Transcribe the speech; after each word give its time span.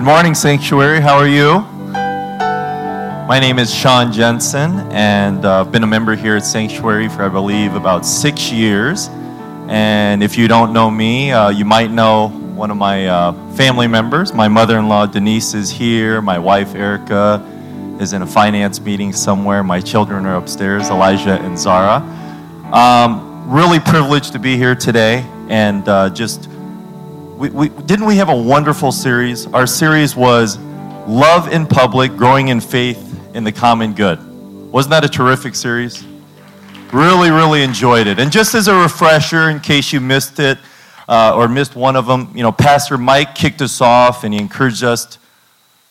Good 0.00 0.06
morning, 0.06 0.34
Sanctuary. 0.34 0.98
How 1.02 1.18
are 1.18 1.28
you? 1.28 1.60
My 3.28 3.38
name 3.38 3.58
is 3.58 3.72
Sean 3.72 4.10
Jensen, 4.10 4.90
and 4.92 5.44
uh, 5.44 5.60
I've 5.60 5.70
been 5.70 5.82
a 5.82 5.86
member 5.86 6.14
here 6.16 6.36
at 6.36 6.46
Sanctuary 6.46 7.10
for, 7.10 7.22
I 7.22 7.28
believe, 7.28 7.74
about 7.74 8.06
six 8.06 8.50
years. 8.50 9.10
And 9.68 10.22
if 10.22 10.38
you 10.38 10.48
don't 10.48 10.72
know 10.72 10.90
me, 10.90 11.32
uh, 11.32 11.50
you 11.50 11.66
might 11.66 11.90
know 11.90 12.28
one 12.28 12.70
of 12.70 12.78
my 12.78 13.08
uh, 13.08 13.32
family 13.56 13.86
members. 13.86 14.32
My 14.32 14.48
mother 14.48 14.78
in 14.78 14.88
law, 14.88 15.04
Denise, 15.04 15.52
is 15.52 15.68
here. 15.70 16.22
My 16.22 16.38
wife, 16.38 16.74
Erica, 16.74 17.46
is 18.00 18.14
in 18.14 18.22
a 18.22 18.26
finance 18.26 18.80
meeting 18.80 19.12
somewhere. 19.12 19.62
My 19.62 19.82
children 19.82 20.24
are 20.24 20.36
upstairs, 20.36 20.88
Elijah 20.88 21.38
and 21.42 21.58
Zara. 21.58 21.96
Um, 22.72 23.50
really 23.52 23.80
privileged 23.80 24.32
to 24.32 24.38
be 24.38 24.56
here 24.56 24.74
today 24.74 25.26
and 25.50 25.86
uh, 25.86 26.08
just 26.08 26.48
we, 27.40 27.48
we, 27.48 27.68
didn't 27.70 28.04
we 28.04 28.16
have 28.16 28.28
a 28.28 28.36
wonderful 28.36 28.92
series? 28.92 29.46
Our 29.46 29.66
series 29.66 30.14
was 30.14 30.58
Love 31.08 31.50
in 31.50 31.66
Public, 31.66 32.14
Growing 32.14 32.48
in 32.48 32.60
Faith 32.60 33.18
in 33.34 33.44
the 33.44 33.50
Common 33.50 33.94
Good. 33.94 34.20
Wasn't 34.70 34.90
that 34.90 35.06
a 35.06 35.08
terrific 35.08 35.54
series? 35.54 36.04
Really, 36.92 37.30
really 37.30 37.62
enjoyed 37.62 38.06
it. 38.06 38.18
And 38.18 38.30
just 38.30 38.54
as 38.54 38.68
a 38.68 38.74
refresher, 38.74 39.48
in 39.48 39.58
case 39.58 39.90
you 39.90 40.00
missed 40.00 40.38
it 40.38 40.58
uh, 41.08 41.34
or 41.34 41.48
missed 41.48 41.74
one 41.74 41.96
of 41.96 42.04
them, 42.04 42.30
you 42.34 42.42
know, 42.42 42.52
Pastor 42.52 42.98
Mike 42.98 43.34
kicked 43.34 43.62
us 43.62 43.80
off 43.80 44.22
and 44.22 44.34
he 44.34 44.38
encouraged 44.38 44.84
us 44.84 45.16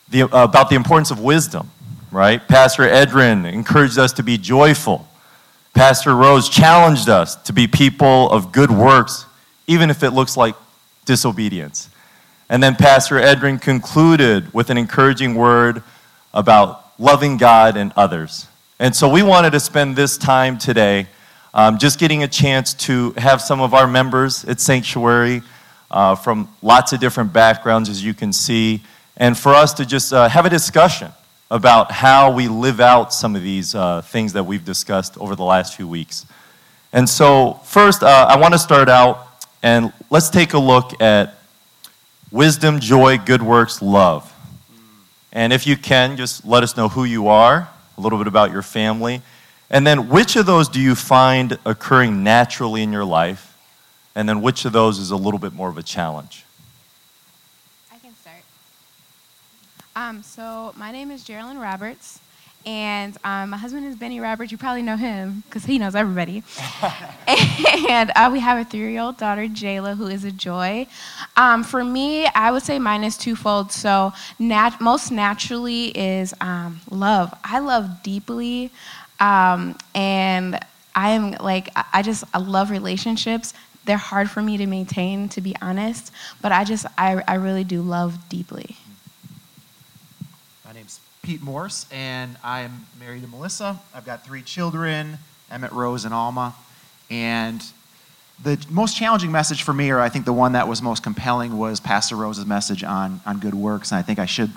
the, 0.08 0.22
uh, 0.22 0.44
about 0.44 0.70
the 0.70 0.75
importance 0.75 1.09
of 1.09 1.19
wisdom, 1.19 1.72
right? 2.11 2.47
Pastor 2.47 2.84
Edrin 2.84 3.52
encouraged 3.52 3.97
us 3.97 4.13
to 4.13 4.22
be 4.22 4.38
joyful. 4.38 5.08
Pastor 5.73 6.16
Rose 6.16 6.47
challenged 6.47 7.09
us 7.09 7.36
to 7.38 7.53
be 7.53 7.66
people 7.66 8.30
of 8.30 8.52
good 8.52 8.69
works, 8.69 9.25
even 9.66 9.89
if 9.89 10.03
it 10.03 10.11
looks 10.11 10.38
like 10.38 10.53
disobedience. 11.10 11.90
And 12.50 12.62
then 12.62 12.76
Pastor 12.76 13.16
Edrin 13.16 13.60
concluded 13.60 14.54
with 14.54 14.70
an 14.70 14.78
encouraging 14.78 15.34
word 15.34 15.82
about 16.36 16.86
loving 17.00 17.38
God 17.38 17.76
and 17.76 17.92
others. 17.96 18.46
And 18.78 18.96
so 18.96 19.10
we 19.10 19.24
wanted 19.24 19.54
to 19.54 19.60
spend 19.60 19.96
this 19.96 20.20
time 20.20 20.60
today 20.60 21.08
um, 21.56 21.80
just 21.80 21.98
getting 21.98 22.22
a 22.22 22.28
chance 22.28 22.76
to 22.86 23.12
have 23.18 23.42
some 23.42 23.60
of 23.60 23.74
our 23.74 23.88
members 23.88 24.46
at 24.46 24.60
Sanctuary 24.60 25.42
uh, 25.90 26.14
from 26.14 26.48
lots 26.62 26.94
of 26.94 27.00
different 27.00 27.34
backgrounds, 27.34 27.90
as 27.90 28.06
you 28.06 28.14
can 28.14 28.32
see, 28.32 28.84
and 29.18 29.36
for 29.36 29.56
us 29.56 29.74
to 29.74 29.86
just 29.88 30.14
uh, 30.14 30.30
have 30.30 30.46
a 30.46 30.50
discussion 30.50 31.12
about 31.50 31.92
how 31.92 32.32
we 32.32 32.48
live 32.48 32.80
out 32.80 33.12
some 33.12 33.36
of 33.36 33.42
these 33.42 33.74
uh, 33.74 34.04
things 34.04 34.34
that 34.34 34.44
we've 34.44 34.64
discussed 34.64 35.18
over 35.18 35.36
the 35.36 35.44
last 35.44 35.76
few 35.76 35.88
weeks. 35.88 36.28
And 36.94 37.10
so, 37.10 37.60
first, 37.64 38.04
uh, 38.04 38.28
I 38.30 38.38
want 38.38 38.54
to 38.54 38.60
start 38.60 38.90
out 38.90 39.28
and 39.62 39.92
let's 40.10 40.30
take 40.30 40.54
a 40.54 40.60
look 40.60 41.02
at 41.02 41.36
wisdom, 42.32 42.80
joy, 42.80 43.18
good 43.18 43.42
works, 43.42 43.82
love. 43.82 44.34
And 45.32 45.54
if 45.54 45.68
you 45.68 45.78
can, 45.78 46.18
just 46.18 46.46
let 46.46 46.64
us 46.64 46.76
know 46.76 46.90
who 46.90 47.04
you 47.04 47.28
are, 47.28 47.70
a 47.98 48.02
little 48.02 48.18
bit 48.18 48.28
about 48.28 48.52
your 48.52 48.62
family, 48.62 49.22
and 49.70 49.86
then 49.86 50.10
which 50.10 50.36
of 50.36 50.46
those 50.46 50.68
do 50.68 50.80
you 50.80 50.96
find 50.96 51.60
occurring 51.66 52.24
naturally 52.24 52.82
in 52.82 52.92
your 52.92 53.06
life, 53.06 53.58
and 54.16 54.28
then 54.28 54.42
which 54.42 54.66
of 54.66 54.74
those 54.74 54.98
is 54.98 55.12
a 55.12 55.16
little 55.16 55.40
bit 55.40 55.54
more 55.54 55.70
of 55.70 55.78
a 55.78 55.84
challenge? 55.84 56.46
I 57.92 58.00
can 58.00 58.16
start. 58.16 58.44
Um, 59.96 60.24
so, 60.24 60.74
my 60.76 60.92
name 60.92 61.12
is 61.12 61.24
Geraldine 61.24 61.60
Roberts. 61.60 62.20
And 62.66 63.18
um, 63.24 63.52
my 63.52 63.58
husband 63.58 63.86
is 63.86 63.96
Benny 63.96 64.20
Roberts. 64.20 64.52
You 64.52 64.58
probably 64.58 64.82
know 64.82 64.98
him 64.98 65.44
because 65.46 65.66
he 65.66 65.80
knows 65.80 65.96
everybody. 65.96 66.44
and 67.90 68.12
uh, 68.16 68.30
we 68.31 68.40
have 68.42 68.59
a 68.59 68.70
three 68.70 68.92
year 68.92 69.02
old 69.02 69.18
daughter, 69.18 69.44
Jayla, 69.44 69.96
who 69.96 70.08
is 70.08 70.25
a 70.25 70.31
joy. 70.31 70.86
Um, 71.38 71.64
for 71.64 71.84
me, 71.84 72.28
I 72.28 72.52
would 72.52 72.64
say 72.64 72.78
mine 72.78 73.03
is 73.03 73.18
twofold. 73.18 73.72
So, 73.72 74.14
nat- 74.38 74.80
most 74.81 75.12
naturally 75.12 75.88
is 75.98 76.34
um, 76.42 76.81
love. 76.90 77.34
I 77.44 77.59
love 77.59 78.03
deeply. 78.03 78.72
Um, 79.19 79.78
and 79.96 80.59
I 80.96 81.12
am 81.12 81.31
like, 81.40 81.69
I 81.94 82.02
just, 82.02 82.24
I 82.34 82.40
love 82.40 82.72
relationships. 82.72 83.53
They're 83.86 83.98
hard 83.98 84.30
for 84.30 84.42
me 84.42 84.58
to 84.58 84.68
maintain, 84.68 85.30
to 85.30 85.42
be 85.42 85.56
honest. 85.62 86.12
But 86.42 86.52
I 86.52 86.66
just, 86.66 86.86
I, 86.98 87.24
I 87.28 87.36
really 87.36 87.64
do 87.64 87.81
love 87.81 88.30
deeply. 88.30 88.75
Pete 91.29 91.44
Morse, 91.44 91.85
and 91.91 92.35
I'm 92.44 92.88
married 93.00 93.22
to 93.22 93.28
Melissa. 93.28 93.79
I've 93.94 94.03
got 94.03 94.25
three 94.25 94.41
children, 94.41 95.19
Emmett, 95.51 95.72
Rose, 95.72 96.03
and 96.03 96.12
Alma. 96.12 96.56
And 97.12 97.63
the 98.44 98.57
most 98.67 98.97
challenging 98.97 99.31
message 99.31 99.62
for 99.62 99.72
me, 99.72 99.91
or 99.91 100.00
I 100.00 100.09
think 100.09 100.25
the 100.25 100.34
one 100.34 100.53
that 100.53 100.68
was 100.68 100.81
most 100.81 101.03
compelling, 101.03 101.59
was 101.59 101.79
Pastor 101.79 102.16
Rose's 102.16 102.47
message 102.47 102.84
on, 102.84 103.22
on 103.28 103.38
good 103.38 103.53
works. 103.53 103.91
And 103.91 104.00
I 104.00 104.01
think 104.01 104.18
I 104.18 104.25
should, 104.25 104.50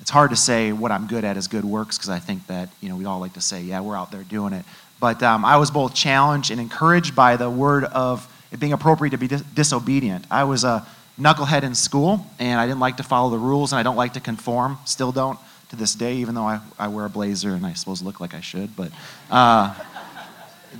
it's 0.00 0.08
hard 0.08 0.30
to 0.30 0.36
say 0.36 0.72
what 0.72 0.90
I'm 0.90 1.06
good 1.08 1.24
at 1.24 1.36
is 1.36 1.46
good 1.46 1.66
works, 1.66 1.98
because 1.98 2.08
I 2.08 2.20
think 2.20 2.46
that, 2.46 2.70
you 2.80 2.88
know, 2.88 2.96
we 2.96 3.04
all 3.04 3.20
like 3.20 3.34
to 3.34 3.42
say, 3.42 3.60
yeah, 3.60 3.82
we're 3.82 3.94
out 3.94 4.10
there 4.10 4.22
doing 4.22 4.54
it. 4.54 4.64
But 4.98 5.22
um, 5.22 5.44
I 5.44 5.58
was 5.58 5.70
both 5.70 5.94
challenged 5.94 6.50
and 6.50 6.58
encouraged 6.58 7.14
by 7.14 7.36
the 7.36 7.50
word 7.50 7.84
of 7.84 8.26
it 8.50 8.58
being 8.58 8.72
appropriate 8.72 9.10
to 9.10 9.18
be 9.18 9.28
dis- 9.28 9.42
disobedient. 9.42 10.24
I 10.30 10.44
was 10.44 10.64
a 10.64 10.86
knucklehead 11.20 11.64
in 11.64 11.74
school, 11.74 12.24
and 12.38 12.58
I 12.58 12.66
didn't 12.66 12.80
like 12.80 12.96
to 12.96 13.02
follow 13.02 13.28
the 13.28 13.36
rules, 13.36 13.72
and 13.74 13.78
I 13.78 13.82
don't 13.82 13.96
like 13.96 14.14
to 14.14 14.20
conform, 14.20 14.78
still 14.86 15.12
don't 15.12 15.38
to 15.68 15.76
this 15.76 15.94
day, 15.94 16.14
even 16.16 16.34
though 16.34 16.46
I, 16.46 16.60
I 16.78 16.88
wear 16.88 17.04
a 17.04 17.10
blazer 17.10 17.50
and 17.50 17.64
I 17.66 17.74
suppose 17.74 18.02
look 18.02 18.20
like 18.20 18.34
I 18.34 18.40
should. 18.40 18.74
But 18.74 18.90
uh, 19.30 19.74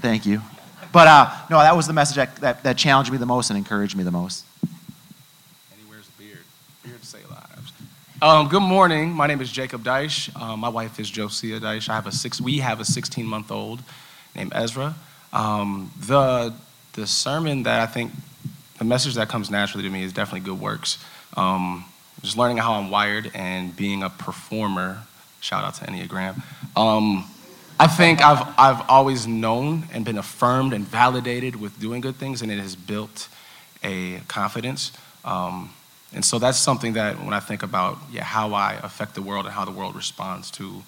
thank 0.00 0.26
you. 0.26 0.43
But 0.93 1.06
uh, 1.06 1.31
no, 1.50 1.59
that 1.59 1.76
was 1.76 1.87
the 1.87 1.93
message 1.93 2.16
that, 2.16 2.37
that, 2.37 2.62
that, 2.62 2.78
challenged 2.78 3.12
me 3.12 3.19
the 3.19 3.26
most 3.26 3.50
and 3.50 3.59
encouraged 3.59 3.97
me 3.97 4.04
the 4.04 4.10
most. 4.10 4.44
And 4.62 5.81
he 5.81 5.91
wears 5.91 6.09
a 6.09 6.19
beard. 6.19 6.38
Beard 6.82 7.04
save 7.04 7.28
lives. 7.28 7.72
Um, 8.22 8.49
good 8.49 8.62
morning. 8.62 9.10
My 9.12 9.26
name 9.26 9.43
is 9.43 9.53
Jacob 9.53 9.84
Deich. 9.84 10.34
Um, 10.41 10.60
my 10.60 10.71
wife 10.71 10.99
is 10.99 11.10
Josiah 11.10 11.60
Deich. 11.60 11.91
I 11.91 11.94
have 11.94 12.06
a 12.06 12.12
six. 12.12 12.41
We 12.41 12.59
have 12.59 12.81
a 12.81 12.84
16 12.84 13.26
month 13.26 13.50
old 13.50 13.82
named 14.34 14.53
Ezra. 14.55 14.94
Um, 15.32 15.93
the 16.00 16.55
the 16.94 17.06
sermon 17.06 17.65
that 17.65 17.81
I 17.81 17.87
think 17.87 18.12
the 18.78 18.84
message 18.84 19.15
that 19.15 19.28
comes 19.28 19.50
naturally 19.50 19.84
to 19.84 19.91
me 19.91 20.03
is 20.03 20.12
definitely 20.12 20.41
good 20.41 20.59
works. 20.59 20.99
Um, 21.37 21.84
just 22.23 22.37
learning 22.37 22.59
how 22.59 22.75
I'm 22.75 22.91
wired 22.91 23.31
and 23.34 23.75
being 23.77 24.03
a 24.03 24.11
performer. 24.11 25.03
Shout 25.41 25.65
out 25.65 25.75
to 25.75 25.84
Enneagram. 25.84 26.43
Um, 26.77 27.25
I 27.81 27.87
think 27.87 28.21
I've, 28.21 28.47
I've 28.59 28.89
always 28.89 29.27
known 29.27 29.84
and 29.93 30.05
been 30.05 30.19
affirmed 30.19 30.73
and 30.73 30.84
validated 30.84 31.56
with 31.56 31.79
doing 31.79 32.01
good 32.01 32.17
things, 32.17 32.43
and 32.43 32.51
it 32.51 32.59
has 32.59 32.75
built 32.75 33.29
a 33.84 34.19
confidence. 34.27 34.93
Um, 35.25 35.73
and 36.12 36.25
so 36.25 36.39
that's 36.39 36.59
something 36.59 36.95
that 36.95 37.23
when 37.23 37.34
I 37.34 37.41
think 37.41 37.62
about 37.62 37.99
yeah, 38.11 38.25
how 38.25 38.55
I 38.55 38.75
affect 38.83 39.15
the 39.15 39.23
world 39.23 39.45
and 39.45 39.55
how 39.55 39.65
the 39.65 39.71
world 39.71 39.95
responds 39.95 40.50
to 40.53 40.83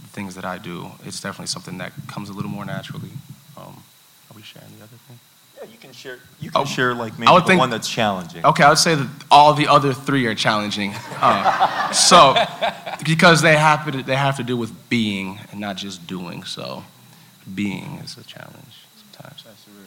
the 0.00 0.08
things 0.08 0.34
that 0.34 0.44
I 0.44 0.58
do, 0.58 0.90
it's 1.04 1.20
definitely 1.20 1.46
something 1.46 1.78
that 1.78 1.92
comes 2.08 2.28
a 2.28 2.32
little 2.32 2.50
more 2.50 2.64
naturally. 2.64 3.10
Um, 3.56 3.82
are 4.30 4.34
we 4.34 4.42
sharing 4.42 4.70
the 4.78 4.84
other 4.84 4.96
thing? 5.06 5.18
Yeah, 5.60 5.68
you 5.68 5.78
can 5.78 5.92
share. 5.92 6.18
You 6.40 6.50
can 6.50 6.62
oh, 6.62 6.64
share 6.64 6.94
like 6.94 7.18
maybe 7.18 7.32
the 7.32 7.40
think, 7.40 7.58
one 7.58 7.70
that's 7.70 7.88
challenging. 7.88 8.44
Okay, 8.44 8.62
I 8.62 8.68
would 8.68 8.78
say 8.78 8.94
that 8.94 9.08
all 9.30 9.54
the 9.54 9.66
other 9.66 9.92
three 9.92 10.26
are 10.26 10.34
challenging. 10.34 10.94
Uh, 11.20 11.90
so, 11.92 12.34
because 13.04 13.42
they 13.42 13.56
have 13.56 13.90
to 13.90 14.02
they 14.02 14.14
have 14.14 14.36
to 14.36 14.44
do 14.44 14.56
with 14.56 14.88
being 14.88 15.40
and 15.50 15.60
not 15.60 15.76
just 15.76 16.06
doing. 16.06 16.44
So, 16.44 16.84
being 17.54 18.00
is 18.04 18.16
a 18.16 18.24
challenge 18.24 18.86
sometimes. 18.96 19.42
That's 19.42 19.66
real. 19.68 19.86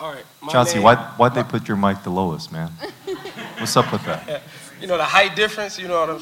All 0.00 0.12
right, 0.12 0.24
Chauncey, 0.50 0.74
name, 0.74 0.84
why 0.84 0.96
why'd 1.16 1.34
they 1.34 1.42
put 1.42 1.66
your 1.66 1.76
mic 1.76 2.02
the 2.04 2.10
lowest, 2.10 2.52
man? 2.52 2.70
What's 3.58 3.76
up 3.76 3.90
with 3.92 4.04
that? 4.04 4.42
You 4.80 4.88
know 4.88 4.96
the 4.96 5.04
height 5.04 5.36
difference. 5.36 5.78
You 5.78 5.86
know 5.86 6.00
what 6.00 6.10
I'm. 6.10 6.20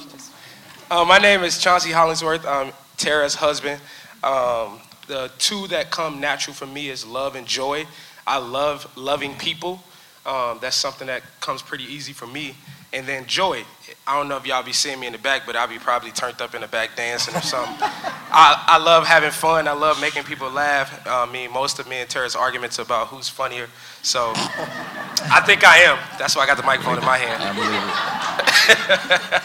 Uh, 0.90 1.04
my 1.06 1.16
name 1.16 1.42
is 1.44 1.56
Chauncey 1.56 1.92
Hollingsworth. 1.92 2.44
I'm 2.44 2.74
Tara's 2.98 3.34
husband. 3.34 3.80
Um, 4.22 4.80
the 5.10 5.28
two 5.38 5.66
that 5.66 5.90
come 5.90 6.20
natural 6.20 6.54
for 6.54 6.66
me 6.66 6.88
is 6.88 7.04
love 7.04 7.34
and 7.34 7.44
joy. 7.44 7.84
I 8.28 8.38
love 8.38 8.88
loving 8.96 9.34
people. 9.34 9.82
Um, 10.24 10.58
that's 10.60 10.76
something 10.76 11.08
that 11.08 11.22
comes 11.40 11.62
pretty 11.62 11.82
easy 11.82 12.12
for 12.12 12.28
me. 12.28 12.54
And 12.92 13.06
then 13.06 13.26
joy. 13.26 13.64
I 14.06 14.16
don't 14.16 14.28
know 14.28 14.36
if 14.36 14.46
y'all 14.46 14.62
be 14.62 14.72
seeing 14.72 15.00
me 15.00 15.08
in 15.08 15.12
the 15.12 15.18
back, 15.18 15.46
but 15.46 15.56
I'll 15.56 15.66
be 15.66 15.80
probably 15.80 16.12
turned 16.12 16.40
up 16.40 16.54
in 16.54 16.60
the 16.60 16.68
back 16.68 16.94
dancing 16.96 17.34
or 17.34 17.40
something. 17.40 17.74
I, 17.80 18.64
I 18.68 18.78
love 18.78 19.04
having 19.04 19.32
fun. 19.32 19.66
I 19.66 19.72
love 19.72 20.00
making 20.00 20.22
people 20.22 20.48
laugh. 20.48 21.04
Uh, 21.04 21.26
I 21.28 21.32
mean, 21.32 21.52
most 21.52 21.80
of 21.80 21.88
me 21.88 21.96
and 21.96 22.08
Tara's 22.08 22.36
arguments 22.36 22.78
about 22.78 23.08
who's 23.08 23.28
funnier. 23.28 23.66
So 24.02 24.30
I 24.36 25.42
think 25.44 25.64
I 25.64 25.78
am. 25.78 25.98
That's 26.20 26.36
why 26.36 26.42
I 26.42 26.46
got 26.46 26.56
the 26.56 26.62
microphone 26.62 26.98
in 26.98 27.04
my 27.04 27.18
hand. 27.18 27.42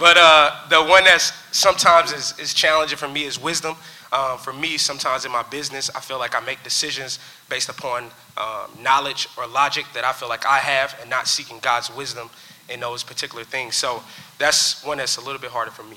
but 0.00 0.16
uh, 0.18 0.66
the 0.68 0.82
one 0.82 1.04
that's 1.04 1.32
sometimes 1.56 2.12
is, 2.12 2.36
is 2.40 2.54
challenging 2.54 2.98
for 2.98 3.08
me 3.08 3.24
is 3.24 3.40
wisdom. 3.40 3.76
Um, 4.12 4.38
for 4.38 4.52
me, 4.52 4.76
sometimes 4.76 5.24
in 5.24 5.30
my 5.30 5.44
business, 5.44 5.88
I 5.94 6.00
feel 6.00 6.18
like 6.18 6.34
I 6.34 6.44
make 6.44 6.62
decisions 6.64 7.20
based 7.48 7.68
upon 7.68 8.10
um, 8.36 8.70
knowledge 8.82 9.28
or 9.36 9.46
logic 9.46 9.86
that 9.94 10.04
I 10.04 10.12
feel 10.12 10.28
like 10.28 10.44
I 10.44 10.58
have 10.58 10.96
and 11.00 11.08
not 11.08 11.28
seeking 11.28 11.58
God's 11.60 11.94
wisdom 11.94 12.28
in 12.68 12.80
those 12.80 13.04
particular 13.04 13.44
things. 13.44 13.76
So 13.76 14.02
that's 14.38 14.84
one 14.84 14.98
that's 14.98 15.16
a 15.16 15.20
little 15.20 15.40
bit 15.40 15.50
harder 15.50 15.70
for 15.70 15.84
me. 15.84 15.96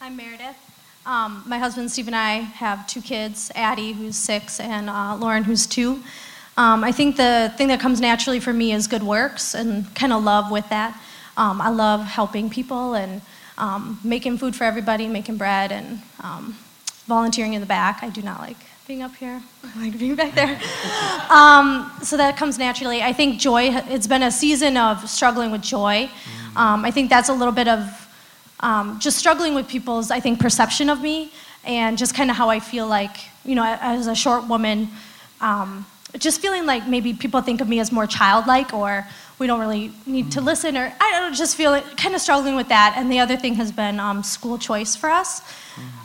I'm 0.00 0.16
Meredith. 0.16 0.56
Um, 1.06 1.42
my 1.46 1.58
husband 1.58 1.90
Steve 1.90 2.06
and 2.06 2.16
I 2.16 2.38
have 2.38 2.86
two 2.86 3.00
kids 3.00 3.50
Addie, 3.54 3.92
who's 3.92 4.16
six, 4.16 4.60
and 4.60 4.90
uh, 4.90 5.16
Lauren, 5.16 5.44
who's 5.44 5.66
two. 5.66 6.02
Um, 6.56 6.84
I 6.84 6.92
think 6.92 7.16
the 7.16 7.52
thing 7.56 7.68
that 7.68 7.80
comes 7.80 8.00
naturally 8.00 8.40
for 8.40 8.52
me 8.52 8.72
is 8.72 8.86
good 8.86 9.02
works 9.02 9.54
and 9.54 9.94
kind 9.94 10.12
of 10.12 10.24
love 10.24 10.50
with 10.50 10.68
that. 10.70 11.00
Um, 11.36 11.60
I 11.60 11.68
love 11.68 12.04
helping 12.04 12.50
people 12.50 12.94
and 12.94 13.22
um, 13.60 14.00
making 14.02 14.38
food 14.38 14.56
for 14.56 14.64
everybody, 14.64 15.06
making 15.06 15.36
bread, 15.36 15.70
and 15.70 16.00
um, 16.24 16.56
volunteering 17.06 17.52
in 17.52 17.60
the 17.60 17.66
back. 17.66 18.02
I 18.02 18.08
do 18.08 18.22
not 18.22 18.40
like 18.40 18.56
being 18.88 19.02
up 19.02 19.14
here. 19.14 19.40
I 19.76 19.82
like 19.82 19.98
being 19.98 20.16
back 20.16 20.34
there. 20.34 20.60
Um, 21.30 21.92
so 22.02 22.16
that 22.16 22.36
comes 22.36 22.58
naturally. 22.58 23.04
I 23.04 23.12
think 23.12 23.38
joy, 23.38 23.70
it's 23.88 24.08
been 24.08 24.24
a 24.24 24.32
season 24.32 24.76
of 24.76 25.08
struggling 25.08 25.52
with 25.52 25.62
joy. 25.62 26.10
Um, 26.56 26.84
I 26.84 26.90
think 26.90 27.08
that's 27.08 27.28
a 27.28 27.32
little 27.32 27.52
bit 27.52 27.68
of 27.68 27.86
um, 28.58 28.98
just 28.98 29.16
struggling 29.16 29.54
with 29.54 29.68
people's, 29.68 30.10
I 30.10 30.18
think, 30.18 30.40
perception 30.40 30.90
of 30.90 31.00
me 31.00 31.30
and 31.64 31.96
just 31.96 32.16
kind 32.16 32.28
of 32.28 32.36
how 32.36 32.50
I 32.50 32.58
feel 32.58 32.88
like, 32.88 33.16
you 33.44 33.54
know, 33.54 33.62
as 33.64 34.08
a 34.08 34.14
short 34.16 34.48
woman, 34.48 34.88
um, 35.40 35.86
just 36.18 36.40
feeling 36.40 36.66
like 36.66 36.88
maybe 36.88 37.14
people 37.14 37.40
think 37.42 37.60
of 37.60 37.68
me 37.68 37.78
as 37.78 37.92
more 37.92 38.08
childlike 38.08 38.74
or 38.74 39.06
we 39.40 39.46
don't 39.46 39.58
really 39.58 39.90
need 40.04 40.30
to 40.32 40.40
listen 40.40 40.76
or 40.76 40.92
I 41.00 41.10
don't 41.18 41.34
just 41.34 41.56
feel 41.56 41.80
kind 41.96 42.14
of 42.14 42.20
struggling 42.20 42.56
with 42.56 42.68
that. 42.68 42.94
And 42.96 43.10
the 43.10 43.18
other 43.18 43.38
thing 43.38 43.54
has 43.54 43.72
been 43.72 43.98
um, 43.98 44.22
school 44.22 44.58
choice 44.58 44.94
for 44.94 45.08
us. 45.08 45.40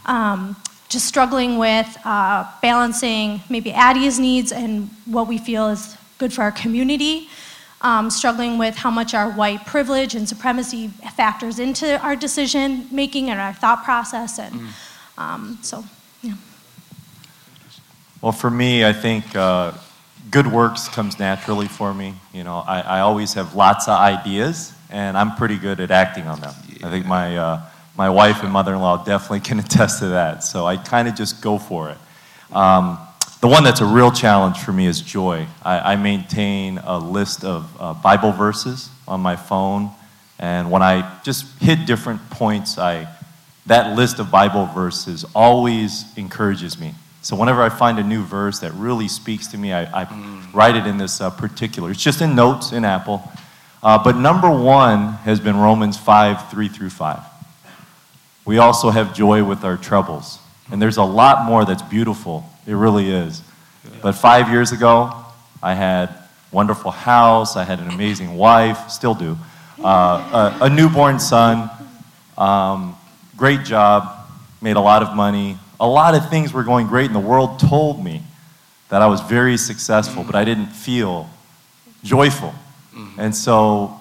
Um, 0.05 0.55
just 0.87 1.05
struggling 1.05 1.57
with 1.57 1.97
uh, 2.05 2.49
balancing 2.61 3.41
maybe 3.49 3.73
Addie's 3.73 4.19
needs 4.19 4.53
and 4.53 4.89
what 5.05 5.27
we 5.27 5.37
feel 5.37 5.67
is 5.67 5.97
good 6.17 6.31
for 6.31 6.43
our 6.43 6.51
community. 6.51 7.27
Um, 7.81 8.09
struggling 8.09 8.57
with 8.57 8.75
how 8.77 8.89
much 8.89 9.13
our 9.13 9.29
white 9.31 9.65
privilege 9.65 10.15
and 10.15 10.27
supremacy 10.27 10.87
factors 10.87 11.59
into 11.59 11.99
our 12.01 12.15
decision 12.15 12.87
making 12.89 13.29
and 13.29 13.39
our 13.39 13.53
thought 13.53 13.83
process. 13.83 14.39
And 14.39 14.69
um, 15.17 15.59
so, 15.61 15.83
yeah. 16.21 16.35
Well, 18.21 18.31
for 18.31 18.49
me, 18.49 18.85
I 18.85 18.93
think 18.93 19.35
uh, 19.35 19.73
good 20.29 20.47
works 20.47 20.87
comes 20.87 21.19
naturally 21.19 21.67
for 21.67 21.93
me. 21.93 22.15
You 22.33 22.43
know, 22.43 22.57
I, 22.57 22.81
I 22.81 22.99
always 23.01 23.33
have 23.33 23.55
lots 23.55 23.87
of 23.87 23.99
ideas, 23.99 24.73
and 24.89 25.17
I'm 25.17 25.35
pretty 25.35 25.57
good 25.57 25.79
at 25.79 25.91
acting 25.91 26.27
on 26.27 26.39
them. 26.41 26.53
I 26.83 26.89
think 26.89 27.05
my 27.05 27.37
uh, 27.37 27.61
my 27.97 28.09
wife 28.09 28.43
and 28.43 28.51
mother-in-law 28.51 29.05
definitely 29.05 29.41
can 29.41 29.59
attest 29.65 29.99
to 29.99 30.07
that. 30.09 30.43
So 30.43 30.65
I 30.65 30.77
kind 30.77 31.07
of 31.07 31.15
just 31.15 31.41
go 31.41 31.57
for 31.57 31.89
it. 31.89 31.97
Um, 32.51 32.99
the 33.41 33.47
one 33.47 33.63
that's 33.63 33.81
a 33.81 33.85
real 33.85 34.11
challenge 34.11 34.57
for 34.59 34.73
me 34.73 34.87
is 34.87 35.01
joy. 35.01 35.45
I, 35.63 35.93
I 35.93 35.95
maintain 35.95 36.79
a 36.79 36.97
list 36.97 37.43
of 37.43 37.69
uh, 37.79 37.93
Bible 37.93 38.31
verses 38.31 38.89
on 39.07 39.21
my 39.21 39.35
phone, 39.35 39.91
and 40.39 40.71
when 40.71 40.81
I 40.81 41.19
just 41.23 41.45
hit 41.61 41.85
different 41.85 42.29
points, 42.29 42.77
I 42.77 43.07
that 43.67 43.95
list 43.95 44.19
of 44.19 44.29
Bible 44.29 44.67
verses 44.67 45.25
always 45.33 46.05
encourages 46.17 46.79
me. 46.79 46.93
So 47.25 47.35
whenever 47.35 47.63
I 47.63 47.69
find 47.69 47.97
a 47.97 48.03
new 48.03 48.23
verse 48.23 48.59
that 48.59 48.71
really 48.73 49.07
speaks 49.07 49.47
to 49.47 49.57
me, 49.57 49.73
I, 49.73 50.03
I 50.03 50.47
write 50.53 50.75
it 50.75 50.85
in 50.85 50.99
this 50.99 51.19
uh, 51.19 51.31
particular. 51.31 51.89
It's 51.89 52.03
just 52.03 52.21
in 52.21 52.35
notes 52.35 52.71
in 52.71 52.85
Apple. 52.85 53.27
Uh, 53.81 53.97
but 53.97 54.15
number 54.15 54.47
one 54.47 55.13
has 55.23 55.39
been 55.39 55.57
Romans 55.57 55.97
5, 55.97 56.51
3 56.51 56.67
through 56.67 56.91
5. 56.91 57.19
We 58.45 58.59
also 58.59 58.91
have 58.91 59.15
joy 59.15 59.43
with 59.43 59.63
our 59.63 59.75
troubles. 59.75 60.37
And 60.71 60.79
there's 60.79 60.97
a 60.97 61.03
lot 61.03 61.45
more 61.47 61.65
that's 61.65 61.81
beautiful. 61.81 62.47
It 62.67 62.73
really 62.73 63.09
is. 63.09 63.41
But 64.03 64.11
five 64.11 64.51
years 64.51 64.71
ago, 64.71 65.11
I 65.63 65.73
had 65.73 66.13
wonderful 66.51 66.91
house. 66.91 67.55
I 67.55 67.63
had 67.63 67.79
an 67.79 67.89
amazing 67.89 68.37
wife, 68.37 68.91
still 68.91 69.15
do. 69.15 69.35
Uh, 69.83 70.53
a, 70.61 70.65
a 70.65 70.69
newborn 70.69 71.19
son, 71.19 71.71
um, 72.37 72.95
great 73.35 73.63
job, 73.63 74.29
made 74.61 74.75
a 74.75 74.79
lot 74.79 75.01
of 75.01 75.15
money. 75.15 75.57
A 75.79 75.87
lot 75.87 76.15
of 76.15 76.29
things 76.29 76.53
were 76.53 76.63
going 76.63 76.87
great, 76.87 77.05
and 77.07 77.15
the 77.15 77.19
world 77.19 77.59
told 77.59 78.03
me 78.03 78.21
that 78.89 79.01
I 79.01 79.07
was 79.07 79.21
very 79.21 79.57
successful, 79.57 80.23
but 80.23 80.35
I 80.35 80.45
didn't 80.45 80.67
feel 80.67 81.29
joyful. 82.03 82.53
And 83.17 83.35
so 83.35 83.99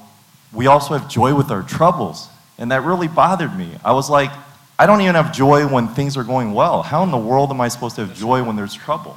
we 0.52 0.66
also 0.66 0.96
have 0.96 1.08
joy 1.08 1.34
with 1.34 1.50
our 1.50 1.62
troubles. 1.62 2.28
And 2.58 2.70
that 2.70 2.82
really 2.82 3.08
bothered 3.08 3.56
me. 3.56 3.70
I 3.84 3.92
was 3.92 4.08
like, 4.08 4.30
I 4.78 4.86
don't 4.86 5.00
even 5.00 5.14
have 5.16 5.32
joy 5.32 5.66
when 5.66 5.88
things 5.88 6.16
are 6.16 6.24
going 6.24 6.52
well. 6.52 6.82
How 6.82 7.02
in 7.02 7.10
the 7.10 7.18
world 7.18 7.50
am 7.50 7.60
I 7.60 7.68
supposed 7.68 7.96
to 7.96 8.06
have 8.06 8.16
joy 8.16 8.42
when 8.44 8.56
there's 8.56 8.74
trouble? 8.74 9.16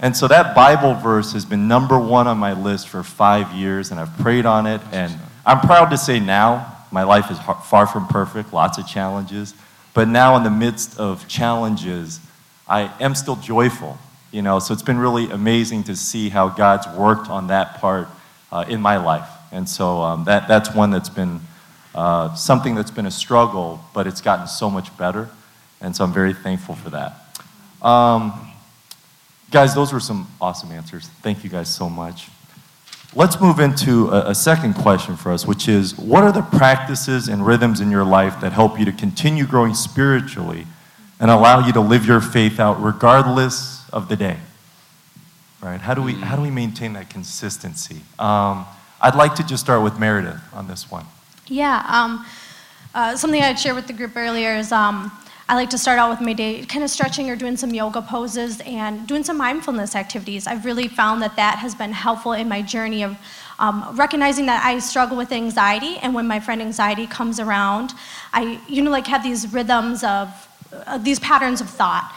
And 0.00 0.16
so 0.16 0.28
that 0.28 0.54
Bible 0.54 0.94
verse 0.94 1.32
has 1.32 1.44
been 1.44 1.68
number 1.68 1.98
one 1.98 2.26
on 2.26 2.38
my 2.38 2.52
list 2.52 2.88
for 2.88 3.02
five 3.02 3.52
years, 3.52 3.90
and 3.92 4.00
I've 4.00 4.16
prayed 4.18 4.44
on 4.44 4.66
it. 4.66 4.80
And 4.92 5.16
I'm 5.44 5.60
proud 5.60 5.90
to 5.90 5.96
say 5.98 6.20
now, 6.20 6.76
my 6.90 7.02
life 7.02 7.30
is 7.30 7.38
far 7.38 7.86
from 7.86 8.06
perfect, 8.08 8.52
lots 8.52 8.78
of 8.78 8.86
challenges. 8.86 9.54
But 9.96 10.08
now, 10.08 10.36
in 10.36 10.42
the 10.42 10.50
midst 10.50 11.00
of 11.00 11.26
challenges, 11.26 12.20
I 12.68 12.92
am 13.00 13.14
still 13.14 13.36
joyful. 13.36 13.96
You 14.30 14.42
know, 14.42 14.58
so 14.58 14.74
it's 14.74 14.82
been 14.82 14.98
really 14.98 15.30
amazing 15.30 15.84
to 15.84 15.96
see 15.96 16.28
how 16.28 16.50
God's 16.50 16.86
worked 16.98 17.30
on 17.30 17.46
that 17.46 17.80
part 17.80 18.06
uh, 18.52 18.66
in 18.68 18.82
my 18.82 18.98
life. 18.98 19.26
And 19.52 19.66
so 19.66 20.02
um, 20.02 20.24
that, 20.24 20.48
that's 20.48 20.74
one 20.74 20.90
that's 20.90 21.08
been 21.08 21.40
uh, 21.94 22.34
something 22.34 22.74
that's 22.74 22.90
been 22.90 23.06
a 23.06 23.10
struggle, 23.10 23.80
but 23.94 24.06
it's 24.06 24.20
gotten 24.20 24.46
so 24.46 24.68
much 24.68 24.94
better. 24.98 25.30
And 25.80 25.96
so 25.96 26.04
I'm 26.04 26.12
very 26.12 26.34
thankful 26.34 26.74
for 26.74 26.90
that. 26.90 27.14
Um, 27.80 28.52
guys, 29.50 29.74
those 29.74 29.94
were 29.94 30.00
some 30.00 30.28
awesome 30.42 30.72
answers. 30.72 31.08
Thank 31.22 31.42
you 31.42 31.48
guys 31.48 31.74
so 31.74 31.88
much. 31.88 32.28
Let's 33.16 33.40
move 33.40 33.60
into 33.60 34.10
a, 34.10 34.32
a 34.32 34.34
second 34.34 34.74
question 34.74 35.16
for 35.16 35.32
us, 35.32 35.46
which 35.46 35.68
is 35.68 35.96
what 35.96 36.22
are 36.22 36.32
the 36.32 36.42
practices 36.42 37.28
and 37.28 37.46
rhythms 37.46 37.80
in 37.80 37.90
your 37.90 38.04
life 38.04 38.42
that 38.42 38.52
help 38.52 38.78
you 38.78 38.84
to 38.84 38.92
continue 38.92 39.46
growing 39.46 39.72
spiritually 39.72 40.66
and 41.18 41.30
allow 41.30 41.66
you 41.66 41.72
to 41.72 41.80
live 41.80 42.04
your 42.04 42.20
faith 42.20 42.60
out 42.60 42.74
regardless 42.82 43.88
of 43.88 44.10
the 44.10 44.16
day? 44.16 44.36
Right? 45.62 45.80
How 45.80 45.94
do 45.94 46.02
we, 46.02 46.12
how 46.12 46.36
do 46.36 46.42
we 46.42 46.50
maintain 46.50 46.92
that 46.92 47.08
consistency? 47.08 48.02
Um, 48.18 48.66
I'd 49.00 49.14
like 49.14 49.34
to 49.36 49.46
just 49.46 49.64
start 49.64 49.82
with 49.82 49.98
Meredith 49.98 50.42
on 50.52 50.68
this 50.68 50.90
one. 50.90 51.06
Yeah, 51.46 51.86
um, 51.88 52.26
uh, 52.94 53.16
something 53.16 53.40
I'd 53.40 53.58
share 53.58 53.74
with 53.74 53.86
the 53.86 53.94
group 53.94 54.14
earlier 54.14 54.56
is 54.56 54.72
um, 54.72 55.10
I 55.48 55.54
like 55.54 55.70
to 55.70 55.78
start 55.78 56.00
out 56.00 56.10
with 56.10 56.20
my 56.20 56.32
day 56.32 56.64
kind 56.64 56.82
of 56.82 56.90
stretching 56.90 57.30
or 57.30 57.36
doing 57.36 57.56
some 57.56 57.72
yoga 57.72 58.02
poses 58.02 58.60
and 58.62 59.06
doing 59.06 59.22
some 59.22 59.36
mindfulness 59.36 59.94
activities. 59.94 60.48
I've 60.48 60.64
really 60.64 60.88
found 60.88 61.22
that 61.22 61.36
that 61.36 61.60
has 61.60 61.72
been 61.72 61.92
helpful 61.92 62.32
in 62.32 62.48
my 62.48 62.62
journey 62.62 63.04
of 63.04 63.16
um, 63.60 63.94
recognizing 63.94 64.46
that 64.46 64.64
I 64.64 64.80
struggle 64.80 65.16
with 65.16 65.30
anxiety, 65.30 65.98
and 65.98 66.14
when 66.14 66.26
my 66.26 66.40
friend 66.40 66.60
anxiety 66.60 67.06
comes 67.06 67.38
around, 67.38 67.92
I 68.32 68.60
you 68.68 68.82
know 68.82 68.90
like 68.90 69.06
have 69.06 69.22
these 69.22 69.52
rhythms 69.52 70.02
of 70.02 70.48
uh, 70.72 70.98
these 70.98 71.20
patterns 71.20 71.60
of 71.60 71.70
thought 71.70 72.12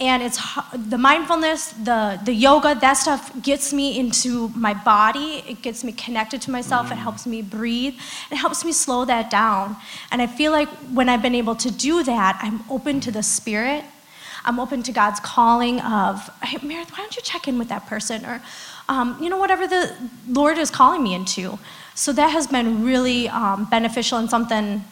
and 0.00 0.24
it's 0.24 0.40
the 0.74 0.98
mindfulness 0.98 1.68
the 1.70 2.18
the 2.24 2.32
yoga 2.32 2.74
that 2.74 2.94
stuff 2.94 3.30
gets 3.42 3.72
me 3.72 3.98
into 3.98 4.48
my 4.48 4.74
body. 4.74 5.44
It 5.46 5.62
gets 5.62 5.84
me 5.84 5.92
connected 5.92 6.42
to 6.42 6.50
myself. 6.50 6.90
It 6.90 6.96
helps 6.96 7.26
me 7.26 7.42
breathe. 7.42 7.94
It 8.30 8.36
helps 8.36 8.64
me 8.64 8.72
slow 8.72 9.04
that 9.04 9.30
down. 9.30 9.76
And 10.10 10.20
i 10.20 10.26
feel 10.26 10.50
like 10.50 10.68
when 10.92 11.08
i've 11.08 11.22
been 11.22 11.34
able 11.34 11.54
to 11.56 11.70
do 11.70 12.02
that 12.02 12.38
i'm 12.42 12.64
open 12.70 13.00
to 13.00 13.12
the 13.12 13.22
spirit. 13.22 13.84
I'm 14.44 14.58
open 14.58 14.82
to 14.82 14.92
god's 14.92 15.20
calling 15.20 15.80
of 15.80 16.28
hey 16.42 16.58
meredith 16.66 16.90
why 16.90 16.98
don't 16.98 17.14
you 17.16 17.22
check 17.22 17.46
in 17.46 17.58
with 17.58 17.68
that 17.68 17.86
person? 17.86 18.24
Or 18.24 18.42
um, 18.88 19.16
you 19.22 19.30
know 19.30 19.38
whatever 19.38 19.66
the 19.68 19.94
lord 20.28 20.58
is 20.58 20.70
calling 20.70 21.04
me 21.04 21.14
into. 21.14 21.58
So 21.94 22.12
that 22.12 22.30
has 22.30 22.48
been 22.48 22.84
really 22.84 23.28
um, 23.28 23.66
beneficial 23.66 24.18
and 24.18 24.28
something 24.28 24.84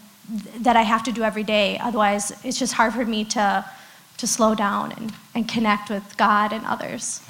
that 0.61 0.77
i 0.77 0.83
have 0.83 1.03
to 1.03 1.13
do 1.13 1.25
every 1.25 1.43
day. 1.43 1.77
Otherwise 1.79 2.33
it's 2.45 2.59
just 2.59 2.75
hard 2.75 2.93
for 2.95 3.05
me 3.05 3.25
to 3.25 3.65
to 4.23 4.27
slow 4.29 4.55
down 4.55 4.93
and, 4.93 5.13
and 5.35 5.49
connect 5.49 5.91
with 5.91 6.17
God 6.17 6.53
and 6.53 6.65
others. 6.65 7.21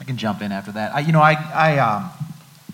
I 0.00 0.04
can 0.04 0.16
jump 0.16 0.40
in 0.40 0.52
after 0.52 0.72
that. 0.72 0.94
I, 0.94 1.00
you 1.00 1.12
know, 1.12 1.20
I, 1.20 1.34
I 1.34 1.78
um, 1.78 2.10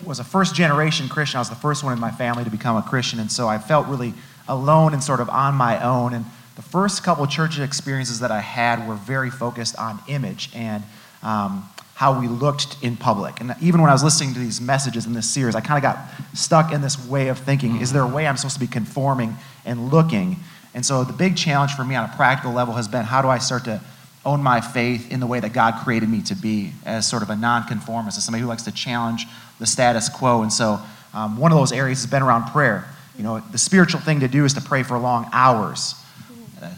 was 0.06 0.20
a 0.20 0.24
first 0.24 0.54
generation 0.54 1.08
Christian. 1.08 1.38
I 1.38 1.40
was 1.40 1.50
the 1.50 1.56
first 1.56 1.82
one 1.82 1.92
in 1.92 1.98
my 1.98 2.12
family 2.12 2.44
to 2.44 2.50
become 2.50 2.76
a 2.76 2.82
Christian, 2.82 3.18
and 3.18 3.30
so 3.30 3.48
I 3.48 3.58
felt 3.58 3.88
really 3.88 4.14
alone 4.46 4.92
and 4.92 5.02
sort 5.02 5.18
of 5.18 5.28
on 5.28 5.56
my 5.56 5.82
own. 5.84 6.14
And 6.14 6.26
the 6.54 6.62
first 6.62 7.02
couple 7.02 7.26
church 7.26 7.58
experiences 7.58 8.20
that 8.20 8.30
I 8.30 8.40
had 8.40 8.88
were 8.88 8.94
very 8.94 9.30
focused 9.30 9.76
on 9.76 9.98
image 10.06 10.48
and 10.54 10.84
um, 11.24 11.68
how 11.96 12.20
we 12.20 12.28
looked 12.28 12.76
in 12.82 12.96
public. 12.96 13.40
And 13.40 13.56
even 13.60 13.80
when 13.80 13.90
I 13.90 13.94
was 13.94 14.04
listening 14.04 14.32
to 14.34 14.38
these 14.38 14.60
messages 14.60 15.06
in 15.06 15.12
this 15.12 15.28
series, 15.28 15.56
I 15.56 15.60
kind 15.60 15.76
of 15.76 15.82
got 15.82 15.98
stuck 16.34 16.72
in 16.72 16.82
this 16.82 17.04
way 17.04 17.26
of 17.28 17.40
thinking 17.40 17.80
is 17.80 17.92
there 17.92 18.02
a 18.02 18.06
way 18.06 18.28
I'm 18.28 18.36
supposed 18.36 18.54
to 18.54 18.60
be 18.60 18.68
conforming 18.68 19.36
and 19.64 19.90
looking? 19.90 20.36
And 20.74 20.84
so 20.84 21.04
the 21.04 21.12
big 21.12 21.36
challenge 21.36 21.72
for 21.72 21.84
me 21.84 21.94
on 21.94 22.08
a 22.08 22.12
practical 22.16 22.52
level 22.52 22.74
has 22.74 22.88
been 22.88 23.04
how 23.04 23.22
do 23.22 23.28
I 23.28 23.38
start 23.38 23.64
to 23.64 23.80
own 24.24 24.42
my 24.42 24.60
faith 24.60 25.12
in 25.12 25.20
the 25.20 25.26
way 25.26 25.38
that 25.40 25.52
God 25.52 25.74
created 25.84 26.08
me 26.08 26.22
to 26.22 26.34
be 26.34 26.72
as 26.84 27.06
sort 27.08 27.22
of 27.22 27.30
a 27.30 27.36
nonconformist, 27.36 28.18
as 28.18 28.24
somebody 28.24 28.42
who 28.42 28.48
likes 28.48 28.64
to 28.64 28.72
challenge 28.72 29.26
the 29.60 29.66
status 29.66 30.08
quo. 30.08 30.42
And 30.42 30.52
so 30.52 30.80
um, 31.12 31.36
one 31.36 31.52
of 31.52 31.58
those 31.58 31.72
areas 31.72 32.02
has 32.02 32.10
been 32.10 32.22
around 32.22 32.50
prayer. 32.50 32.88
You 33.16 33.22
know, 33.22 33.40
the 33.52 33.58
spiritual 33.58 34.00
thing 34.00 34.20
to 34.20 34.28
do 34.28 34.44
is 34.44 34.54
to 34.54 34.60
pray 34.60 34.82
for 34.82 34.98
long 34.98 35.28
hours. 35.32 35.94
Uh, 36.60 36.70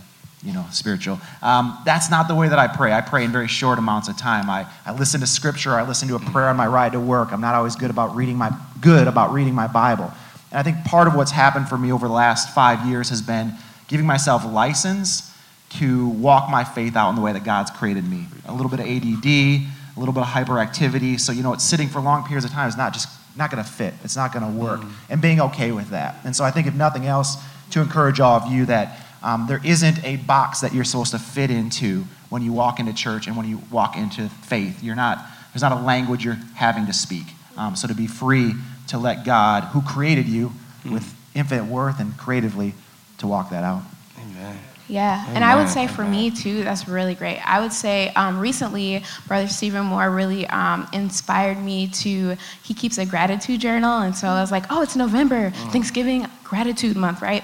you 0.42 0.52
know, 0.52 0.66
spiritual. 0.70 1.18
Um, 1.40 1.78
that's 1.84 2.10
not 2.10 2.28
the 2.28 2.34
way 2.34 2.48
that 2.48 2.58
I 2.58 2.66
pray. 2.66 2.92
I 2.92 3.00
pray 3.00 3.24
in 3.24 3.32
very 3.32 3.48
short 3.48 3.78
amounts 3.78 4.08
of 4.08 4.18
time. 4.18 4.50
I, 4.50 4.66
I 4.84 4.92
listen 4.92 5.20
to 5.20 5.26
scripture. 5.26 5.72
I 5.72 5.86
listen 5.86 6.08
to 6.08 6.16
a 6.16 6.20
prayer 6.20 6.48
on 6.48 6.56
my 6.56 6.66
ride 6.66 6.92
to 6.92 7.00
work. 7.00 7.32
I'm 7.32 7.40
not 7.40 7.54
always 7.54 7.76
good 7.76 7.90
about 7.90 8.14
reading 8.14 8.36
my 8.36 8.50
good 8.80 9.08
about 9.08 9.32
reading 9.32 9.54
my 9.54 9.66
Bible. 9.66 10.12
And 10.50 10.58
I 10.58 10.62
think 10.62 10.84
part 10.84 11.08
of 11.08 11.14
what's 11.14 11.32
happened 11.32 11.68
for 11.68 11.78
me 11.78 11.90
over 11.90 12.06
the 12.06 12.14
last 12.14 12.54
five 12.54 12.86
years 12.86 13.08
has 13.08 13.22
been 13.22 13.52
giving 13.88 14.06
myself 14.06 14.44
license 14.44 15.32
to 15.68 16.08
walk 16.08 16.50
my 16.50 16.64
faith 16.64 16.96
out 16.96 17.10
in 17.10 17.16
the 17.16 17.20
way 17.20 17.32
that 17.32 17.44
God's 17.44 17.70
created 17.70 18.08
me. 18.08 18.26
A 18.46 18.52
little 18.52 18.70
bit 18.70 18.80
of 18.80 18.86
ADD, 18.86 19.26
a 19.26 19.98
little 19.98 20.14
bit 20.14 20.22
of 20.22 20.28
hyperactivity. 20.28 21.18
So, 21.18 21.32
you 21.32 21.42
know, 21.42 21.52
it's 21.52 21.64
sitting 21.64 21.88
for 21.88 22.00
long 22.00 22.24
periods 22.24 22.44
of 22.44 22.52
time 22.52 22.68
is 22.68 22.76
not 22.76 22.92
just 22.92 23.08
not 23.36 23.50
going 23.50 23.62
to 23.62 23.68
fit. 23.68 23.94
It's 24.02 24.16
not 24.16 24.32
going 24.32 24.44
to 24.50 24.58
work. 24.58 24.80
Mm. 24.80 24.92
And 25.10 25.20
being 25.20 25.40
okay 25.40 25.72
with 25.72 25.90
that. 25.90 26.16
And 26.24 26.34
so 26.34 26.44
I 26.44 26.50
think 26.50 26.66
if 26.66 26.74
nothing 26.74 27.06
else, 27.06 27.36
to 27.70 27.80
encourage 27.80 28.20
all 28.20 28.40
of 28.40 28.50
you 28.50 28.66
that 28.66 28.98
um, 29.22 29.46
there 29.48 29.60
isn't 29.64 30.02
a 30.04 30.16
box 30.16 30.60
that 30.60 30.72
you're 30.72 30.84
supposed 30.84 31.10
to 31.12 31.18
fit 31.18 31.50
into 31.50 32.04
when 32.28 32.42
you 32.42 32.52
walk 32.52 32.78
into 32.78 32.92
church 32.92 33.26
and 33.26 33.36
when 33.36 33.48
you 33.48 33.60
walk 33.70 33.96
into 33.96 34.28
faith. 34.28 34.82
You're 34.82 34.96
not, 34.96 35.18
there's 35.52 35.62
not 35.62 35.72
a 35.72 35.80
language 35.80 36.24
you're 36.24 36.38
having 36.54 36.86
to 36.86 36.92
speak. 36.92 37.26
Um, 37.56 37.74
so 37.74 37.88
to 37.88 37.94
be 37.94 38.06
free 38.06 38.52
to 38.88 38.98
let 38.98 39.24
God, 39.24 39.64
who 39.64 39.82
created 39.82 40.28
you 40.28 40.52
with 40.88 41.14
infinite 41.34 41.64
worth 41.64 41.98
and 41.98 42.16
creatively, 42.16 42.74
to 43.18 43.26
walk 43.26 43.50
that 43.50 43.64
out. 43.64 43.82
Amen. 44.18 44.58
Yeah, 44.88 45.26
and 45.34 45.42
I 45.42 45.56
would 45.56 45.68
say 45.68 45.88
for 45.88 46.04
me 46.04 46.30
too, 46.30 46.62
that's 46.62 46.86
really 46.86 47.16
great. 47.16 47.38
I 47.44 47.58
would 47.60 47.72
say 47.72 48.12
um, 48.14 48.38
recently, 48.38 49.02
Brother 49.26 49.48
Stephen 49.48 49.84
Moore 49.86 50.10
really 50.10 50.46
um, 50.46 50.86
inspired 50.92 51.58
me 51.58 51.88
to. 51.88 52.36
He 52.62 52.72
keeps 52.72 52.96
a 52.98 53.04
gratitude 53.04 53.60
journal, 53.60 53.98
and 54.02 54.14
so 54.14 54.28
I 54.28 54.40
was 54.40 54.52
like, 54.52 54.64
oh, 54.70 54.82
it's 54.82 54.94
November, 54.94 55.50
Thanksgiving 55.72 56.28
Gratitude 56.44 56.96
Month, 56.96 57.20
right? 57.20 57.42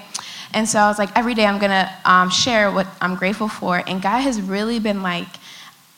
And 0.53 0.69
so 0.69 0.79
I 0.79 0.87
was 0.87 0.97
like, 0.97 1.09
every 1.17 1.33
day 1.33 1.45
I'm 1.45 1.59
gonna 1.59 1.91
um, 2.05 2.29
share 2.29 2.71
what 2.71 2.87
I'm 3.01 3.15
grateful 3.15 3.49
for, 3.49 3.83
and 3.87 4.01
God 4.01 4.21
has 4.21 4.41
really 4.41 4.79
been 4.79 5.01
like. 5.03 5.27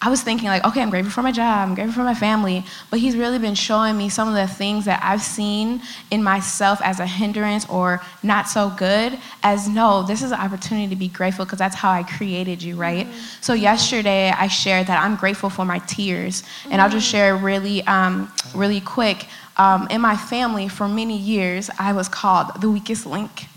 I 0.06 0.10
was 0.10 0.22
thinking 0.22 0.50
like, 0.50 0.64
okay, 0.64 0.84
I'm 0.84 0.92
grateful 0.92 1.12
for 1.12 1.24
my 1.24 1.32
job, 1.32 1.68
I'm 1.68 1.74
grateful 1.74 1.96
for 1.96 2.04
my 2.04 2.14
family, 2.14 2.64
but 2.92 3.00
he's 3.00 3.18
really 3.18 3.40
been 3.40 3.56
showing 3.56 3.98
me 3.98 4.08
some 4.08 4.28
of 4.28 4.36
the 4.36 4.46
things 4.46 4.86
that 4.86 5.00
I've 5.04 5.24
seen 5.24 5.82
in 6.12 6.22
myself 6.22 6.80
as 6.84 7.00
a 7.00 7.08
hindrance 7.08 7.68
or 7.70 8.04
not 8.22 8.48
so 8.48 8.72
good 8.78 9.18
as 9.42 9.68
no, 9.68 10.04
this 10.04 10.22
is 10.22 10.32
an 10.32 10.40
opportunity 10.40 10.88
to 10.90 10.96
be 10.96 11.08
grateful 11.08 11.44
because 11.46 11.58
that's 11.58 11.74
how 11.76 11.90
I 11.90 12.04
created 12.04 12.62
you, 12.62 12.76
right? 12.76 13.08
So 13.42 13.54
yesterday 13.54 14.30
I 14.30 14.48
shared 14.48 14.86
that 14.86 15.02
I'm 15.02 15.16
grateful 15.16 15.50
for 15.50 15.66
my 15.66 15.80
tears, 15.80 16.44
and 16.70 16.84
I'll 16.84 16.90
just 16.90 17.08
share 17.08 17.36
really, 17.36 17.82
um, 17.88 18.32
really 18.54 18.82
quick. 18.82 19.26
Um, 19.58 19.88
in 19.90 20.02
my 20.02 20.16
family, 20.16 20.68
for 20.68 20.88
many 20.88 21.18
years, 21.18 21.72
I 21.80 21.94
was 21.94 22.10
called 22.10 22.62
the 22.62 22.70
weakest 22.70 23.08
link 23.08 23.48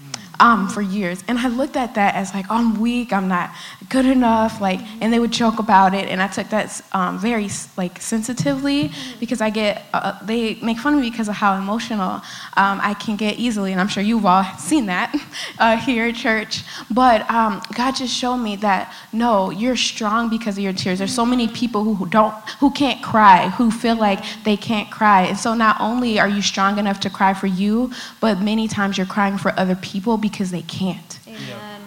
um, 0.40 0.68
for 0.68 0.82
years. 0.82 1.22
And 1.28 1.38
I 1.38 1.48
looked 1.48 1.76
at 1.76 1.94
that 1.94 2.14
as 2.14 2.34
like, 2.34 2.46
oh, 2.50 2.56
I'm 2.56 2.80
weak, 2.80 3.12
I'm 3.12 3.28
not 3.28 3.50
good 3.88 4.06
enough, 4.06 4.60
like, 4.60 4.80
and 5.00 5.12
they 5.12 5.18
would 5.18 5.30
joke 5.30 5.58
about 5.58 5.94
it. 5.94 6.08
And 6.08 6.20
I 6.20 6.28
took 6.28 6.48
that 6.50 6.80
um, 6.92 7.18
very 7.18 7.48
like 7.76 8.00
sensitively 8.00 8.90
because 9.20 9.40
I 9.40 9.50
get, 9.50 9.84
uh, 9.92 10.18
they 10.24 10.54
make 10.56 10.78
fun 10.78 10.94
of 10.94 11.00
me 11.00 11.10
because 11.10 11.28
of 11.28 11.34
how 11.34 11.56
emotional 11.56 12.22
um, 12.56 12.80
I 12.82 12.94
can 12.94 13.16
get 13.16 13.38
easily. 13.38 13.72
And 13.72 13.80
I'm 13.80 13.88
sure 13.88 14.02
you've 14.02 14.26
all 14.26 14.44
seen 14.58 14.86
that 14.86 15.14
uh, 15.58 15.76
here 15.76 16.06
at 16.06 16.14
church. 16.14 16.62
But 16.90 17.28
um, 17.30 17.62
God 17.74 17.92
just 17.92 18.14
showed 18.14 18.38
me 18.38 18.56
that 18.56 18.92
no, 19.12 19.50
you're 19.50 19.76
strong 19.76 20.28
because 20.28 20.58
of 20.58 20.64
your 20.64 20.72
tears. 20.72 20.98
There's 20.98 21.14
so 21.14 21.26
many 21.26 21.48
people 21.48 21.94
who 21.94 22.06
don't, 22.06 22.34
who 22.60 22.70
can't 22.70 23.02
cry, 23.02 23.48
who 23.50 23.70
feel 23.70 23.96
like 23.96 24.22
they 24.44 24.56
can't 24.56 24.90
cry. 24.90 25.22
And 25.22 25.38
so 25.38 25.54
not 25.54 25.80
only 25.80 26.20
are 26.20 26.28
you 26.28 26.42
strong 26.42 26.78
enough 26.78 27.00
to 27.00 27.10
cry 27.10 27.34
for 27.34 27.46
you, 27.46 27.90
but 28.20 28.40
many 28.40 28.68
times 28.68 28.96
you're 28.98 29.06
crying 29.06 29.38
for 29.38 29.52
other 29.58 29.76
people 29.76 30.16
because 30.28 30.50
they 30.50 30.62
can't. 30.62 31.18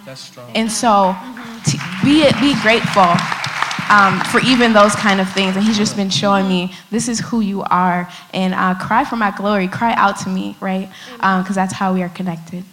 That's 0.04 0.20
strong. 0.20 0.50
And 0.54 0.70
so 0.70 1.14
t- 1.66 1.78
be, 2.04 2.24
be 2.40 2.60
grateful 2.62 3.16
um, 3.90 4.20
for 4.30 4.40
even 4.40 4.72
those 4.72 4.94
kind 4.94 5.20
of 5.20 5.30
things. 5.32 5.56
And 5.56 5.64
he's 5.64 5.76
just 5.76 5.96
been 5.96 6.10
showing 6.10 6.48
me 6.48 6.72
this 6.90 7.08
is 7.08 7.20
who 7.20 7.40
you 7.40 7.62
are. 7.62 8.08
And 8.32 8.54
uh, 8.54 8.74
cry 8.74 9.04
for 9.04 9.16
my 9.16 9.30
glory, 9.30 9.68
cry 9.68 9.94
out 9.94 10.18
to 10.20 10.28
me, 10.28 10.56
right? 10.60 10.88
Because 11.16 11.54
that's 11.54 11.74
how 11.74 11.94
we 11.94 12.02
are 12.02 12.08
connected. 12.08 12.64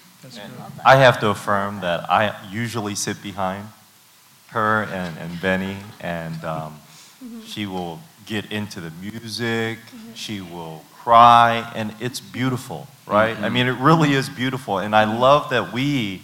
I 0.85 0.95
have 0.95 1.19
to 1.19 1.29
affirm 1.29 1.81
that 1.81 2.09
I 2.09 2.35
usually 2.51 2.95
sit 2.95 3.21
behind 3.21 3.67
her 4.47 4.83
and, 4.83 5.17
and 5.17 5.41
Benny, 5.41 5.77
and 5.99 6.43
um, 6.43 6.79
she 7.45 7.65
will 7.65 7.99
get 8.25 8.51
into 8.51 8.79
the 8.79 8.91
music, 9.01 9.79
she 10.13 10.39
will 10.41 10.83
cry, 11.03 11.71
and 11.75 11.93
it's 11.99 12.19
beautiful, 12.19 12.87
right? 13.07 13.31
I 13.31 13.41
mm-hmm. 13.41 13.53
mean, 13.53 13.67
it 13.67 13.79
really 13.79 14.13
is 14.13 14.29
beautiful. 14.29 14.79
And 14.79 14.95
I 14.95 15.05
love 15.17 15.49
that 15.49 15.73
we, 15.73 16.21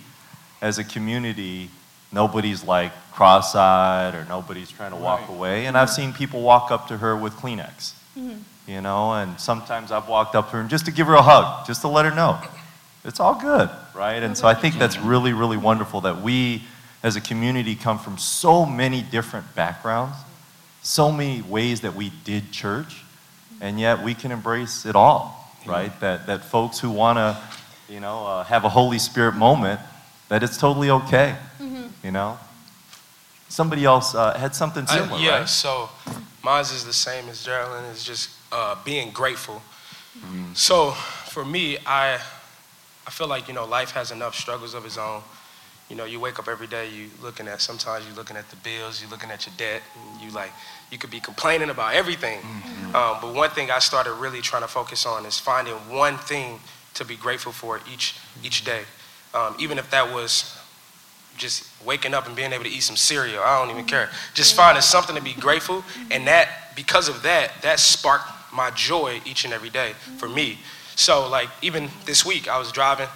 as 0.61 0.77
a 0.77 0.83
community, 0.83 1.69
nobody's 2.11 2.63
like 2.63 2.91
cross 3.11 3.55
eyed 3.55 4.15
or 4.15 4.25
nobody's 4.25 4.71
trying 4.71 4.91
to 4.91 4.97
walk 4.97 5.29
away. 5.29 5.65
And 5.65 5.77
I've 5.77 5.89
seen 5.89 6.13
people 6.13 6.41
walk 6.41 6.71
up 6.71 6.87
to 6.89 6.97
her 6.97 7.15
with 7.15 7.33
Kleenex, 7.33 7.93
mm-hmm. 8.17 8.37
you 8.67 8.81
know, 8.81 9.13
and 9.13 9.39
sometimes 9.39 9.91
I've 9.91 10.07
walked 10.07 10.35
up 10.35 10.47
to 10.47 10.53
her 10.53 10.59
and 10.61 10.69
just 10.69 10.85
to 10.85 10.91
give 10.91 11.07
her 11.07 11.15
a 11.15 11.21
hug, 11.21 11.65
just 11.65 11.81
to 11.81 11.87
let 11.87 12.05
her 12.05 12.13
know 12.13 12.39
it's 13.05 13.19
all 13.19 13.39
good, 13.39 13.69
right? 13.93 14.21
And 14.21 14.37
so 14.37 14.47
I 14.47 14.53
think 14.53 14.75
that's 14.75 14.97
mm-hmm. 14.97 15.07
really, 15.07 15.33
really 15.33 15.57
wonderful 15.57 16.01
that 16.01 16.21
we 16.21 16.63
as 17.03 17.15
a 17.15 17.21
community 17.21 17.75
come 17.75 17.99
from 17.99 18.17
so 18.17 18.65
many 18.65 19.01
different 19.03 19.53
backgrounds, 19.55 20.17
so 20.81 21.11
many 21.11 21.41
ways 21.43 21.81
that 21.81 21.95
we 21.95 22.11
did 22.23 22.51
church, 22.51 23.03
and 23.61 23.79
yet 23.79 24.03
we 24.03 24.13
can 24.13 24.31
embrace 24.31 24.85
it 24.85 24.95
all, 24.95 25.51
right? 25.65 25.97
That, 25.99 26.27
that 26.27 26.43
folks 26.45 26.79
who 26.79 26.89
want 26.89 27.17
to, 27.17 27.37
you 27.89 27.99
know, 27.99 28.25
uh, 28.25 28.43
have 28.43 28.65
a 28.65 28.69
Holy 28.69 28.99
Spirit 28.99 29.35
moment, 29.35 29.79
that 30.29 30.43
it's 30.43 30.57
totally 30.57 30.89
okay, 30.89 31.35
you 32.03 32.11
know? 32.11 32.37
Somebody 33.49 33.85
else 33.85 34.15
uh, 34.15 34.33
had 34.37 34.55
something 34.55 34.85
I- 34.89 34.97
similar, 34.97 35.19
yeah, 35.21 35.39
right? 35.39 35.49
so 35.49 35.89
mine 36.43 36.61
is 36.61 36.83
the 36.85 36.93
same 36.93 37.29
as 37.29 37.43
Geraldine. 37.43 37.85
It's 37.91 38.03
just 38.03 38.29
uh, 38.51 38.75
being 38.83 39.11
grateful. 39.11 39.61
So 40.53 40.91
for 40.91 41.43
me, 41.45 41.77
I 41.85 42.19
I 43.05 43.11
feel 43.11 43.27
like 43.27 43.47
you 43.47 43.53
know 43.53 43.65
life 43.65 43.91
has 43.91 44.11
enough 44.11 44.33
struggles 44.35 44.73
of 44.73 44.85
its 44.85 44.97
own. 44.97 45.21
You 45.89 45.95
know, 45.95 46.05
you 46.05 46.19
wake 46.19 46.39
up 46.39 46.47
every 46.47 46.65
day, 46.67 46.89
you 46.89 47.09
looking 47.21 47.47
at 47.47 47.61
sometimes 47.61 48.05
you're 48.07 48.15
looking 48.15 48.37
at 48.37 48.49
the 48.49 48.55
bills, 48.57 49.01
you're 49.01 49.11
looking 49.11 49.29
at 49.29 49.45
your 49.45 49.53
debt, 49.57 49.83
and 49.95 50.21
you 50.21 50.31
like 50.31 50.51
you 50.91 50.97
could 50.97 51.11
be 51.11 51.19
complaining 51.19 51.69
about 51.69 51.93
everything. 51.95 52.39
Um, 52.95 53.17
but 53.21 53.33
one 53.33 53.49
thing 53.49 53.71
I 53.71 53.79
started 53.79 54.13
really 54.13 54.41
trying 54.41 54.61
to 54.61 54.67
focus 54.67 55.05
on 55.05 55.25
is 55.25 55.39
finding 55.39 55.73
one 55.89 56.17
thing 56.17 56.59
to 56.93 57.03
be 57.03 57.15
grateful 57.15 57.51
for 57.51 57.81
each 57.91 58.15
each 58.43 58.63
day, 58.63 58.83
um, 59.33 59.55
even 59.59 59.77
if 59.77 59.89
that 59.91 60.13
was 60.13 60.57
just 61.37 61.67
waking 61.85 62.13
up 62.13 62.27
and 62.27 62.35
being 62.35 62.53
able 62.53 62.63
to 62.63 62.69
eat 62.69 62.83
some 62.83 62.95
cereal. 62.95 63.43
I 63.43 63.59
don't 63.59 63.69
even 63.71 63.85
care. 63.85 64.09
Just 64.33 64.55
finding 64.55 64.81
something 64.81 65.15
to 65.15 65.21
be 65.21 65.33
grateful, 65.33 65.83
and 66.11 66.25
that 66.27 66.47
because 66.75 67.09
of 67.09 67.21
that, 67.23 67.51
that 67.61 67.79
sparked 67.79 68.29
my 68.53 68.69
joy 68.71 69.19
each 69.25 69.43
and 69.43 69.53
every 69.53 69.69
day 69.69 69.93
for 70.17 70.29
me. 70.29 70.59
So 70.95 71.27
like 71.29 71.49
even 71.61 71.89
this 72.05 72.25
week, 72.25 72.47
I 72.47 72.57
was 72.57 72.71
driving. 72.71 73.07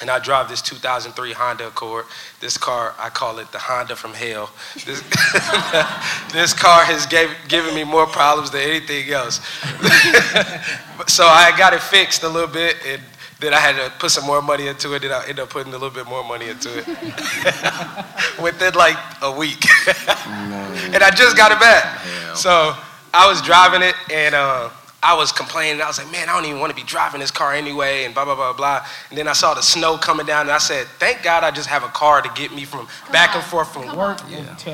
And 0.00 0.10
I 0.10 0.18
drive 0.18 0.48
this 0.48 0.60
2003 0.62 1.32
Honda 1.32 1.68
Accord. 1.68 2.06
This 2.40 2.58
car, 2.58 2.94
I 2.98 3.08
call 3.08 3.38
it 3.38 3.52
the 3.52 3.58
Honda 3.58 3.94
from 3.94 4.14
hell. 4.14 4.50
This, 4.84 5.00
this 6.32 6.52
car 6.52 6.84
has 6.84 7.06
gave, 7.06 7.30
given 7.46 7.74
me 7.74 7.84
more 7.84 8.06
problems 8.06 8.50
than 8.50 8.62
anything 8.62 9.10
else. 9.10 9.36
so 11.06 11.24
I 11.24 11.54
got 11.56 11.72
it 11.72 11.80
fixed 11.80 12.24
a 12.24 12.28
little 12.28 12.52
bit, 12.52 12.76
and 12.84 13.00
then 13.38 13.54
I 13.54 13.58
had 13.58 13.76
to 13.76 13.92
put 13.98 14.10
some 14.10 14.24
more 14.24 14.42
money 14.42 14.66
into 14.66 14.94
it. 14.94 15.02
Then 15.02 15.12
I 15.12 15.20
ended 15.22 15.40
up 15.40 15.50
putting 15.50 15.72
a 15.72 15.78
little 15.78 15.90
bit 15.90 16.06
more 16.06 16.24
money 16.24 16.48
into 16.48 16.70
it 16.78 16.86
within 18.42 18.74
like 18.74 18.96
a 19.20 19.30
week, 19.30 19.64
and 19.86 21.02
I 21.02 21.10
just 21.14 21.36
got 21.36 21.52
it 21.52 21.60
back. 21.60 22.36
So 22.36 22.74
I 23.12 23.28
was 23.28 23.42
driving 23.42 23.82
it, 23.82 23.94
and 24.10 24.34
uh, 24.34 24.70
I 25.02 25.14
was 25.14 25.32
complaining. 25.32 25.82
I 25.82 25.86
was 25.88 25.98
like, 25.98 26.10
"Man, 26.12 26.28
I 26.28 26.32
don't 26.34 26.44
even 26.44 26.60
want 26.60 26.70
to 26.70 26.76
be 26.76 26.84
driving 26.86 27.20
this 27.20 27.30
car 27.32 27.52
anyway," 27.52 28.04
and 28.04 28.14
blah 28.14 28.24
blah 28.24 28.36
blah 28.36 28.52
blah. 28.52 28.86
And 29.10 29.18
then 29.18 29.26
I 29.26 29.32
saw 29.32 29.52
the 29.52 29.62
snow 29.62 29.98
coming 29.98 30.26
down, 30.26 30.42
and 30.42 30.50
I 30.52 30.58
said, 30.58 30.86
"Thank 30.98 31.22
God 31.22 31.42
I 31.42 31.50
just 31.50 31.68
have 31.68 31.82
a 31.82 31.88
car 31.88 32.22
to 32.22 32.30
get 32.34 32.54
me 32.54 32.64
from 32.64 32.86
back 33.10 33.34
and 33.34 33.42
forth 33.44 33.72
from 33.72 33.96
work 33.96 34.18
to 34.18 34.24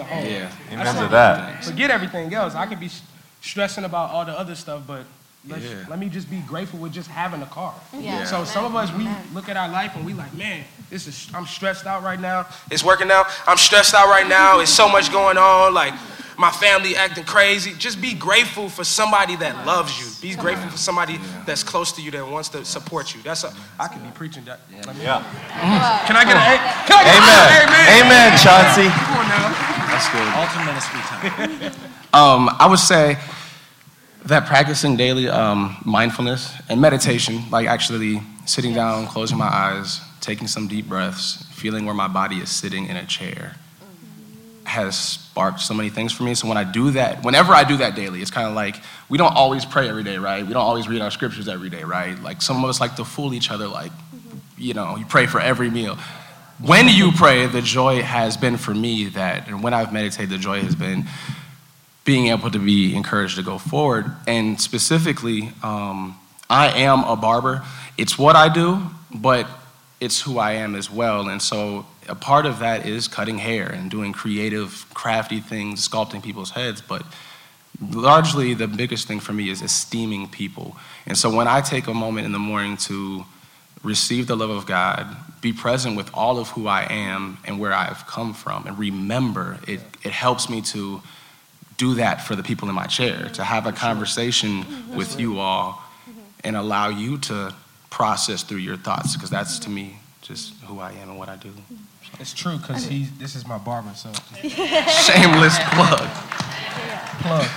home." 0.04 0.26
Yeah. 0.26 0.50
Amen 0.70 0.94
to 0.96 1.08
that. 1.08 1.64
Forget 1.64 1.90
everything 1.90 2.32
else. 2.34 2.54
I 2.54 2.66
could 2.66 2.80
be 2.80 2.90
stressing 3.40 3.84
about 3.84 4.10
all 4.10 4.24
the 4.26 4.38
other 4.38 4.54
stuff, 4.54 4.82
but 4.86 5.04
let's, 5.48 5.64
Yeah. 5.64 5.76
let 5.88 5.98
me 5.98 6.08
just 6.10 6.28
be 6.28 6.40
grateful 6.40 6.78
with 6.80 6.92
just 6.92 7.08
having 7.08 7.40
a 7.40 7.46
car. 7.46 7.72
Yeah. 7.94 8.24
So 8.24 8.44
some 8.44 8.64
of 8.66 8.74
us, 8.76 8.92
we 8.92 9.08
look 9.32 9.48
at 9.48 9.56
our 9.56 9.68
life 9.68 9.94
and 9.96 10.04
we 10.04 10.12
like, 10.12 10.34
man, 10.34 10.64
this 10.90 11.06
is 11.06 11.28
I'm 11.32 11.46
stressed 11.46 11.86
out 11.86 12.02
right 12.02 12.20
now. 12.20 12.46
It's 12.70 12.84
working 12.84 13.10
out. 13.10 13.28
I'm 13.46 13.56
stressed 13.56 13.94
out 13.94 14.08
right 14.08 14.28
now. 14.28 14.60
It's 14.60 14.70
so 14.72 14.88
much 14.88 15.10
going 15.10 15.38
on. 15.38 15.72
Like 15.72 15.94
my 16.38 16.50
family 16.50 16.94
acting 16.96 17.24
crazy. 17.24 17.72
Just 17.78 18.00
be 18.00 18.14
grateful 18.14 18.68
for 18.68 18.84
somebody 18.84 19.34
that 19.36 19.66
loves 19.66 19.98
you. 19.98 20.06
Be 20.22 20.36
grateful 20.40 20.70
for 20.70 20.76
somebody 20.78 21.18
that's 21.44 21.62
close 21.64 21.90
to 21.92 22.02
you 22.02 22.10
that 22.12 22.26
wants 22.26 22.48
to 22.50 22.64
support 22.64 23.14
you. 23.14 23.20
That's 23.22 23.44
a, 23.44 23.52
I 23.78 23.88
could 23.88 24.02
be 24.02 24.10
preaching 24.10 24.44
that. 24.44 24.60
Let 24.86 24.96
me- 24.96 25.02
Yeah. 25.02 25.22
Can 26.06 26.16
I 26.16 26.24
get 26.24 26.36
a 26.36 26.40
a- 26.40 26.86
can 26.86 26.96
I 26.96 27.04
get 27.04 27.18
a- 27.18 27.98
Amen. 27.98 28.06
Amen, 28.06 28.38
Chauncey. 28.38 28.88
Come 28.88 29.16
on 29.18 29.28
now. 29.28 29.48
That's 29.90 30.08
good. 30.08 30.28
Ultimate 30.34 30.66
ministry 30.66 31.00
time. 31.00 31.72
Um, 32.14 32.48
I 32.58 32.66
would 32.66 32.78
say 32.78 33.18
that 34.24 34.46
practicing 34.46 34.96
daily 34.96 35.28
um, 35.28 35.76
mindfulness 35.84 36.54
and 36.70 36.80
meditation, 36.80 37.42
like 37.50 37.66
actually 37.68 38.22
sitting 38.46 38.72
down, 38.72 39.06
closing 39.08 39.36
my 39.36 39.46
eyes, 39.46 40.00
taking 40.22 40.46
some 40.48 40.68
deep 40.68 40.88
breaths, 40.88 41.44
feeling 41.52 41.84
where 41.84 41.94
my 41.94 42.08
body 42.08 42.36
is 42.36 42.48
sitting 42.48 42.86
in 42.86 42.96
a 42.96 43.04
chair, 43.04 43.56
has 44.64 45.27
sparked 45.38 45.60
so 45.60 45.72
many 45.72 45.88
things 45.88 46.12
for 46.12 46.24
me. 46.24 46.34
So 46.34 46.48
when 46.48 46.56
I 46.56 46.64
do 46.64 46.90
that, 46.90 47.22
whenever 47.22 47.52
I 47.52 47.62
do 47.62 47.76
that 47.76 47.94
daily, 47.94 48.20
it's 48.20 48.30
kind 48.32 48.48
of 48.48 48.54
like 48.54 48.74
we 49.08 49.18
don't 49.18 49.36
always 49.36 49.64
pray 49.64 49.88
every 49.88 50.02
day, 50.02 50.18
right? 50.18 50.44
We 50.44 50.52
don't 50.52 50.66
always 50.70 50.88
read 50.88 51.00
our 51.00 51.12
scriptures 51.12 51.46
every 51.46 51.70
day, 51.70 51.84
right? 51.84 52.20
Like 52.20 52.42
some 52.42 52.64
of 52.64 52.68
us 52.68 52.80
like 52.80 52.96
to 52.96 53.04
fool 53.04 53.32
each 53.32 53.52
other, 53.52 53.68
like, 53.68 53.92
you 54.56 54.74
know, 54.74 54.96
you 54.96 55.04
pray 55.04 55.26
for 55.26 55.40
every 55.40 55.70
meal. 55.70 55.96
when 56.60 56.88
you 56.88 57.12
pray, 57.12 57.46
the 57.46 57.62
joy 57.62 58.02
has 58.02 58.36
been 58.36 58.56
for 58.56 58.74
me 58.74 59.04
that, 59.10 59.46
and 59.46 59.62
when 59.62 59.74
I've 59.74 59.92
meditated, 59.92 60.30
the 60.30 60.38
joy 60.38 60.60
has 60.60 60.74
been 60.74 61.06
being 62.04 62.26
able 62.26 62.50
to 62.50 62.58
be 62.58 62.96
encouraged 62.96 63.36
to 63.36 63.44
go 63.44 63.58
forward. 63.58 64.06
And 64.26 64.60
specifically, 64.60 65.52
um, 65.62 66.18
I 66.50 66.80
am 66.80 67.04
a 67.04 67.14
barber. 67.14 67.62
It's 67.96 68.18
what 68.18 68.34
I 68.34 68.52
do, 68.52 68.82
but 69.14 69.46
it's 70.00 70.20
who 70.20 70.40
I 70.40 70.54
am 70.54 70.74
as 70.74 70.90
well. 70.90 71.28
And 71.28 71.40
so 71.40 71.86
a 72.08 72.14
part 72.14 72.46
of 72.46 72.58
that 72.60 72.86
is 72.86 73.08
cutting 73.08 73.38
hair 73.38 73.66
and 73.66 73.90
doing 73.90 74.12
creative, 74.12 74.86
crafty 74.94 75.40
things, 75.40 75.86
sculpting 75.86 76.22
people's 76.22 76.50
heads. 76.50 76.80
But 76.80 77.02
largely, 77.80 78.54
the 78.54 78.66
biggest 78.66 79.06
thing 79.06 79.20
for 79.20 79.32
me 79.32 79.50
is 79.50 79.62
esteeming 79.62 80.28
people. 80.28 80.76
And 81.06 81.16
so 81.16 81.34
when 81.34 81.46
I 81.46 81.60
take 81.60 81.86
a 81.86 81.94
moment 81.94 82.26
in 82.26 82.32
the 82.32 82.38
morning 82.38 82.76
to 82.78 83.24
receive 83.84 84.26
the 84.26 84.36
love 84.36 84.50
of 84.50 84.66
God, 84.66 85.06
be 85.40 85.52
present 85.52 85.96
with 85.96 86.10
all 86.12 86.38
of 86.38 86.48
who 86.48 86.66
I 86.66 86.82
am 86.90 87.38
and 87.44 87.60
where 87.60 87.72
I've 87.72 88.06
come 88.06 88.34
from, 88.34 88.66
and 88.66 88.76
remember, 88.78 89.58
it, 89.68 89.80
it 90.02 90.10
helps 90.10 90.50
me 90.50 90.62
to 90.62 91.00
do 91.76 91.94
that 91.94 92.20
for 92.22 92.34
the 92.34 92.42
people 92.42 92.68
in 92.68 92.74
my 92.74 92.86
chair, 92.86 93.28
to 93.34 93.44
have 93.44 93.66
a 93.66 93.72
conversation 93.72 94.66
with 94.96 95.20
you 95.20 95.38
all 95.38 95.80
and 96.42 96.56
allow 96.56 96.88
you 96.88 97.18
to 97.18 97.54
process 97.88 98.42
through 98.42 98.58
your 98.58 98.76
thoughts, 98.76 99.14
because 99.14 99.30
that's 99.30 99.60
to 99.60 99.70
me 99.70 99.98
just 100.20 100.54
who 100.64 100.80
I 100.80 100.90
am 100.92 101.10
and 101.10 101.18
what 101.18 101.28
I 101.28 101.36
do. 101.36 101.52
It's 102.20 102.34
true 102.34 102.56
because 102.58 102.84
he. 102.84 103.04
This 103.18 103.34
is 103.36 103.46
my 103.46 103.58
barber, 103.58 103.92
so 103.94 104.10
Shameless 104.42 105.58
plug. 105.70 106.08
plug. 107.22 107.48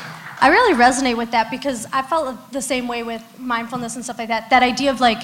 I 0.44 0.50
really 0.50 0.74
resonate 0.76 1.18
with 1.18 1.32
that 1.32 1.52
because 1.52 1.86
I 1.94 2.02
felt 2.02 2.52
the 2.52 2.62
same 2.62 2.88
way 2.88 3.04
with 3.04 3.24
mindfulness 3.38 3.96
and 3.96 4.04
stuff 4.04 4.18
like 4.18 4.30
that. 4.30 4.50
That 4.50 4.64
idea 4.64 4.90
of 4.92 5.00
like 5.00 5.22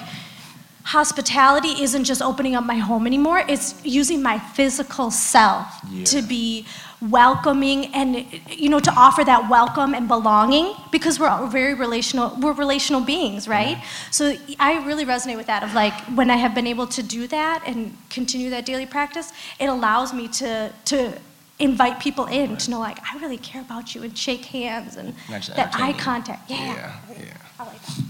hospitality 0.83 1.81
isn't 1.83 2.05
just 2.05 2.21
opening 2.21 2.55
up 2.55 2.63
my 2.63 2.77
home 2.77 3.05
anymore, 3.05 3.43
it's 3.49 3.83
using 3.83 4.21
my 4.21 4.39
physical 4.39 5.11
self 5.11 5.67
to 6.05 6.21
be 6.21 6.65
welcoming 7.01 7.93
and 7.93 8.25
you 8.49 8.69
know 8.69 8.79
to 8.79 8.91
offer 8.93 9.23
that 9.23 9.47
welcome 9.49 9.93
and 9.93 10.07
belonging 10.07 10.73
because 10.91 11.19
we're 11.19 11.27
all 11.27 11.45
very 11.45 11.75
relational 11.75 12.35
we're 12.41 12.53
relational 12.53 13.01
beings 13.01 13.43
mm-hmm. 13.43 13.51
right 13.51 13.83
so 14.09 14.35
i 14.59 14.83
really 14.83 15.05
resonate 15.05 15.37
with 15.37 15.45
that 15.45 15.61
of 15.61 15.75
like 15.75 15.93
when 16.15 16.31
i 16.31 16.35
have 16.35 16.55
been 16.55 16.65
able 16.65 16.87
to 16.87 17.03
do 17.03 17.27
that 17.27 17.61
and 17.67 17.95
continue 18.09 18.49
that 18.49 18.65
daily 18.65 18.85
practice 18.85 19.31
it 19.59 19.67
allows 19.67 20.11
me 20.11 20.27
to 20.27 20.73
to 20.85 21.13
invite 21.59 21.99
people 21.99 22.25
in 22.25 22.57
to 22.57 22.71
know 22.71 22.79
like 22.79 22.97
i 23.13 23.17
really 23.19 23.37
care 23.37 23.61
about 23.61 23.93
you 23.93 24.01
and 24.01 24.17
shake 24.17 24.45
hands 24.45 24.95
and 24.95 25.13
Not 25.29 25.41
just 25.41 25.55
that 25.55 25.75
eye 25.75 25.93
contact 25.93 26.49
yeah, 26.49 26.57
Yeah, 26.57 27.15
yeah. 27.19 27.33
I 27.59 27.65
like 27.65 27.81
that. 27.85 28.03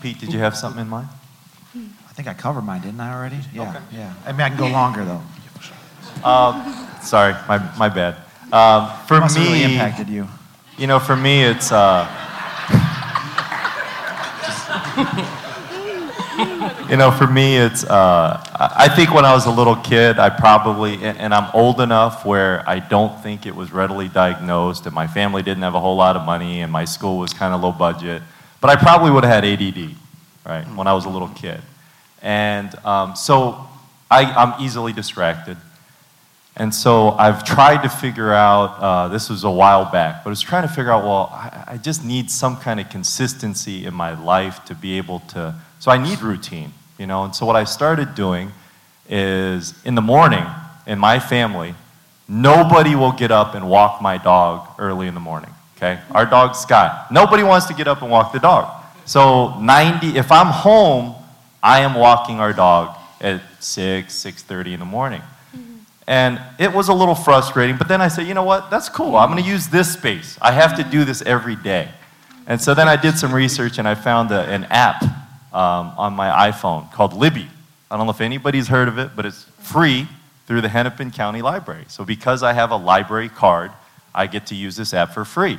Pete, 0.00 0.18
did 0.18 0.32
you 0.32 0.38
have 0.38 0.56
something 0.56 0.82
in 0.82 0.88
mind? 0.88 1.08
Hmm. 1.72 1.86
I 2.08 2.12
think 2.12 2.26
I 2.26 2.34
covered 2.34 2.62
mine, 2.62 2.80
didn't 2.80 3.00
I 3.00 3.14
already? 3.14 3.38
Yeah, 3.52 3.80
yeah. 3.92 4.14
I 4.26 4.32
mean, 4.32 4.40
I 4.40 4.48
can 4.48 4.58
go 4.58 4.66
longer 4.66 5.04
though. 5.04 5.22
Sorry, 7.02 7.34
my, 7.48 7.58
my 7.78 7.88
bad. 7.88 8.16
Um, 8.52 8.90
for 9.06 9.20
Must 9.20 9.38
me, 9.38 9.44
really 9.44 9.62
impacted 9.62 10.08
you. 10.08 10.26
You 10.76 10.86
know, 10.86 10.98
for 10.98 11.16
me, 11.16 11.44
it's. 11.44 11.72
Uh, 11.72 12.06
you 16.90 16.96
know, 16.96 17.10
for 17.10 17.26
me, 17.26 17.56
it's. 17.56 17.84
Uh, 17.84 18.42
I 18.58 18.88
think 18.88 19.14
when 19.14 19.24
I 19.24 19.32
was 19.32 19.46
a 19.46 19.50
little 19.50 19.76
kid, 19.76 20.18
I 20.18 20.30
probably, 20.30 20.94
and, 20.94 21.16
and 21.18 21.34
I'm 21.34 21.50
old 21.54 21.80
enough 21.80 22.24
where 22.24 22.68
I 22.68 22.80
don't 22.80 23.18
think 23.22 23.46
it 23.46 23.54
was 23.54 23.72
readily 23.72 24.08
diagnosed, 24.08 24.86
and 24.86 24.94
my 24.94 25.06
family 25.06 25.42
didn't 25.42 25.62
have 25.62 25.74
a 25.74 25.80
whole 25.80 25.96
lot 25.96 26.16
of 26.16 26.24
money, 26.24 26.62
and 26.62 26.72
my 26.72 26.84
school 26.84 27.18
was 27.18 27.32
kind 27.32 27.54
of 27.54 27.60
low 27.60 27.72
budget. 27.72 28.22
But 28.60 28.70
I 28.70 28.76
probably 28.76 29.10
would 29.10 29.24
have 29.24 29.44
had 29.44 29.44
ADD, 29.44 29.94
right, 30.44 30.64
when 30.76 30.86
I 30.86 30.92
was 30.92 31.04
a 31.04 31.08
little 31.08 31.28
kid. 31.28 31.60
And 32.20 32.74
um, 32.84 33.16
so 33.16 33.66
I, 34.10 34.24
I'm 34.24 34.62
easily 34.62 34.92
distracted. 34.92 35.56
And 36.56 36.74
so 36.74 37.10
I've 37.10 37.44
tried 37.44 37.82
to 37.84 37.88
figure 37.88 38.32
out, 38.32 38.78
uh, 38.80 39.08
this 39.08 39.30
was 39.30 39.44
a 39.44 39.50
while 39.50 39.90
back, 39.90 40.24
but 40.24 40.30
I 40.30 40.32
was 40.32 40.40
trying 40.40 40.66
to 40.66 40.68
figure 40.68 40.90
out, 40.90 41.04
well, 41.04 41.30
I, 41.32 41.64
I 41.68 41.76
just 41.76 42.04
need 42.04 42.30
some 42.30 42.56
kind 42.56 42.80
of 42.80 42.90
consistency 42.90 43.86
in 43.86 43.94
my 43.94 44.20
life 44.20 44.64
to 44.66 44.74
be 44.74 44.98
able 44.98 45.20
to, 45.30 45.54
so 45.78 45.90
I 45.90 45.96
need 45.96 46.20
routine, 46.20 46.72
you 46.98 47.06
know? 47.06 47.24
And 47.24 47.34
so 47.34 47.46
what 47.46 47.56
I 47.56 47.64
started 47.64 48.14
doing 48.14 48.50
is 49.08 49.74
in 49.84 49.94
the 49.94 50.02
morning, 50.02 50.44
in 50.86 50.98
my 50.98 51.18
family, 51.18 51.74
nobody 52.28 52.94
will 52.94 53.12
get 53.12 53.30
up 53.30 53.54
and 53.54 53.68
walk 53.68 54.02
my 54.02 54.18
dog 54.18 54.68
early 54.78 55.06
in 55.06 55.14
the 55.14 55.20
morning, 55.20 55.50
okay? 55.76 56.00
Our 56.10 56.26
dog, 56.26 56.56
Scott. 56.56 57.12
Nobody 57.12 57.42
wants 57.42 57.66
to 57.66 57.74
get 57.74 57.88
up 57.88 58.02
and 58.02 58.10
walk 58.10 58.32
the 58.32 58.40
dog. 58.40 58.84
So 59.06 59.58
90, 59.60 60.18
if 60.18 60.30
I'm 60.30 60.48
home, 60.48 61.14
I 61.62 61.80
am 61.80 61.94
walking 61.94 62.38
our 62.40 62.52
dog 62.52 62.96
at 63.20 63.40
6, 63.60 64.14
6.30 64.14 64.74
in 64.74 64.80
the 64.80 64.86
morning. 64.86 65.22
And 66.06 66.40
it 66.58 66.72
was 66.72 66.88
a 66.88 66.94
little 66.94 67.14
frustrating, 67.14 67.76
but 67.76 67.88
then 67.88 68.00
I 68.00 68.08
said, 68.08 68.26
you 68.26 68.34
know 68.34 68.42
what? 68.42 68.70
That's 68.70 68.88
cool. 68.88 69.16
I'm 69.16 69.30
going 69.30 69.42
to 69.42 69.48
use 69.48 69.68
this 69.68 69.92
space. 69.92 70.38
I 70.40 70.52
have 70.52 70.76
to 70.76 70.82
do 70.82 71.04
this 71.04 71.22
every 71.22 71.56
day. 71.56 71.88
And 72.46 72.60
so 72.60 72.74
then 72.74 72.88
I 72.88 72.96
did 72.96 73.16
some 73.16 73.32
research 73.32 73.78
and 73.78 73.86
I 73.86 73.94
found 73.94 74.32
a, 74.32 74.40
an 74.48 74.64
app 74.64 75.02
um, 75.52 75.92
on 75.96 76.14
my 76.14 76.50
iPhone 76.50 76.90
called 76.92 77.12
Libby. 77.12 77.48
I 77.90 77.96
don't 77.96 78.06
know 78.06 78.12
if 78.12 78.20
anybody's 78.20 78.68
heard 78.68 78.88
of 78.88 78.98
it, 78.98 79.10
but 79.14 79.24
it's 79.26 79.44
free 79.58 80.08
through 80.46 80.62
the 80.62 80.68
Hennepin 80.68 81.12
County 81.12 81.42
Library. 81.42 81.84
So 81.88 82.04
because 82.04 82.42
I 82.42 82.54
have 82.54 82.72
a 82.72 82.76
library 82.76 83.28
card, 83.28 83.70
I 84.12 84.26
get 84.26 84.46
to 84.46 84.56
use 84.56 84.74
this 84.74 84.92
app 84.92 85.12
for 85.14 85.24
free. 85.24 85.58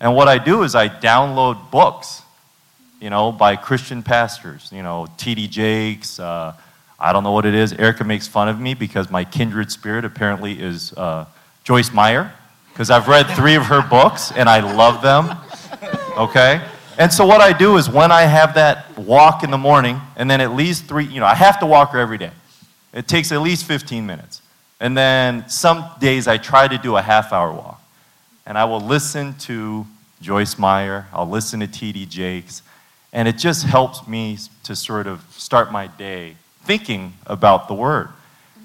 And 0.00 0.16
what 0.16 0.28
I 0.28 0.38
do 0.38 0.62
is 0.62 0.74
I 0.74 0.88
download 0.88 1.70
books, 1.70 2.22
you 3.00 3.10
know, 3.10 3.32
by 3.32 3.56
Christian 3.56 4.02
pastors, 4.02 4.70
you 4.72 4.82
know, 4.82 5.06
T.D. 5.18 5.48
Jakes, 5.48 6.18
uh, 6.18 6.54
I 7.00 7.12
don't 7.14 7.24
know 7.24 7.32
what 7.32 7.46
it 7.46 7.54
is. 7.54 7.72
Erica 7.72 8.04
makes 8.04 8.28
fun 8.28 8.48
of 8.48 8.60
me 8.60 8.74
because 8.74 9.10
my 9.10 9.24
kindred 9.24 9.72
spirit 9.72 10.04
apparently 10.04 10.60
is 10.60 10.92
uh, 10.92 11.24
Joyce 11.64 11.92
Meyer, 11.92 12.32
because 12.72 12.90
I've 12.90 13.08
read 13.08 13.26
three 13.28 13.54
of 13.54 13.64
her 13.66 13.80
books 13.80 14.32
and 14.32 14.48
I 14.48 14.60
love 14.60 15.00
them. 15.00 15.36
Okay? 16.18 16.60
And 16.98 17.10
so 17.10 17.24
what 17.24 17.40
I 17.40 17.56
do 17.56 17.78
is 17.78 17.88
when 17.88 18.12
I 18.12 18.22
have 18.22 18.54
that 18.54 18.98
walk 18.98 19.42
in 19.42 19.50
the 19.50 19.58
morning, 19.58 19.98
and 20.16 20.30
then 20.30 20.42
at 20.42 20.54
least 20.54 20.84
three, 20.84 21.06
you 21.06 21.20
know, 21.20 21.26
I 21.26 21.34
have 21.34 21.58
to 21.60 21.66
walk 21.66 21.92
her 21.92 21.98
every 21.98 22.18
day. 22.18 22.32
It 22.92 23.08
takes 23.08 23.32
at 23.32 23.40
least 23.40 23.64
15 23.64 24.04
minutes. 24.04 24.42
And 24.80 24.96
then 24.96 25.48
some 25.48 25.84
days 26.00 26.28
I 26.28 26.36
try 26.36 26.68
to 26.68 26.76
do 26.76 26.96
a 26.96 27.02
half 27.02 27.32
hour 27.32 27.52
walk. 27.52 27.80
And 28.44 28.58
I 28.58 28.64
will 28.64 28.80
listen 28.80 29.34
to 29.40 29.86
Joyce 30.20 30.58
Meyer, 30.58 31.06
I'll 31.14 31.28
listen 31.28 31.60
to 31.60 31.66
T.D. 31.66 32.04
Jakes, 32.06 32.62
and 33.10 33.26
it 33.26 33.38
just 33.38 33.64
helps 33.64 34.06
me 34.06 34.36
to 34.64 34.76
sort 34.76 35.06
of 35.06 35.24
start 35.30 35.72
my 35.72 35.86
day 35.86 36.36
thinking 36.64 37.14
about 37.26 37.68
the 37.68 37.74
Word. 37.74 38.08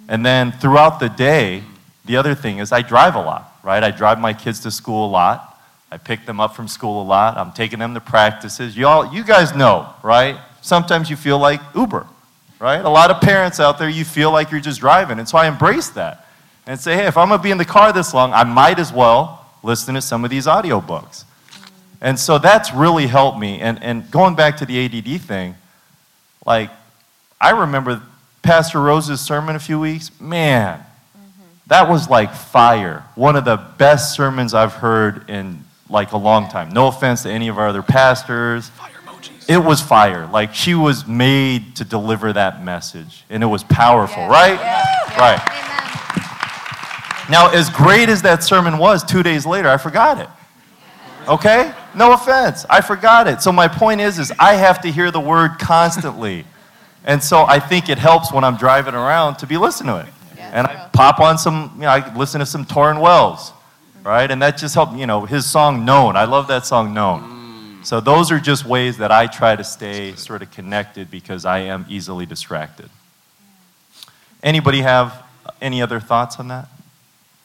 And 0.07 0.25
then 0.25 0.51
throughout 0.51 0.99
the 0.99 1.09
day, 1.09 1.63
the 2.05 2.17
other 2.17 2.35
thing 2.35 2.59
is 2.59 2.71
I 2.71 2.81
drive 2.81 3.15
a 3.15 3.21
lot, 3.21 3.57
right? 3.63 3.83
I 3.83 3.91
drive 3.91 4.19
my 4.19 4.33
kids 4.33 4.59
to 4.61 4.71
school 4.71 5.07
a 5.07 5.09
lot. 5.09 5.51
I 5.91 5.97
pick 5.97 6.25
them 6.25 6.39
up 6.39 6.55
from 6.55 6.67
school 6.67 7.01
a 7.01 7.05
lot. 7.05 7.37
I'm 7.37 7.51
taking 7.51 7.79
them 7.79 7.93
to 7.93 7.99
practices. 7.99 8.75
You 8.75 8.87
all, 8.87 9.13
you 9.13 9.23
guys 9.23 9.55
know, 9.55 9.89
right? 10.03 10.37
Sometimes 10.61 11.09
you 11.09 11.15
feel 11.15 11.39
like 11.39 11.61
Uber, 11.75 12.05
right? 12.59 12.83
A 12.83 12.89
lot 12.89 13.11
of 13.11 13.21
parents 13.21 13.59
out 13.59 13.79
there, 13.79 13.89
you 13.89 14.05
feel 14.05 14.31
like 14.31 14.51
you're 14.51 14.59
just 14.61 14.79
driving. 14.79 15.19
And 15.19 15.27
so 15.27 15.37
I 15.37 15.47
embrace 15.47 15.89
that 15.89 16.27
and 16.67 16.79
say, 16.79 16.95
hey, 16.95 17.05
if 17.05 17.17
I'm 17.17 17.29
going 17.29 17.39
to 17.39 17.43
be 17.43 17.51
in 17.51 17.57
the 17.57 17.65
car 17.65 17.93
this 17.93 18.13
long, 18.13 18.33
I 18.33 18.43
might 18.43 18.79
as 18.79 18.91
well 18.91 19.45
listen 19.63 19.95
to 19.95 20.01
some 20.01 20.23
of 20.23 20.29
these 20.29 20.47
audiobooks. 20.47 21.23
And 22.01 22.19
so 22.19 22.37
that's 22.37 22.73
really 22.73 23.07
helped 23.07 23.39
me. 23.39 23.59
And, 23.61 23.81
and 23.81 24.09
going 24.11 24.35
back 24.35 24.57
to 24.57 24.65
the 24.65 24.85
ADD 24.85 25.21
thing, 25.21 25.55
like, 26.45 26.69
I 27.45 27.51
remember 27.51 28.01
Pastor 28.41 28.81
Rose's 28.81 29.21
sermon 29.21 29.55
a 29.55 29.59
few 29.59 29.79
weeks. 29.79 30.09
Man, 30.19 30.79
mm-hmm. 30.79 31.43
that 31.67 31.87
was 31.87 32.09
like 32.09 32.33
fire. 32.33 33.03
One 33.13 33.35
of 33.35 33.45
the 33.45 33.57
best 33.77 34.15
sermons 34.15 34.55
I've 34.55 34.73
heard 34.73 35.29
in 35.29 35.63
like 35.87 36.13
a 36.13 36.17
long 36.17 36.49
time. 36.49 36.71
No 36.71 36.87
offense 36.87 37.21
to 37.21 37.29
any 37.29 37.47
of 37.47 37.59
our 37.59 37.67
other 37.67 37.83
pastors. 37.83 38.69
Fire 38.69 38.89
emojis. 39.05 39.47
It 39.47 39.59
was 39.59 39.79
fire. 39.79 40.25
Like 40.25 40.55
she 40.55 40.73
was 40.73 41.05
made 41.05 41.75
to 41.75 41.85
deliver 41.85 42.33
that 42.33 42.63
message, 42.63 43.23
and 43.29 43.43
it 43.43 43.45
was 43.45 43.63
powerful, 43.63 44.27
right? 44.27 44.59
Right. 45.15 45.37
Now, 47.29 47.51
as 47.51 47.69
great 47.69 48.09
as 48.09 48.23
that 48.23 48.43
sermon 48.43 48.79
was, 48.79 49.03
two 49.03 49.21
days 49.21 49.45
later, 49.45 49.69
I 49.69 49.77
forgot 49.77 50.19
it. 50.19 50.29
Okay? 51.27 51.71
No 51.93 52.13
offense. 52.13 52.65
I 52.71 52.81
forgot 52.81 53.27
it. 53.27 53.43
So 53.43 53.51
my 53.51 53.67
point 53.67 54.01
is, 54.01 54.17
is 54.17 54.33
I 54.39 54.55
have 54.55 54.81
to 54.81 54.91
hear 54.91 55.11
the 55.11 55.19
word 55.19 55.59
constantly. 55.59 56.43
And 57.05 57.23
so 57.23 57.45
I 57.45 57.59
think 57.59 57.87
it 57.87 57.99
helps 57.99 58.33
when 58.33 58.43
I'm 58.43 58.57
driving 58.57 58.95
around 58.95 59.37
to 59.37 59.47
be 59.47 59.57
listening 59.57 59.93
to 59.93 60.01
it. 60.01 60.13
and 60.37 60.67
I 60.67 60.89
pop 60.91 61.19
on 61.19 61.37
some, 61.37 61.71
you 61.75 61.81
know, 61.81 61.89
I 61.89 62.15
listen 62.15 62.39
to 62.39 62.45
some 62.45 62.65
Tauren 62.65 62.99
Wells, 62.99 63.53
right? 64.03 64.29
And 64.29 64.41
that 64.41 64.57
just 64.57 64.73
helped, 64.73 64.95
you 64.97 65.05
know, 65.05 65.25
his 65.25 65.45
song 65.45 65.85
Known. 65.85 66.17
I 66.17 66.25
love 66.25 66.47
that 66.47 66.65
song 66.65 66.93
Known. 66.93 67.21
Mm. 67.21 67.85
So 67.85 67.99
those 67.99 68.31
are 68.31 68.39
just 68.39 68.65
ways 68.65 68.97
that 68.97 69.11
I 69.11 69.27
try 69.27 69.55
to 69.55 69.63
stay 69.63 70.15
sort 70.15 70.41
of 70.41 70.49
connected 70.51 71.11
because 71.11 71.45
I 71.45 71.59
am 71.59 71.85
easily 71.87 72.25
distracted. 72.25 72.89
Anybody 74.41 74.81
have 74.81 75.23
any 75.61 75.81
other 75.81 75.99
thoughts 75.99 76.39
on 76.39 76.47
that? 76.47 76.67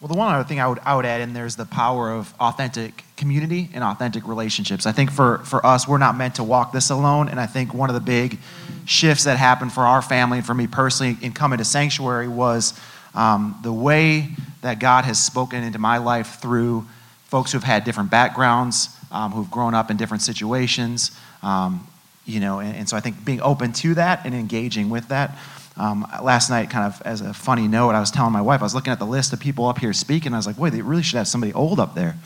Well, 0.01 0.09
the 0.09 0.17
one 0.17 0.35
other 0.35 0.49
thing 0.49 0.61
I 0.61 0.67
would, 0.67 0.79
I 0.79 0.97
would 0.97 1.05
add 1.05 1.21
in 1.21 1.35
there 1.35 1.45
is 1.45 1.57
the 1.57 1.67
power 1.67 2.11
of 2.11 2.33
authentic 2.41 3.05
community 3.19 3.69
and 3.75 3.85
authentic 3.85 4.27
relationships. 4.27 4.87
I 4.87 4.93
think 4.93 5.11
for, 5.11 5.39
for 5.41 5.65
us, 5.65 5.87
we're 5.87 5.99
not 5.99 6.17
meant 6.17 6.37
to 6.37 6.45
walk 6.45 6.73
this 6.73 6.89
alone. 6.89 7.29
And 7.29 7.39
I 7.39 7.45
think 7.45 7.75
one 7.75 7.91
of 7.91 7.95
the 7.95 8.01
big 8.01 8.39
shifts 8.87 9.25
that 9.25 9.37
happened 9.37 9.75
for 9.75 9.83
our 9.83 10.01
family 10.01 10.39
and 10.39 10.47
for 10.47 10.55
me 10.55 10.67
personally 10.67 11.19
in 11.21 11.33
coming 11.33 11.59
to 11.59 11.67
Sanctuary 11.67 12.29
was 12.29 12.73
um, 13.15 13.59
the 13.63 13.75
way 13.75 14.29
that 14.63 14.79
God 14.79 15.05
has 15.05 15.23
spoken 15.23 15.63
into 15.63 15.79
my 15.79 15.99
life 15.99 16.41
through 16.41 16.87
folks 17.27 17.53
who've 17.53 17.63
had 17.63 17.85
different 17.85 18.11
backgrounds, 18.11 18.89
um, 19.13 19.33
who've 19.33 19.51
grown 19.51 19.75
up 19.75 19.91
in 19.91 19.99
different 19.99 20.23
situations. 20.23 21.11
Um, 21.43 21.87
you 22.25 22.41
know, 22.41 22.61
and, 22.61 22.75
and 22.75 22.89
so 22.89 22.97
I 22.97 23.01
think 23.01 23.23
being 23.23 23.43
open 23.43 23.75
to 23.75 23.93
that 23.95 24.25
and 24.25 24.35
engaging 24.35 24.89
with 24.89 25.09
that. 25.09 25.37
Um, 25.81 26.07
last 26.23 26.51
night, 26.51 26.69
kind 26.69 26.85
of 26.85 27.01
as 27.07 27.23
a 27.23 27.33
funny 27.33 27.67
note, 27.67 27.93
I 27.93 28.01
was 28.01 28.11
telling 28.11 28.35
my 28.35 28.43
wife, 28.43 28.61
I 28.61 28.65
was 28.65 28.75
looking 28.75 28.93
at 28.93 28.99
the 28.99 29.07
list 29.07 29.33
of 29.33 29.41
people 29.41 29.65
up 29.65 29.79
here 29.79 29.95
speaking. 29.95 30.35
I 30.35 30.37
was 30.37 30.47
like, 30.47 30.59
boy, 30.59 30.69
they 30.69 30.83
really 30.83 31.03
should 31.03 31.17
have 31.17 31.27
somebody 31.27 31.55
old 31.55 31.81
up 31.81 31.95
there. 31.95 32.11
And 32.11 32.21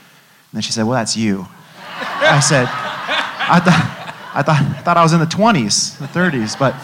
then 0.51 0.61
she 0.61 0.73
said, 0.73 0.83
well, 0.83 0.95
that's 0.95 1.15
you. 1.15 1.47
I 1.79 2.41
said, 2.41 2.67
I 2.67 3.61
thought, 3.63 4.31
I 4.33 4.41
thought, 4.41 4.61
I 4.61 4.81
thought 4.81 4.97
I 4.97 5.03
was 5.03 5.13
in 5.13 5.21
the 5.21 5.25
20s, 5.25 5.97
the 5.99 6.05
30s. 6.05 6.59
But, 6.59 6.75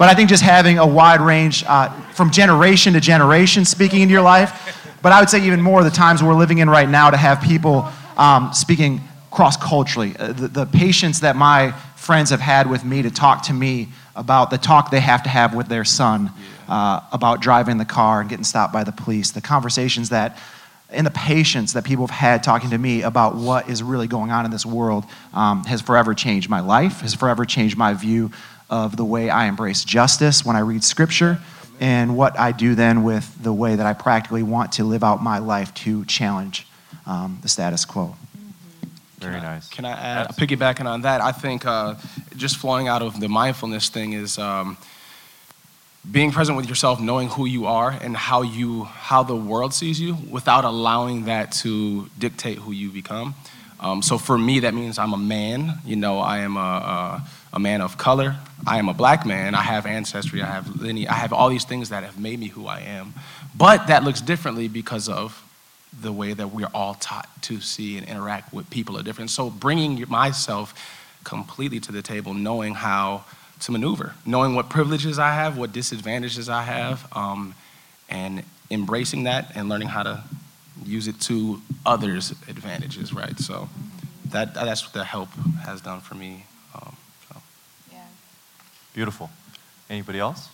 but 0.00 0.08
I 0.08 0.14
think 0.14 0.28
just 0.28 0.42
having 0.42 0.78
a 0.78 0.86
wide 0.86 1.20
range 1.20 1.62
uh, 1.68 1.90
from 2.10 2.32
generation 2.32 2.94
to 2.94 3.00
generation 3.00 3.64
speaking 3.64 4.02
into 4.02 4.12
your 4.12 4.22
life. 4.22 4.98
But 5.02 5.12
I 5.12 5.20
would 5.20 5.30
say 5.30 5.46
even 5.46 5.60
more 5.60 5.84
the 5.84 5.90
times 5.90 6.24
we're 6.24 6.34
living 6.34 6.58
in 6.58 6.68
right 6.68 6.88
now 6.88 7.08
to 7.08 7.16
have 7.16 7.40
people 7.40 7.88
um, 8.16 8.52
speaking 8.52 9.00
cross 9.30 9.56
culturally. 9.56 10.16
Uh, 10.18 10.32
the, 10.32 10.48
the 10.48 10.66
patience 10.66 11.20
that 11.20 11.36
my 11.36 11.70
friends 11.94 12.30
have 12.30 12.40
had 12.40 12.68
with 12.68 12.84
me 12.84 13.02
to 13.02 13.12
talk 13.12 13.44
to 13.44 13.52
me 13.52 13.90
about 14.16 14.50
the 14.50 14.58
talk 14.58 14.90
they 14.90 15.00
have 15.00 15.22
to 15.22 15.28
have 15.28 15.54
with 15.54 15.68
their 15.68 15.84
son 15.84 16.32
uh, 16.68 17.00
about 17.12 17.40
driving 17.40 17.78
the 17.78 17.84
car 17.84 18.20
and 18.20 18.28
getting 18.28 18.44
stopped 18.44 18.72
by 18.72 18.82
the 18.82 18.92
police, 18.92 19.30
the 19.30 19.40
conversations 19.40 20.08
that 20.08 20.38
and 20.88 21.04
the 21.04 21.10
patience 21.10 21.72
that 21.72 21.84
people 21.84 22.06
have 22.06 22.16
had 22.16 22.42
talking 22.44 22.70
to 22.70 22.78
me 22.78 23.02
about 23.02 23.34
what 23.34 23.68
is 23.68 23.82
really 23.82 24.06
going 24.06 24.30
on 24.30 24.44
in 24.44 24.52
this 24.52 24.64
world 24.64 25.04
um, 25.34 25.64
has 25.64 25.82
forever 25.82 26.14
changed 26.14 26.48
my 26.48 26.60
life, 26.60 27.00
has 27.00 27.14
forever 27.14 27.44
changed 27.44 27.76
my 27.76 27.92
view 27.92 28.30
of 28.70 28.96
the 28.96 29.04
way 29.04 29.28
I 29.28 29.46
embrace 29.46 29.84
justice 29.84 30.44
when 30.44 30.54
I 30.54 30.60
read 30.60 30.84
scripture, 30.84 31.38
and 31.80 32.16
what 32.16 32.38
I 32.38 32.52
do 32.52 32.74
then 32.74 33.02
with 33.02 33.42
the 33.42 33.52
way 33.52 33.74
that 33.74 33.84
I 33.84 33.94
practically 33.94 34.42
want 34.42 34.72
to 34.72 34.84
live 34.84 35.02
out 35.02 35.22
my 35.22 35.38
life 35.38 35.74
to 35.74 36.04
challenge 36.04 36.66
um, 37.04 37.38
the 37.42 37.48
status 37.48 37.84
quo. 37.84 38.16
Very 39.30 39.42
nice. 39.42 39.68
Can 39.68 39.84
I 39.84 39.92
add, 39.92 40.28
piggybacking 40.36 40.86
on 40.86 41.02
that, 41.02 41.20
I 41.20 41.32
think 41.32 41.66
uh, 41.66 41.94
just 42.36 42.56
flowing 42.56 42.88
out 42.88 43.02
of 43.02 43.20
the 43.20 43.28
mindfulness 43.28 43.88
thing 43.88 44.12
is 44.12 44.38
um, 44.38 44.76
being 46.10 46.30
present 46.30 46.56
with 46.56 46.68
yourself, 46.68 47.00
knowing 47.00 47.28
who 47.28 47.46
you 47.46 47.66
are 47.66 47.90
and 47.90 48.16
how 48.16 48.42
you 48.42 48.84
how 48.84 49.22
the 49.22 49.36
world 49.36 49.74
sees 49.74 50.00
you, 50.00 50.16
without 50.30 50.64
allowing 50.64 51.24
that 51.24 51.52
to 51.52 52.08
dictate 52.18 52.58
who 52.58 52.72
you 52.72 52.90
become. 52.90 53.34
Um, 53.78 54.02
so 54.02 54.16
for 54.16 54.38
me, 54.38 54.60
that 54.60 54.74
means 54.74 54.98
I'm 54.98 55.12
a 55.12 55.18
man. 55.18 55.80
You 55.84 55.96
know, 55.96 56.18
I 56.18 56.38
am 56.38 56.56
a, 56.56 56.60
a, 56.60 57.28
a 57.54 57.58
man 57.58 57.80
of 57.80 57.98
color. 57.98 58.36
I 58.66 58.78
am 58.78 58.88
a 58.88 58.94
black 58.94 59.26
man. 59.26 59.54
I 59.54 59.62
have 59.62 59.84
ancestry. 59.84 60.40
I 60.42 60.46
have 60.46 60.80
lineage. 60.80 61.08
I 61.08 61.14
have 61.14 61.32
all 61.32 61.50
these 61.50 61.64
things 61.64 61.90
that 61.90 62.02
have 62.02 62.18
made 62.18 62.38
me 62.38 62.48
who 62.48 62.66
I 62.66 62.80
am. 62.80 63.12
But 63.54 63.88
that 63.88 64.02
looks 64.02 64.20
differently 64.20 64.68
because 64.68 65.08
of 65.08 65.42
the 66.00 66.12
way 66.12 66.32
that 66.32 66.48
we're 66.48 66.68
all 66.74 66.94
taught 66.94 67.28
to 67.42 67.60
see 67.60 67.96
and 67.96 68.06
interact 68.06 68.52
with 68.52 68.68
people 68.70 68.98
are 68.98 69.02
different. 69.02 69.30
So 69.30 69.50
bringing 69.50 70.04
myself 70.08 70.74
completely 71.24 71.80
to 71.80 71.92
the 71.92 72.02
table, 72.02 72.34
knowing 72.34 72.74
how 72.74 73.24
to 73.60 73.72
maneuver, 73.72 74.14
knowing 74.24 74.54
what 74.54 74.68
privileges 74.68 75.18
I 75.18 75.32
have, 75.32 75.56
what 75.56 75.72
disadvantages 75.72 76.48
I 76.48 76.62
have, 76.62 77.06
um, 77.16 77.54
and 78.08 78.42
embracing 78.70 79.24
that 79.24 79.52
and 79.54 79.68
learning 79.68 79.88
how 79.88 80.02
to 80.02 80.22
use 80.84 81.08
it 81.08 81.20
to 81.22 81.60
others' 81.84 82.32
advantages, 82.48 83.12
right? 83.12 83.38
So 83.38 83.68
that, 84.26 84.54
that's 84.54 84.84
what 84.84 84.92
the 84.92 85.04
help 85.04 85.30
has 85.64 85.80
done 85.80 86.00
for 86.00 86.14
me. 86.14 86.44
Um, 86.74 86.96
so. 87.28 87.40
Yeah. 87.92 87.98
Beautiful. 88.94 89.30
Anybody 89.88 90.18
else? 90.18 90.48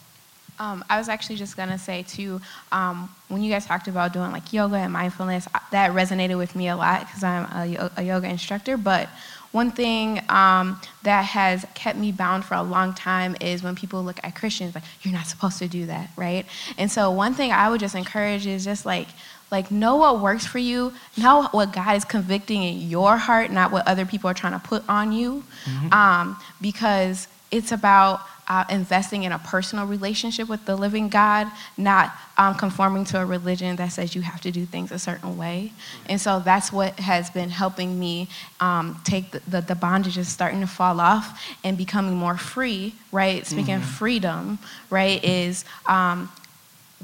Um, 0.63 0.85
I 0.89 0.97
was 0.97 1.09
actually 1.09 1.35
just 1.37 1.57
gonna 1.57 1.77
say 1.77 2.05
too, 2.05 2.41
um, 2.71 3.13
when 3.27 3.43
you 3.43 3.51
guys 3.51 3.67
talked 3.67 3.89
about 3.89 4.13
doing 4.13 4.31
like 4.31 4.53
yoga 4.53 4.77
and 4.77 4.93
mindfulness, 4.93 5.49
that 5.73 5.91
resonated 5.91 6.39
with 6.39 6.55
me 6.55 6.69
a 6.69 6.77
lot 6.77 7.01
because 7.01 7.25
I'm 7.25 7.47
a, 7.47 7.91
a, 7.97 8.03
yoga 8.05 8.29
instructor. 8.29 8.77
But 8.77 9.09
one 9.51 9.73
thing 9.73 10.21
um, 10.29 10.81
that 11.03 11.25
has 11.25 11.67
kept 11.75 11.99
me 11.99 12.13
bound 12.13 12.45
for 12.45 12.55
a 12.55 12.63
long 12.63 12.95
time 12.95 13.35
is 13.41 13.65
when 13.65 13.75
people 13.75 14.05
look 14.05 14.21
at 14.23 14.37
Christians 14.37 14.77
like 14.77 14.85
you're 15.03 15.13
not 15.13 15.27
supposed 15.27 15.59
to 15.59 15.67
do 15.67 15.87
that, 15.87 16.11
right? 16.17 16.47
And 16.79 16.89
so 16.89 17.11
one 17.11 17.35
thing 17.35 17.51
I 17.51 17.69
would 17.69 17.81
just 17.81 17.97
encourage 17.97 18.47
is 18.47 18.65
just 18.65 18.87
like 18.87 19.09
like 19.51 19.73
know 19.73 19.97
what 19.97 20.21
works 20.21 20.47
for 20.47 20.59
you, 20.59 20.93
know 21.17 21.49
what 21.51 21.73
God 21.73 21.97
is 21.97 22.05
convicting 22.05 22.63
in 22.63 22.89
your 22.89 23.17
heart, 23.17 23.51
not 23.51 23.73
what 23.73 23.89
other 23.89 24.07
people 24.07 24.31
are 24.31 24.35
trying 24.35 24.53
to 24.53 24.65
put 24.65 24.89
on 24.89 25.11
you, 25.11 25.43
mm-hmm. 25.65 25.93
um, 25.93 26.37
because 26.61 27.27
it's 27.51 27.73
about 27.73 28.21
uh, 28.49 28.65
investing 28.71 29.23
in 29.23 29.33
a 29.33 29.39
personal 29.39 29.87
relationship 29.87 30.49
with 30.49 30.65
the 30.67 30.77
living 30.77 31.09
God, 31.09 31.47
not 31.77 32.13
um, 32.37 32.55
conforming 32.55 33.05
to 33.07 33.21
a 33.21 33.27
religion 33.27 33.77
that 33.77 33.89
says 33.89 34.15
you 34.15 34.23
have 34.23 34.41
to 34.41 34.51
do 34.51 34.67
things 34.67 34.91
a 34.91 34.99
certain 34.99 35.39
way. 35.39 35.73
And 36.07 36.21
so 36.21 36.41
that's 36.41 36.73
what 36.73 36.99
has 36.99 37.31
been 37.31 37.51
helping 37.51 37.99
me 37.99 38.29
um, 38.61 39.01
take 39.05 39.31
the, 39.31 39.41
the, 39.49 39.61
the 39.61 39.75
bondages 39.75 40.27
starting 40.27 40.61
to 40.61 40.67
fall 40.67 41.01
off 41.01 41.41
and 41.63 41.79
becoming 41.79 42.15
more 42.15 42.37
free, 42.37 42.95
right? 43.13 43.47
Speaking 43.47 43.75
mm-hmm. 43.75 43.83
of 43.83 43.89
freedom, 43.89 44.59
right, 44.91 45.23
is 45.25 45.65
um, 45.87 46.31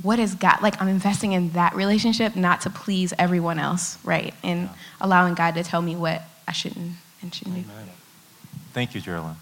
what 0.03 0.18
is 0.18 0.35
God, 0.35 0.61
like 0.61 0.81
I'm 0.81 0.88
investing 0.88 1.33
in 1.33 1.51
that 1.51 1.74
relationship, 1.74 2.37
not 2.37 2.62
to 2.62 2.70
please 2.70 3.12
everyone 3.18 3.59
else, 3.59 3.98
right? 4.05 4.35
And 4.42 4.68
allowing 5.01 5.35
God 5.35 5.55
to 5.55 5.62
tell 5.62 5.83
me 5.83 5.96
what 5.96 6.22
I 6.46 6.53
shouldn't 6.53 6.92
and 7.22 7.35
shouldn't 7.35 7.57
do. 7.57 7.62
Thank 8.72 8.94
you, 8.94 9.01
Geraldine. 9.01 9.37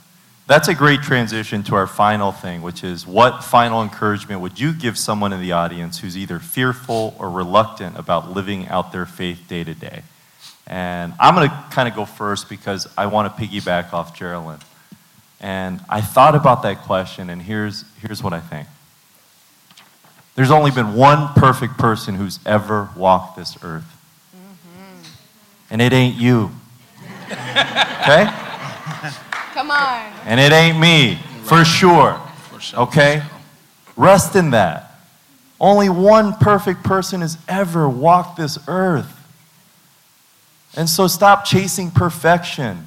That's 0.47 0.69
a 0.69 0.75
great 0.75 1.03
transition 1.03 1.65
to 1.65 1.75
our 1.75 1.89
final 1.89 2.31
thing, 2.31 2.63
which 2.63 2.85
is 2.85 3.05
what 3.05 3.43
final 3.43 3.83
encouragement 3.83 4.41
would 4.41 4.61
you 4.61 4.73
give 4.73 4.97
someone 4.97 5.33
in 5.33 5.41
the 5.41 5.51
audience 5.51 5.99
who's 5.99 6.17
either 6.17 6.39
fearful 6.39 7.17
or 7.19 7.29
reluctant 7.29 7.99
about 7.99 8.31
living 8.31 8.69
out 8.69 8.93
their 8.93 9.07
faith 9.07 9.49
day 9.49 9.65
to 9.65 9.75
day? 9.75 10.03
And 10.69 11.15
I'm 11.19 11.35
going 11.35 11.49
to 11.49 11.65
kind 11.71 11.89
of 11.89 11.97
go 11.97 12.05
first 12.05 12.49
because 12.49 12.87
I 12.97 13.07
want 13.07 13.37
to 13.37 13.43
piggyback 13.43 13.93
off 13.93 14.17
Geraldine. 14.17 14.61
And 15.41 15.81
I 15.89 16.01
thought 16.01 16.37
about 16.37 16.63
that 16.63 16.83
question, 16.83 17.29
and 17.29 17.43
here's, 17.43 17.85
here's 18.01 18.23
what 18.23 18.33
I 18.33 18.41
think. 18.41 18.69
There's 20.37 20.53
only 20.53 20.71
been 20.71 20.95
one 20.95 21.29
perfect 21.35 21.77
person 21.77 22.15
who's 22.15 22.39
ever 22.47 22.91
walked 22.97 23.37
this 23.37 23.59
earth. 23.65 23.85
Mm-hmm. 24.37 25.03
And 25.71 25.83
it 25.83 25.93
ain't 25.93 26.15
you. 26.17 26.53
okay? 27.33 28.46
Come 29.57 29.71
on. 29.71 30.13
And 30.27 30.39
it 30.39 30.53
ain't 30.53 30.79
me, 30.79 31.19
for 31.45 31.65
sure. 31.65 32.21
Okay? 32.75 33.23
Rest 33.97 34.37
in 34.37 34.51
that. 34.51 35.01
Only 35.59 35.89
one 35.89 36.35
perfect 36.35 36.85
person 36.85 37.23
has 37.23 37.39
ever 37.49 37.89
walked 37.89 38.37
this 38.37 38.59
earth. 38.69 39.11
And 40.77 40.91
so 40.91 41.07
stop 41.07 41.47
chasing 41.47 41.91
perfection. 41.91 42.87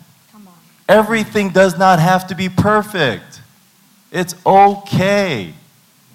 Everything 0.88 1.50
does 1.50 1.76
not 1.76 1.98
have 1.98 2.28
to 2.28 2.36
be 2.36 2.50
perfect. 2.50 3.42
It's 4.12 4.36
okay. 4.46 5.56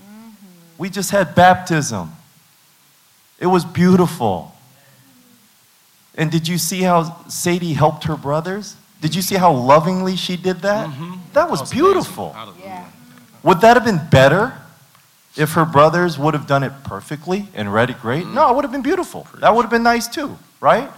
Mm-hmm. 0.09 0.33
We 0.79 0.89
just 0.89 1.11
had 1.11 1.35
baptism. 1.35 2.13
It 3.41 3.49
was 3.49 3.65
beautiful. 3.65 4.55
And 6.15 6.31
did 6.31 6.47
you 6.47 6.59
see 6.59 6.83
how 6.83 7.27
Sadie 7.27 7.73
helped 7.73 8.05
her 8.05 8.17
brothers? 8.17 8.77
Did 9.01 9.15
you 9.15 9.23
see 9.23 9.35
how 9.35 9.53
lovingly 9.53 10.17
she 10.17 10.37
did 10.37 10.61
that? 10.61 10.89
Mm-hmm. 10.89 11.13
That 11.35 11.51
was, 11.51 11.61
that 11.61 11.65
was 11.65 11.71
beautiful. 11.71 12.35
Yeah. 12.63 12.87
Would 13.43 13.61
that 13.61 13.77
have 13.77 13.85
been 13.85 14.01
better 14.11 14.55
if 15.37 15.53
her 15.53 15.65
brothers 15.65 16.19
would 16.19 16.33
have 16.33 16.47
done 16.47 16.63
it 16.63 16.73
perfectly 16.85 17.49
and 17.55 17.73
read 17.73 17.91
it 17.91 18.01
great? 18.01 18.25
Mm-hmm. 18.25 18.35
No, 18.35 18.51
it 18.51 18.57
would 18.57 18.65
have 18.65 18.73
been 18.73 18.83
beautiful. 18.83 19.27
That 19.41 19.55
would 19.55 19.63
have 19.63 19.71
been 19.71 19.83
nice 19.83 20.09
too, 20.09 20.39
right? 20.61 20.91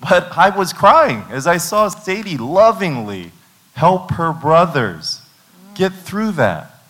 But 0.00 0.36
I 0.36 0.50
was 0.50 0.72
crying 0.72 1.24
as 1.30 1.46
I 1.46 1.56
saw 1.56 1.88
Sadie 1.88 2.36
lovingly 2.36 3.30
help 3.74 4.10
her 4.12 4.32
brothers 4.32 5.22
mm-hmm. 5.22 5.74
get 5.74 5.92
through 5.92 6.32
that. 6.32 6.82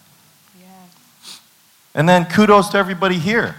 Yeah. 0.58 0.66
And 1.94 2.08
then 2.08 2.24
kudos 2.24 2.70
to 2.70 2.78
everybody 2.78 3.18
here. 3.18 3.54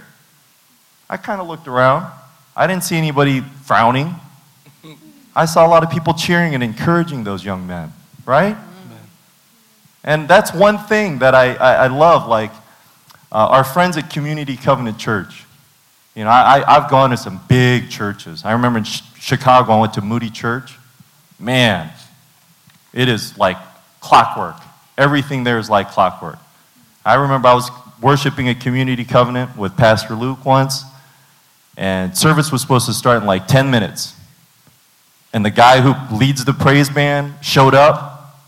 I 1.08 1.16
kind 1.16 1.40
of 1.40 1.46
looked 1.46 1.68
around. 1.68 2.12
I 2.56 2.66
didn't 2.66 2.84
see 2.84 2.96
anybody 2.96 3.40
frowning. 3.40 4.14
I 5.36 5.46
saw 5.46 5.66
a 5.66 5.68
lot 5.68 5.82
of 5.82 5.90
people 5.90 6.14
cheering 6.14 6.54
and 6.54 6.62
encouraging 6.62 7.24
those 7.24 7.44
young 7.44 7.66
men, 7.66 7.92
right? 8.24 8.56
And 10.04 10.28
that's 10.28 10.52
one 10.52 10.78
thing 10.78 11.20
that 11.20 11.34
I, 11.34 11.54
I, 11.54 11.74
I 11.74 11.86
love, 11.86 12.28
like 12.28 12.52
uh, 13.32 13.48
our 13.48 13.64
friends 13.64 13.96
at 13.96 14.10
Community 14.10 14.56
Covenant 14.56 14.98
Church. 14.98 15.44
You 16.14 16.24
know, 16.24 16.30
I, 16.30 16.62
I've 16.66 16.90
gone 16.90 17.10
to 17.10 17.16
some 17.16 17.40
big 17.48 17.90
churches. 17.90 18.44
I 18.44 18.52
remember 18.52 18.78
in 18.78 18.84
Chicago, 18.84 19.72
I 19.72 19.80
went 19.80 19.94
to 19.94 20.02
Moody 20.02 20.30
Church. 20.30 20.78
Man, 21.40 21.90
it 22.92 23.08
is 23.08 23.36
like 23.36 23.56
clockwork. 24.00 24.56
Everything 24.96 25.42
there 25.42 25.58
is 25.58 25.68
like 25.68 25.90
clockwork. 25.90 26.38
I 27.04 27.14
remember 27.14 27.48
I 27.48 27.54
was 27.54 27.70
worshiping 28.00 28.48
at 28.48 28.60
Community 28.60 29.04
Covenant 29.04 29.56
with 29.56 29.76
Pastor 29.76 30.14
Luke 30.14 30.44
once, 30.44 30.84
And 31.76 32.16
service 32.16 32.52
was 32.52 32.60
supposed 32.60 32.86
to 32.86 32.92
start 32.92 33.22
in 33.22 33.26
like 33.26 33.48
10 33.48 33.70
minutes. 33.70 34.14
And 35.34 35.44
the 35.44 35.50
guy 35.50 35.80
who 35.80 36.16
leads 36.16 36.44
the 36.44 36.54
praise 36.54 36.88
band 36.88 37.34
showed 37.42 37.74
up, 37.74 38.38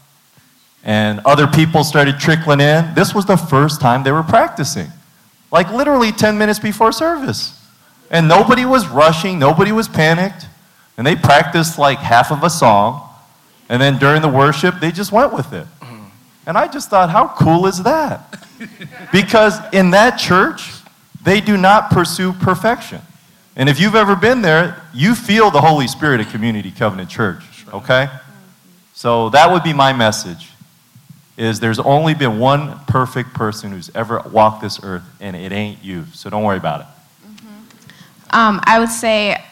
and 0.84 1.20
other 1.26 1.48
people 1.48 1.82
started 1.82 2.20
trickling 2.20 2.60
in. 2.60 2.94
This 2.94 3.12
was 3.12 3.26
the 3.26 3.36
first 3.36 3.80
time 3.80 4.04
they 4.04 4.12
were 4.12 4.22
practicing, 4.22 4.86
like 5.50 5.70
literally 5.70 6.12
10 6.12 6.38
minutes 6.38 6.60
before 6.60 6.92
service. 6.92 7.60
And 8.08 8.28
nobody 8.28 8.64
was 8.64 8.86
rushing, 8.86 9.38
nobody 9.40 9.72
was 9.72 9.88
panicked. 9.88 10.46
And 10.96 11.06
they 11.06 11.16
practiced 11.16 11.76
like 11.76 11.98
half 11.98 12.30
of 12.30 12.42
a 12.44 12.48
song. 12.48 13.02
And 13.68 13.82
then 13.82 13.98
during 13.98 14.22
the 14.22 14.28
worship, 14.28 14.76
they 14.80 14.92
just 14.92 15.10
went 15.10 15.32
with 15.32 15.52
it. 15.52 15.66
And 16.46 16.56
I 16.56 16.68
just 16.68 16.88
thought, 16.88 17.10
how 17.10 17.28
cool 17.28 17.66
is 17.66 17.82
that? 17.82 18.38
Because 19.12 19.58
in 19.74 19.90
that 19.90 20.16
church, 20.16 20.72
they 21.22 21.42
do 21.42 21.58
not 21.58 21.90
pursue 21.90 22.32
perfection. 22.32 23.02
And 23.58 23.70
if 23.70 23.80
you've 23.80 23.94
ever 23.94 24.14
been 24.14 24.42
there, 24.42 24.82
you 24.92 25.14
feel 25.14 25.50
the 25.50 25.62
Holy 25.62 25.88
Spirit 25.88 26.20
at 26.20 26.28
Community 26.28 26.70
Covenant 26.70 27.08
Church, 27.08 27.42
okay? 27.72 28.08
So 28.92 29.30
that 29.30 29.50
would 29.50 29.62
be 29.62 29.72
my 29.72 29.94
message. 29.94 30.50
Is 31.38 31.58
there's 31.58 31.78
only 31.78 32.14
been 32.14 32.38
one 32.38 32.78
perfect 32.86 33.32
person 33.34 33.70
who's 33.70 33.90
ever 33.94 34.22
walked 34.30 34.62
this 34.62 34.80
earth, 34.82 35.04
and 35.20 35.34
it 35.34 35.52
ain't 35.52 35.82
you. 35.82 36.04
So 36.12 36.28
don't 36.30 36.44
worry 36.44 36.58
about 36.58 36.82
it. 36.82 36.86
Um, 38.30 38.60
I 38.64 38.78
would 38.78 38.90
say 38.90 39.42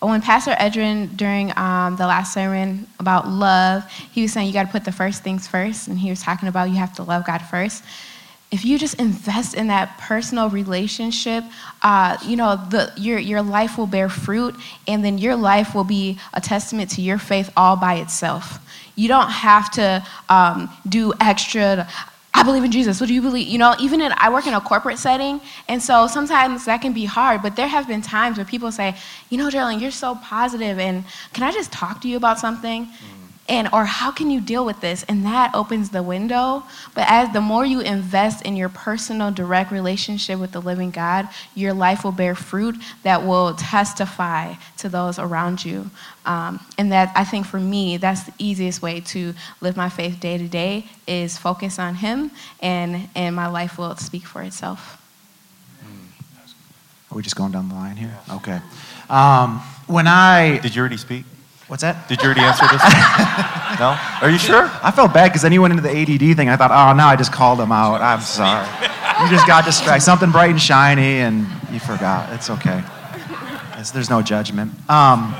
when 0.00 0.20
Pastor 0.20 0.52
Edrin, 0.52 1.16
during 1.16 1.56
um, 1.56 1.96
the 1.96 2.06
last 2.06 2.34
sermon 2.34 2.86
about 2.98 3.28
love, 3.28 3.90
he 3.90 4.22
was 4.22 4.32
saying 4.32 4.46
you 4.46 4.52
got 4.52 4.64
to 4.64 4.72
put 4.72 4.84
the 4.84 4.92
first 4.92 5.22
things 5.22 5.46
first, 5.46 5.88
and 5.88 5.98
he 5.98 6.10
was 6.10 6.22
talking 6.22 6.48
about 6.48 6.68
you 6.68 6.76
have 6.76 6.94
to 6.96 7.02
love 7.02 7.26
God 7.26 7.38
first. 7.38 7.82
If 8.54 8.64
you 8.64 8.78
just 8.78 9.00
invest 9.00 9.54
in 9.54 9.66
that 9.66 9.98
personal 9.98 10.48
relationship, 10.48 11.42
uh, 11.82 12.16
you 12.24 12.36
know 12.36 12.54
the, 12.70 12.92
your 12.96 13.18
your 13.18 13.42
life 13.42 13.76
will 13.76 13.88
bear 13.88 14.08
fruit, 14.08 14.54
and 14.86 15.04
then 15.04 15.18
your 15.18 15.34
life 15.34 15.74
will 15.74 15.88
be 15.98 16.20
a 16.34 16.40
testament 16.40 16.88
to 16.90 17.02
your 17.02 17.18
faith 17.18 17.50
all 17.56 17.74
by 17.74 17.94
itself. 17.94 18.60
You 18.94 19.08
don't 19.08 19.28
have 19.28 19.72
to 19.72 20.06
um, 20.28 20.70
do 20.88 21.12
extra. 21.20 21.88
I 22.32 22.42
believe 22.44 22.62
in 22.62 22.70
Jesus. 22.70 23.00
What 23.00 23.08
do 23.08 23.14
you 23.14 23.22
believe? 23.22 23.48
You 23.48 23.58
know, 23.58 23.74
even 23.80 24.00
in 24.00 24.12
I 24.16 24.30
work 24.30 24.46
in 24.46 24.54
a 24.54 24.60
corporate 24.60 24.98
setting, 24.98 25.40
and 25.66 25.82
so 25.82 26.06
sometimes 26.06 26.64
that 26.66 26.80
can 26.80 26.92
be 26.92 27.06
hard. 27.06 27.42
But 27.42 27.56
there 27.56 27.66
have 27.66 27.88
been 27.88 28.02
times 28.02 28.36
where 28.36 28.46
people 28.46 28.70
say, 28.70 28.94
"You 29.30 29.38
know, 29.38 29.50
Geraldine, 29.50 29.80
you're 29.80 29.90
so 30.06 30.14
positive, 30.14 30.78
and 30.78 31.02
can 31.32 31.42
I 31.42 31.50
just 31.50 31.72
talk 31.72 32.00
to 32.02 32.08
you 32.08 32.16
about 32.16 32.38
something?" 32.38 32.86
And 33.46 33.68
or 33.74 33.84
how 33.84 34.10
can 34.10 34.30
you 34.30 34.40
deal 34.40 34.64
with 34.64 34.80
this? 34.80 35.02
And 35.02 35.26
that 35.26 35.54
opens 35.54 35.90
the 35.90 36.02
window. 36.02 36.62
But 36.94 37.04
as 37.08 37.32
the 37.32 37.42
more 37.42 37.66
you 37.66 37.80
invest 37.80 38.42
in 38.42 38.56
your 38.56 38.70
personal, 38.70 39.30
direct 39.30 39.70
relationship 39.70 40.38
with 40.38 40.52
the 40.52 40.62
living 40.62 40.90
God, 40.90 41.28
your 41.54 41.74
life 41.74 42.04
will 42.04 42.12
bear 42.12 42.34
fruit 42.34 42.76
that 43.02 43.22
will 43.22 43.54
testify 43.54 44.54
to 44.78 44.88
those 44.88 45.18
around 45.18 45.62
you. 45.62 45.90
Um, 46.24 46.58
and 46.78 46.90
that 46.92 47.12
I 47.14 47.24
think 47.24 47.44
for 47.44 47.60
me, 47.60 47.98
that's 47.98 48.24
the 48.24 48.32
easiest 48.38 48.80
way 48.80 49.00
to 49.00 49.34
live 49.60 49.76
my 49.76 49.90
faith 49.90 50.20
day 50.20 50.38
to 50.38 50.48
day 50.48 50.86
is 51.06 51.36
focus 51.36 51.78
on 51.78 51.96
Him, 51.96 52.30
and 52.60 53.10
and 53.14 53.36
my 53.36 53.46
life 53.46 53.76
will 53.76 53.94
speak 53.96 54.24
for 54.24 54.42
itself. 54.42 55.00
Are 57.10 57.16
we 57.16 57.22
just 57.22 57.36
going 57.36 57.52
down 57.52 57.68
the 57.68 57.74
line 57.74 57.96
here? 57.96 58.16
Okay. 58.28 58.60
Um, 59.10 59.60
when 59.86 60.06
I 60.08 60.58
Did 60.62 60.74
you 60.74 60.80
already 60.80 60.96
speak? 60.96 61.24
What's 61.68 61.82
that? 61.82 62.08
Did 62.08 62.20
you 62.20 62.26
already 62.26 62.40
answer 62.40 62.66
this? 62.70 62.82
no? 63.80 63.98
Are 64.22 64.30
you 64.30 64.38
sure? 64.38 64.70
I 64.82 64.90
felt 64.90 65.12
bad 65.14 65.28
because 65.28 65.42
then 65.42 65.52
you 65.52 65.62
went 65.62 65.72
into 65.72 65.82
the 65.82 65.90
ADD 65.90 66.36
thing. 66.36 66.48
I 66.48 66.56
thought, 66.56 66.70
oh, 66.70 66.96
now 66.96 67.08
I 67.08 67.16
just 67.16 67.32
called 67.32 67.60
him 67.60 67.72
out. 67.72 68.00
I'm 68.00 68.20
sorry. 68.22 68.66
You 69.22 69.30
just 69.30 69.46
got 69.46 69.64
distracted. 69.64 70.04
Something 70.04 70.30
bright 70.30 70.50
and 70.50 70.60
shiny, 70.60 71.20
and 71.20 71.46
you 71.70 71.80
forgot. 71.80 72.32
It's 72.32 72.50
okay. 72.50 72.82
It's, 73.78 73.90
there's 73.90 74.10
no 74.10 74.22
judgment. 74.22 74.72
Um, 74.88 75.34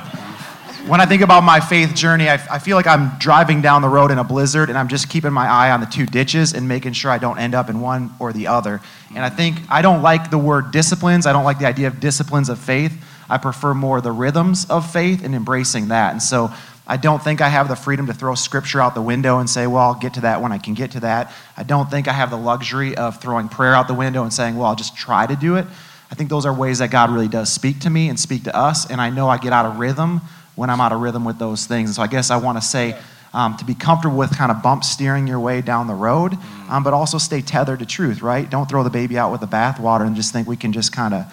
when 0.86 1.00
I 1.00 1.06
think 1.06 1.22
about 1.22 1.44
my 1.44 1.60
faith 1.60 1.94
journey, 1.94 2.28
I, 2.28 2.34
I 2.50 2.58
feel 2.58 2.76
like 2.76 2.86
I'm 2.86 3.18
driving 3.18 3.62
down 3.62 3.80
the 3.80 3.88
road 3.88 4.10
in 4.10 4.18
a 4.18 4.24
blizzard, 4.24 4.68
and 4.68 4.76
I'm 4.76 4.88
just 4.88 5.08
keeping 5.08 5.32
my 5.32 5.46
eye 5.46 5.70
on 5.70 5.80
the 5.80 5.86
two 5.86 6.04
ditches 6.04 6.52
and 6.52 6.68
making 6.68 6.92
sure 6.92 7.10
I 7.10 7.16
don't 7.16 7.38
end 7.38 7.54
up 7.54 7.70
in 7.70 7.80
one 7.80 8.10
or 8.18 8.34
the 8.34 8.48
other. 8.48 8.82
And 9.14 9.24
I 9.24 9.30
think 9.30 9.58
I 9.70 9.80
don't 9.80 10.02
like 10.02 10.30
the 10.30 10.36
word 10.36 10.72
disciplines. 10.72 11.26
I 11.26 11.32
don't 11.32 11.44
like 11.44 11.58
the 11.58 11.66
idea 11.66 11.86
of 11.86 12.00
disciplines 12.00 12.50
of 12.50 12.58
faith. 12.58 12.92
I 13.28 13.38
prefer 13.38 13.74
more 13.74 14.00
the 14.00 14.12
rhythms 14.12 14.66
of 14.70 14.90
faith 14.90 15.24
and 15.24 15.34
embracing 15.34 15.88
that. 15.88 16.12
And 16.12 16.22
so 16.22 16.50
I 16.86 16.98
don't 16.98 17.22
think 17.22 17.40
I 17.40 17.48
have 17.48 17.68
the 17.68 17.76
freedom 17.76 18.06
to 18.08 18.12
throw 18.12 18.34
scripture 18.34 18.80
out 18.80 18.94
the 18.94 19.02
window 19.02 19.38
and 19.38 19.48
say, 19.48 19.66
well, 19.66 19.82
I'll 19.82 19.94
get 19.94 20.14
to 20.14 20.20
that 20.22 20.42
when 20.42 20.52
I 20.52 20.58
can 20.58 20.74
get 20.74 20.90
to 20.92 21.00
that. 21.00 21.32
I 21.56 21.62
don't 21.62 21.90
think 21.90 22.08
I 22.08 22.12
have 22.12 22.30
the 22.30 22.36
luxury 22.36 22.94
of 22.96 23.20
throwing 23.20 23.48
prayer 23.48 23.74
out 23.74 23.88
the 23.88 23.94
window 23.94 24.22
and 24.22 24.32
saying, 24.32 24.56
well, 24.56 24.66
I'll 24.66 24.76
just 24.76 24.96
try 24.96 25.26
to 25.26 25.34
do 25.34 25.56
it. 25.56 25.66
I 26.10 26.14
think 26.14 26.28
those 26.28 26.44
are 26.44 26.52
ways 26.52 26.78
that 26.80 26.90
God 26.90 27.10
really 27.10 27.28
does 27.28 27.50
speak 27.50 27.80
to 27.80 27.90
me 27.90 28.08
and 28.08 28.20
speak 28.20 28.44
to 28.44 28.54
us. 28.54 28.90
And 28.90 29.00
I 29.00 29.08
know 29.08 29.28
I 29.28 29.38
get 29.38 29.52
out 29.52 29.64
of 29.64 29.78
rhythm 29.78 30.20
when 30.54 30.68
I'm 30.68 30.80
out 30.80 30.92
of 30.92 31.00
rhythm 31.00 31.24
with 31.24 31.38
those 31.38 31.66
things. 31.66 31.88
And 31.88 31.96
so 31.96 32.02
I 32.02 32.06
guess 32.06 32.30
I 32.30 32.36
want 32.36 32.58
to 32.58 32.62
say 32.62 32.96
um, 33.32 33.56
to 33.56 33.64
be 33.64 33.74
comfortable 33.74 34.16
with 34.16 34.36
kind 34.36 34.52
of 34.52 34.62
bump 34.62 34.84
steering 34.84 35.26
your 35.26 35.40
way 35.40 35.60
down 35.60 35.86
the 35.86 35.94
road, 35.94 36.36
um, 36.68 36.84
but 36.84 36.92
also 36.92 37.18
stay 37.18 37.40
tethered 37.40 37.80
to 37.80 37.86
truth, 37.86 38.22
right? 38.22 38.48
Don't 38.48 38.68
throw 38.68 38.84
the 38.84 38.90
baby 38.90 39.18
out 39.18 39.32
with 39.32 39.40
the 39.40 39.48
bathwater 39.48 40.06
and 40.06 40.14
just 40.14 40.32
think 40.32 40.46
we 40.46 40.56
can 40.56 40.72
just 40.72 40.92
kind 40.92 41.14
of 41.14 41.24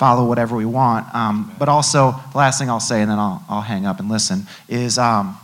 follow 0.00 0.24
whatever 0.24 0.56
we 0.56 0.64
want. 0.64 1.14
Um, 1.14 1.54
but 1.58 1.68
also, 1.68 2.14
the 2.32 2.38
last 2.38 2.58
thing 2.58 2.70
I'll 2.70 2.80
say, 2.80 3.02
and 3.02 3.10
then 3.10 3.18
I'll, 3.18 3.44
I'll 3.50 3.60
hang 3.60 3.84
up 3.84 4.00
and 4.00 4.08
listen, 4.08 4.46
is 4.66 4.96
um, 4.96 5.36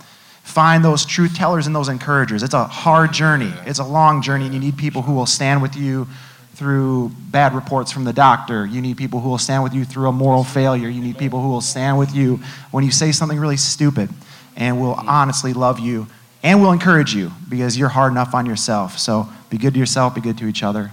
find 0.45 0.83
those 0.83 1.05
truth 1.05 1.37
tellers 1.37 1.66
and 1.66 1.77
those 1.77 1.90
encouragers. 1.90 2.42
It's 2.42 2.55
a 2.55 2.64
hard 2.64 3.12
journey, 3.12 3.53
it's 3.66 3.81
a 3.81 3.85
long 3.85 4.23
journey, 4.23 4.47
and 4.47 4.55
you 4.55 4.61
need 4.61 4.79
people 4.79 5.03
who 5.03 5.12
will 5.12 5.27
stand 5.27 5.61
with 5.61 5.77
you 5.77 6.09
through 6.55 7.11
bad 7.31 7.55
reports 7.55 7.92
from 7.92 8.05
the 8.05 8.14
doctor. 8.14 8.64
You 8.64 8.81
need 8.81 8.97
people 8.97 9.21
who 9.21 9.29
will 9.29 9.37
stand 9.37 9.62
with 9.62 9.75
you 9.75 9.85
through 9.85 10.09
a 10.09 10.12
moral 10.12 10.42
failure. 10.42 10.88
You 10.88 11.03
need 11.03 11.19
people 11.19 11.42
who 11.42 11.51
will 11.51 11.61
stand 11.61 11.99
with 11.99 12.14
you 12.14 12.40
when 12.71 12.83
you 12.83 12.90
say 12.90 13.12
something 13.12 13.38
really 13.38 13.59
stupid 13.59 14.09
and 14.57 14.81
will 14.81 14.95
honestly 14.95 15.53
love 15.53 15.81
you 15.81 16.07
and 16.42 16.62
will 16.62 16.73
encourage 16.73 17.14
you 17.14 17.31
because 17.51 17.77
you're 17.77 17.90
hard 17.90 18.11
enough 18.11 18.35
on 18.35 18.47
yourself. 18.47 18.99
So 18.99 19.29
be 19.51 19.59
good 19.59 19.75
to 19.75 19.79
yourself, 19.79 20.14
be 20.14 20.23
good 20.23 20.38
to 20.38 20.47
each 20.47 20.62
other. 20.62 20.92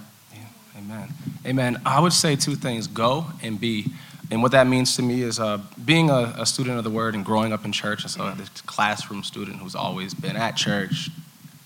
Amen. 1.45 1.81
I 1.85 1.99
would 1.99 2.13
say 2.13 2.35
two 2.35 2.55
things 2.55 2.87
go 2.87 3.25
and 3.41 3.59
be. 3.59 3.87
And 4.31 4.41
what 4.41 4.53
that 4.53 4.65
means 4.65 4.95
to 4.95 5.01
me 5.01 5.21
is 5.21 5.39
uh, 5.39 5.59
being 5.83 6.09
a, 6.09 6.33
a, 6.37 6.45
student 6.45 6.77
of 6.77 6.83
the 6.83 6.89
word 6.89 7.13
and 7.13 7.25
growing 7.25 7.51
up 7.51 7.65
in 7.65 7.71
church, 7.71 8.03
and 8.03 8.09
so 8.09 8.31
this 8.31 8.49
classroom 8.61 9.23
student 9.23 9.57
who's 9.57 9.75
always 9.75 10.13
been 10.13 10.37
at 10.37 10.55
church 10.55 11.09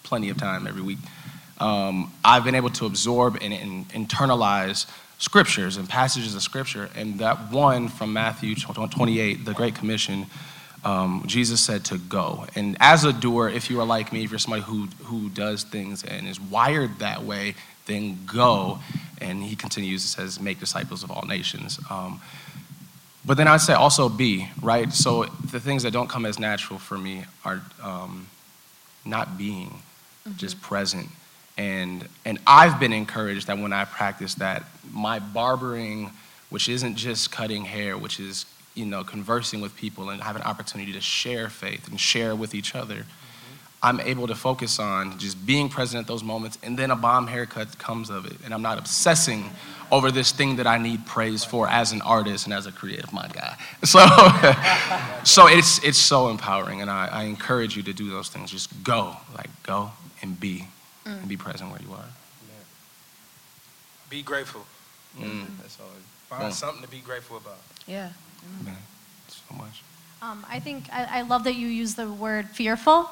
plenty 0.03 0.29
of 0.29 0.37
time 0.37 0.65
every 0.65 0.81
week, 0.81 0.97
um, 1.59 2.11
I've 2.25 2.43
been 2.43 2.55
able 2.55 2.71
to 2.71 2.85
absorb 2.85 3.37
and, 3.41 3.53
and, 3.53 3.87
internalize 3.89 4.89
scriptures 5.19 5.77
and 5.77 5.87
passages 5.87 6.35
of 6.35 6.41
scripture. 6.41 6.89
And 6.95 7.19
that 7.19 7.51
one 7.51 7.87
from 7.87 8.13
Matthew 8.13 8.55
28, 8.55 9.45
the 9.45 9.53
Great 9.53 9.75
Commission, 9.75 10.25
um, 10.83 11.23
Jesus 11.25 11.61
said 11.61 11.85
to 11.85 11.97
go. 11.97 12.45
And 12.55 12.77
as 12.79 13.03
a 13.03 13.13
doer, 13.13 13.49
if 13.49 13.69
you 13.69 13.79
are 13.79 13.85
like 13.85 14.11
me, 14.11 14.23
if 14.23 14.31
you're 14.31 14.39
somebody 14.39 14.63
who, 14.63 14.87
who 15.03 15.29
does 15.29 15.63
things 15.63 16.03
and 16.03 16.27
is 16.27 16.39
wired 16.39 16.99
that 16.99 17.23
way, 17.23 17.55
then 17.85 18.19
go. 18.25 18.79
And 19.21 19.43
he 19.43 19.55
continues, 19.55 20.03
and 20.03 20.29
says, 20.29 20.39
make 20.39 20.59
disciples 20.59 21.03
of 21.03 21.11
all 21.11 21.25
nations. 21.27 21.79
Um, 21.89 22.21
but 23.25 23.35
then 23.37 23.47
I'd 23.47 23.61
say 23.61 23.73
also 23.73 24.07
be, 24.09 24.49
right? 24.61 24.91
So 24.93 25.25
the 25.51 25.59
things 25.59 25.83
that 25.83 25.91
don't 25.91 26.07
come 26.07 26.25
as 26.25 26.39
natural 26.39 26.79
for 26.79 26.97
me 26.97 27.25
are 27.43 27.61
um, 27.83 28.27
not 29.03 29.37
being, 29.37 29.81
mm-hmm. 30.27 30.37
just 30.37 30.61
present. 30.61 31.09
And, 31.57 32.07
and 32.23 32.39
I've 32.45 32.79
been 32.79 32.93
encouraged 32.93 33.47
that 33.47 33.57
when 33.57 33.73
I 33.73 33.85
practice 33.85 34.35
that, 34.35 34.63
my 34.91 35.19
barbering, 35.19 36.11
which 36.49 36.69
isn't 36.69 36.95
just 36.95 37.31
cutting 37.31 37.65
hair, 37.65 37.97
which 37.97 38.19
is 38.19 38.45
you 38.77 38.85
know, 38.85 39.03
conversing 39.03 39.59
with 39.59 39.75
people 39.75 40.11
and 40.11 40.21
have 40.21 40.35
an 40.35 40.43
opportunity 40.43 40.93
to 40.93 41.01
share 41.01 41.49
faith 41.49 41.87
and 41.87 41.99
share 41.99 42.35
with 42.35 42.53
each 42.53 42.75
other, 42.75 43.05
I'm 43.81 43.99
able 43.99 44.25
to 44.27 44.35
focus 44.35 44.79
on 44.79 45.19
just 45.19 45.45
being 45.45 45.69
present 45.69 46.01
at 46.01 46.07
those 46.07 46.23
moments, 46.23 46.57
and 46.63 46.77
then 46.77 46.89
a 46.89 46.95
bomb 46.95 47.27
haircut 47.27 47.77
comes 47.77 48.09
of 48.09 48.25
it. 48.25 48.33
And 48.43 48.53
I'm 48.53 48.63
not 48.63 48.79
obsessing 48.79 49.51
over 49.91 50.09
this 50.09 50.31
thing 50.31 50.55
that 50.55 50.65
I 50.65 50.79
need 50.79 51.05
praise 51.05 51.43
for 51.43 51.67
as 51.69 51.91
an 51.91 52.01
artist 52.01 52.45
and 52.45 52.53
as 52.53 52.65
a 52.65 52.71
creative 52.71 53.13
mind 53.13 53.33
guy. 53.33 53.55
So, 53.85 53.99
so 55.23 55.47
it's, 55.47 55.83
it's 55.83 55.97
so 55.97 56.29
empowering, 56.29 56.81
and 56.81 56.89
I, 56.89 57.07
I, 57.07 57.23
encourage 57.23 57.77
you 57.77 57.83
to 57.83 57.93
do 57.93 58.09
those 58.09 58.29
things. 58.29 58.51
Just 58.51 58.83
go, 58.83 59.15
like, 59.35 59.49
go 59.63 59.91
and 60.21 60.37
be, 60.37 60.67
mm. 61.05 61.19
and 61.19 61.27
be 61.27 61.37
present 61.37 61.69
where 61.69 61.79
you 61.81 61.93
are. 61.93 62.05
Be 64.09 64.23
grateful. 64.23 64.65
Mm. 65.17 65.45
That's 65.61 65.77
all. 65.79 65.87
Find 66.27 66.53
something 66.53 66.81
to 66.81 66.89
be 66.89 66.99
grateful 66.99 67.37
about. 67.37 67.59
Yeah. 67.85 68.09
Man, 68.65 68.75
so 69.27 69.55
much. 69.55 69.83
Um, 70.21 70.45
I 70.49 70.59
think 70.59 70.85
I, 70.91 71.19
I 71.19 71.21
love 71.21 71.43
that 71.43 71.55
you 71.55 71.67
use 71.67 71.95
the 71.95 72.09
word 72.09 72.49
fearful 72.49 73.09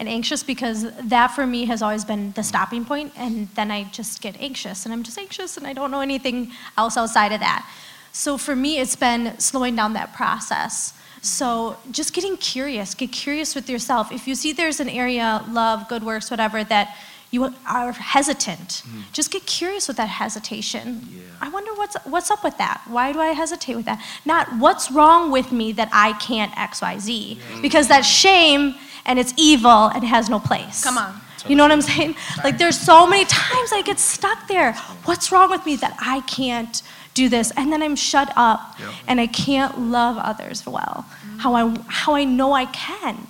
and 0.00 0.08
anxious 0.08 0.42
because 0.42 0.90
that 1.02 1.28
for 1.28 1.46
me 1.46 1.66
has 1.66 1.82
always 1.82 2.04
been 2.04 2.32
the 2.32 2.42
stopping 2.42 2.84
point 2.84 3.12
and 3.16 3.48
then 3.54 3.70
i 3.70 3.84
just 3.84 4.20
get 4.20 4.34
anxious 4.40 4.84
and 4.84 4.92
i'm 4.92 5.02
just 5.02 5.18
anxious 5.18 5.56
and 5.56 5.66
i 5.66 5.72
don't 5.72 5.90
know 5.90 6.00
anything 6.00 6.50
else 6.76 6.96
outside 6.96 7.30
of 7.30 7.40
that 7.40 7.68
so 8.10 8.36
for 8.36 8.56
me 8.56 8.80
it's 8.80 8.96
been 8.96 9.38
slowing 9.38 9.76
down 9.76 9.92
that 9.92 10.12
process 10.14 10.94
so 11.20 11.76
just 11.90 12.14
getting 12.14 12.36
curious 12.38 12.94
get 12.94 13.12
curious 13.12 13.54
with 13.54 13.68
yourself 13.68 14.10
if 14.10 14.26
you 14.26 14.34
see 14.34 14.52
there's 14.52 14.80
an 14.80 14.88
area 14.88 15.44
love 15.50 15.86
good 15.88 16.02
works 16.02 16.30
whatever 16.30 16.64
that 16.64 16.96
you 17.32 17.44
are 17.64 17.92
hesitant. 17.92 18.68
Mm-hmm. 18.68 19.02
Just 19.12 19.30
get 19.30 19.46
curious 19.46 19.86
with 19.86 19.96
that 19.98 20.08
hesitation. 20.08 21.08
I 21.40 21.48
wonder 21.48 21.72
what's, 21.74 21.96
what's 22.04 22.30
up 22.30 22.42
with 22.42 22.58
that. 22.58 22.82
Why 22.88 23.12
do 23.12 23.20
I 23.20 23.28
hesitate 23.28 23.76
with 23.76 23.86
that? 23.86 24.04
Not 24.24 24.48
what's 24.58 24.90
wrong 24.90 25.30
with 25.30 25.52
me 25.52 25.70
that 25.72 25.88
I 25.92 26.14
can't 26.14 26.56
X, 26.58 26.82
Y, 26.82 26.98
Z. 26.98 27.40
Because 27.62 27.86
that 27.86 28.02
shame 28.02 28.74
and 29.10 29.18
it's 29.18 29.34
evil 29.36 29.86
and 29.88 30.04
has 30.04 30.30
no 30.30 30.38
place. 30.38 30.84
Come 30.84 30.96
on. 30.96 31.20
You 31.48 31.56
know 31.56 31.64
what 31.64 31.72
I'm 31.72 31.82
saying? 31.82 32.14
Like 32.44 32.58
there's 32.58 32.78
so 32.78 33.08
many 33.08 33.24
times 33.24 33.72
I 33.72 33.82
get 33.82 33.98
stuck 33.98 34.46
there. 34.46 34.74
What's 35.04 35.32
wrong 35.32 35.50
with 35.50 35.66
me 35.66 35.74
that 35.76 35.96
I 36.00 36.20
can't 36.22 36.80
do 37.14 37.28
this? 37.28 37.50
And 37.56 37.72
then 37.72 37.82
I'm 37.82 37.96
shut 37.96 38.32
up 38.36 38.78
and 39.08 39.20
I 39.20 39.26
can't 39.26 39.80
love 39.80 40.16
others 40.16 40.64
well. 40.64 41.06
How 41.38 41.54
I 41.54 41.76
how 41.88 42.14
I 42.14 42.24
know 42.24 42.52
I 42.52 42.66
can. 42.66 43.26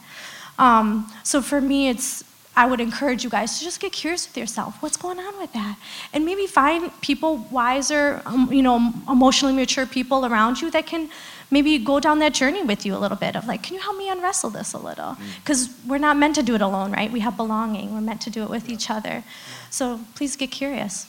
Um, 0.58 1.10
so 1.22 1.40
for 1.40 1.60
me, 1.62 1.88
it's 1.88 2.24
I 2.56 2.66
would 2.66 2.80
encourage 2.80 3.24
you 3.24 3.30
guys 3.30 3.58
to 3.58 3.64
just 3.64 3.80
get 3.80 3.92
curious 3.92 4.26
with 4.26 4.36
yourself. 4.36 4.82
What's 4.82 4.98
going 4.98 5.18
on 5.18 5.38
with 5.38 5.52
that? 5.54 5.78
And 6.12 6.26
maybe 6.26 6.46
find 6.46 6.90
people 7.00 7.38
wiser, 7.50 8.20
um, 8.26 8.52
you 8.52 8.62
know, 8.62 8.92
emotionally 9.08 9.54
mature 9.54 9.86
people 9.86 10.26
around 10.26 10.60
you 10.60 10.70
that 10.72 10.84
can 10.86 11.08
maybe 11.50 11.78
go 11.78 12.00
down 12.00 12.18
that 12.20 12.32
journey 12.32 12.62
with 12.62 12.86
you 12.86 12.94
a 12.94 12.98
little 12.98 13.16
bit 13.16 13.36
of 13.36 13.46
like, 13.46 13.62
can 13.62 13.74
you 13.74 13.80
help 13.80 13.96
me 13.96 14.08
unwrestle 14.08 14.50
this 14.50 14.72
a 14.72 14.78
little? 14.78 15.14
Mm. 15.14 15.40
Because 15.40 15.74
we're 15.86 15.98
not 15.98 16.16
meant 16.16 16.34
to 16.36 16.42
do 16.42 16.54
it 16.54 16.60
alone, 16.60 16.92
right? 16.92 17.10
We 17.10 17.20
have 17.20 17.36
belonging. 17.36 17.92
We're 17.92 18.00
meant 18.00 18.20
to 18.22 18.30
do 18.30 18.42
it 18.42 18.50
with 18.50 18.68
each 18.68 18.90
other. 18.90 19.24
So 19.70 20.00
please 20.14 20.36
get 20.36 20.50
curious. 20.50 21.06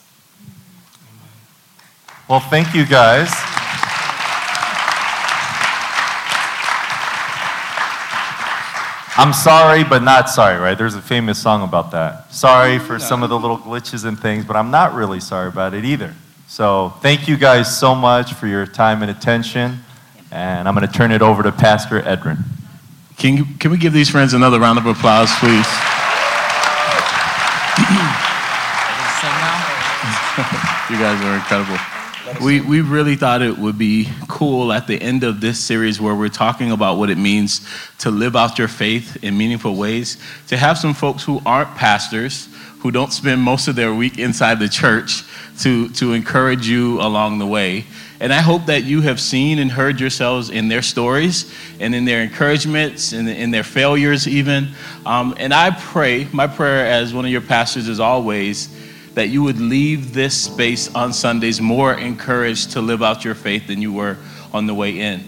Well, 2.28 2.40
thank 2.40 2.74
you 2.74 2.86
guys. 2.86 3.30
I'm 9.14 9.34
sorry, 9.34 9.84
but 9.84 10.02
not 10.02 10.30
sorry, 10.30 10.58
right? 10.58 10.76
There's 10.76 10.94
a 10.94 11.02
famous 11.02 11.38
song 11.40 11.62
about 11.62 11.90
that. 11.90 12.32
Sorry 12.32 12.78
for 12.78 12.98
some 12.98 13.22
of 13.22 13.28
the 13.28 13.38
little 13.38 13.58
glitches 13.58 14.06
and 14.06 14.18
things, 14.18 14.46
but 14.46 14.56
I'm 14.56 14.70
not 14.70 14.94
really 14.94 15.20
sorry 15.20 15.48
about 15.48 15.74
it 15.74 15.84
either. 15.84 16.14
So, 16.48 16.94
thank 17.02 17.28
you 17.28 17.36
guys 17.36 17.78
so 17.78 17.94
much 17.94 18.32
for 18.32 18.46
your 18.46 18.66
time 18.66 19.02
and 19.02 19.10
attention. 19.10 19.80
And 20.32 20.66
I'm 20.66 20.74
going 20.74 20.86
to 20.86 20.92
turn 20.92 21.12
it 21.12 21.20
over 21.20 21.42
to 21.42 21.52
Pastor 21.52 22.00
Edrin. 22.00 22.38
Can, 23.18 23.36
you, 23.36 23.44
can 23.60 23.70
we 23.70 23.76
give 23.76 23.92
these 23.92 24.08
friends 24.08 24.32
another 24.32 24.58
round 24.58 24.78
of 24.78 24.86
applause, 24.86 25.30
please? 25.38 25.66
you 30.88 30.96
guys 30.96 31.22
are 31.22 31.34
incredible. 31.34 31.76
We, 32.42 32.62
we 32.62 32.80
really 32.80 33.14
thought 33.14 33.42
it 33.42 33.58
would 33.58 33.76
be 33.76 34.08
cool 34.26 34.72
at 34.72 34.86
the 34.86 35.00
end 35.00 35.22
of 35.22 35.42
this 35.42 35.60
series 35.60 36.00
where 36.00 36.14
we're 36.14 36.30
talking 36.30 36.72
about 36.72 36.96
what 36.96 37.10
it 37.10 37.18
means 37.18 37.60
to 37.98 38.10
live 38.10 38.34
out 38.34 38.58
your 38.58 38.68
faith 38.68 39.22
in 39.22 39.36
meaningful 39.36 39.76
ways, 39.76 40.16
to 40.48 40.56
have 40.56 40.78
some 40.78 40.94
folks 40.94 41.22
who 41.22 41.42
aren't 41.44 41.74
pastors, 41.74 42.48
who 42.78 42.90
don't 42.90 43.12
spend 43.12 43.42
most 43.42 43.68
of 43.68 43.76
their 43.76 43.92
week 43.92 44.18
inside 44.18 44.58
the 44.60 44.68
church, 44.68 45.24
to, 45.60 45.90
to 45.90 46.14
encourage 46.14 46.66
you 46.66 47.02
along 47.02 47.38
the 47.38 47.46
way. 47.46 47.84
And 48.22 48.32
I 48.32 48.40
hope 48.40 48.66
that 48.66 48.84
you 48.84 49.00
have 49.00 49.18
seen 49.18 49.58
and 49.58 49.68
heard 49.68 49.98
yourselves 49.98 50.48
in 50.48 50.68
their 50.68 50.80
stories 50.80 51.52
and 51.80 51.92
in 51.92 52.04
their 52.04 52.22
encouragements 52.22 53.12
and 53.12 53.28
in 53.28 53.50
their 53.50 53.64
failures, 53.64 54.28
even. 54.28 54.68
Um, 55.04 55.34
and 55.38 55.52
I 55.52 55.72
pray, 55.72 56.28
my 56.32 56.46
prayer 56.46 56.86
as 56.86 57.12
one 57.12 57.24
of 57.24 57.32
your 57.32 57.40
pastors 57.40 57.88
is 57.88 57.98
always 57.98 58.72
that 59.14 59.30
you 59.30 59.42
would 59.42 59.58
leave 59.58 60.14
this 60.14 60.40
space 60.40 60.94
on 60.94 61.12
Sundays 61.12 61.60
more 61.60 61.94
encouraged 61.94 62.70
to 62.74 62.80
live 62.80 63.02
out 63.02 63.24
your 63.24 63.34
faith 63.34 63.66
than 63.66 63.82
you 63.82 63.92
were 63.92 64.16
on 64.52 64.66
the 64.66 64.74
way 64.74 65.00
in. 65.00 65.24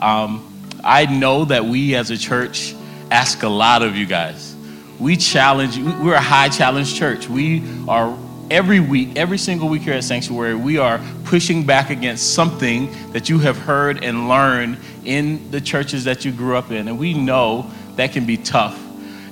Um, 0.00 0.70
I 0.82 1.04
know 1.04 1.44
that 1.44 1.66
we 1.66 1.96
as 1.96 2.10
a 2.10 2.16
church 2.16 2.74
ask 3.10 3.42
a 3.42 3.48
lot 3.48 3.82
of 3.82 3.94
you 3.94 4.06
guys. 4.06 4.56
We 4.98 5.18
challenge, 5.18 5.76
we're 5.76 6.14
a 6.14 6.20
high 6.20 6.48
challenge 6.48 6.94
church. 6.94 7.28
We 7.28 7.62
are 7.86 8.16
every 8.50 8.80
week, 8.80 9.16
every 9.16 9.38
single 9.38 9.68
week 9.68 9.82
here 9.82 9.94
at 9.94 10.04
Sanctuary, 10.04 10.54
we 10.54 10.78
are 10.78 11.00
pushing 11.24 11.64
back 11.64 11.90
against 11.90 12.34
something 12.34 12.90
that 13.12 13.28
you 13.28 13.38
have 13.38 13.58
heard 13.58 14.02
and 14.02 14.28
learned 14.28 14.78
in 15.04 15.50
the 15.50 15.60
churches 15.60 16.04
that 16.04 16.24
you 16.24 16.32
grew 16.32 16.56
up 16.56 16.70
in. 16.70 16.88
And 16.88 16.98
we 16.98 17.14
know 17.14 17.70
that 17.96 18.12
can 18.12 18.26
be 18.26 18.36
tough. 18.36 18.78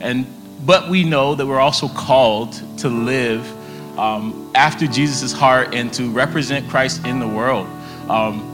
And 0.00 0.26
but 0.66 0.88
we 0.88 1.04
know 1.04 1.36
that 1.36 1.46
we're 1.46 1.60
also 1.60 1.86
called 1.86 2.54
to 2.78 2.88
live 2.88 3.46
um, 3.98 4.50
after 4.54 4.86
Jesus' 4.86 5.32
heart 5.32 5.74
and 5.74 5.92
to 5.94 6.10
represent 6.10 6.68
Christ 6.68 7.06
in 7.06 7.20
the 7.20 7.28
world. 7.28 7.68
Um, 8.10 8.52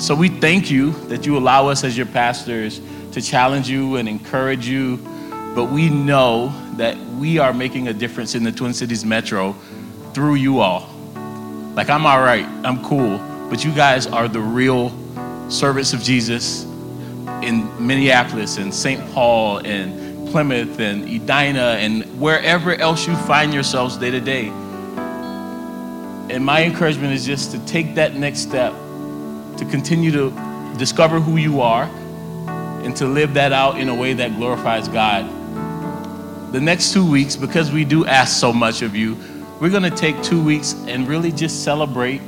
so 0.00 0.16
we 0.16 0.28
thank 0.28 0.68
you 0.68 0.90
that 1.06 1.24
you 1.24 1.38
allow 1.38 1.68
us 1.68 1.84
as 1.84 1.96
your 1.96 2.06
pastors 2.06 2.80
to 3.12 3.22
challenge 3.22 3.68
you 3.68 3.96
and 3.96 4.08
encourage 4.08 4.66
you. 4.66 4.96
But 5.54 5.66
we 5.66 5.88
know 5.90 6.52
that 6.76 6.96
we 7.18 7.38
are 7.38 7.52
making 7.52 7.88
a 7.88 7.92
difference 7.92 8.34
in 8.34 8.42
the 8.44 8.52
Twin 8.52 8.72
Cities 8.72 9.04
Metro 9.04 9.54
through 10.14 10.34
you 10.36 10.60
all. 10.60 10.88
Like, 11.74 11.90
I'm 11.90 12.06
all 12.06 12.20
right, 12.20 12.44
I'm 12.64 12.82
cool, 12.84 13.18
but 13.48 13.64
you 13.64 13.72
guys 13.72 14.06
are 14.06 14.28
the 14.28 14.40
real 14.40 14.90
servants 15.50 15.92
of 15.92 16.02
Jesus 16.02 16.64
in 17.42 17.68
Minneapolis 17.84 18.58
and 18.58 18.72
St. 18.72 19.00
Paul 19.12 19.58
and 19.58 20.28
Plymouth 20.30 20.80
and 20.80 21.04
Edina 21.04 21.76
and 21.78 22.04
wherever 22.20 22.74
else 22.74 23.06
you 23.06 23.16
find 23.16 23.52
yourselves 23.52 23.96
day 23.96 24.10
to 24.10 24.20
day. 24.20 24.48
And 26.30 26.44
my 26.44 26.64
encouragement 26.64 27.12
is 27.12 27.26
just 27.26 27.50
to 27.52 27.58
take 27.66 27.96
that 27.96 28.14
next 28.14 28.40
step, 28.40 28.72
to 29.58 29.66
continue 29.70 30.10
to 30.12 30.30
discover 30.78 31.20
who 31.20 31.36
you 31.36 31.60
are, 31.60 31.84
and 32.82 32.96
to 32.96 33.06
live 33.06 33.34
that 33.34 33.52
out 33.52 33.78
in 33.78 33.88
a 33.88 33.94
way 33.94 34.14
that 34.14 34.36
glorifies 34.36 34.88
God. 34.88 35.41
The 36.52 36.60
next 36.60 36.92
two 36.92 37.10
weeks, 37.10 37.34
because 37.34 37.72
we 37.72 37.82
do 37.82 38.04
ask 38.04 38.38
so 38.38 38.52
much 38.52 38.82
of 38.82 38.94
you, 38.94 39.16
we're 39.58 39.70
going 39.70 39.84
to 39.84 39.90
take 39.90 40.22
two 40.22 40.44
weeks 40.44 40.74
and 40.86 41.08
really 41.08 41.32
just 41.32 41.64
celebrate 41.64 42.20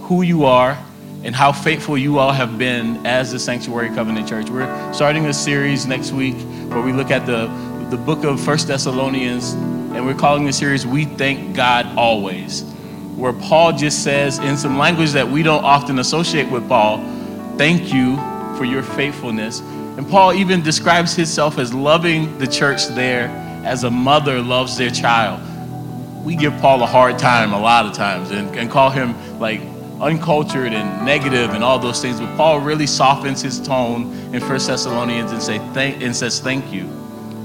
who 0.00 0.22
you 0.22 0.46
are 0.46 0.76
and 1.22 1.32
how 1.32 1.52
faithful 1.52 1.96
you 1.96 2.18
all 2.18 2.32
have 2.32 2.58
been 2.58 3.06
as 3.06 3.30
the 3.30 3.38
Sanctuary 3.38 3.90
Covenant 3.90 4.28
Church. 4.28 4.50
We're 4.50 4.92
starting 4.92 5.26
a 5.26 5.32
series 5.32 5.86
next 5.86 6.10
week 6.10 6.34
where 6.70 6.82
we 6.82 6.92
look 6.92 7.12
at 7.12 7.24
the, 7.24 7.46
the 7.88 7.96
book 7.96 8.24
of 8.24 8.40
First 8.40 8.66
Thessalonians, 8.66 9.52
and 9.52 10.04
we're 10.04 10.14
calling 10.14 10.44
the 10.44 10.52
series 10.52 10.84
We 10.84 11.04
Thank 11.04 11.54
God 11.54 11.86
Always, 11.96 12.62
where 13.14 13.32
Paul 13.32 13.74
just 13.74 14.02
says, 14.02 14.40
in 14.40 14.56
some 14.56 14.76
language 14.76 15.12
that 15.12 15.28
we 15.28 15.44
don't 15.44 15.62
often 15.62 16.00
associate 16.00 16.50
with 16.50 16.68
Paul, 16.68 16.98
thank 17.58 17.94
you 17.94 18.16
for 18.58 18.64
your 18.64 18.82
faithfulness. 18.82 19.60
And 19.60 20.08
Paul 20.08 20.32
even 20.32 20.62
describes 20.62 21.14
himself 21.14 21.60
as 21.60 21.72
loving 21.72 22.36
the 22.38 22.46
church 22.48 22.88
there 22.88 23.28
as 23.64 23.84
a 23.84 23.90
mother 23.90 24.40
loves 24.40 24.76
their 24.76 24.90
child. 24.90 25.40
We 26.24 26.36
give 26.36 26.56
Paul 26.58 26.82
a 26.82 26.86
hard 26.86 27.18
time 27.18 27.52
a 27.52 27.60
lot 27.60 27.86
of 27.86 27.92
times 27.92 28.30
and, 28.30 28.54
and 28.56 28.70
call 28.70 28.90
him 28.90 29.14
like 29.38 29.60
uncultured 30.00 30.72
and 30.72 31.06
negative 31.06 31.50
and 31.50 31.62
all 31.62 31.78
those 31.78 32.00
things. 32.02 32.20
But 32.20 32.36
Paul 32.36 32.60
really 32.60 32.86
softens 32.86 33.40
his 33.40 33.60
tone 33.60 34.12
in 34.34 34.40
First 34.40 34.66
Thessalonians 34.66 35.30
and 35.32 35.42
say 35.42 35.58
thank 35.72 36.02
and 36.02 36.14
says 36.14 36.40
thank 36.40 36.72
you. 36.72 36.82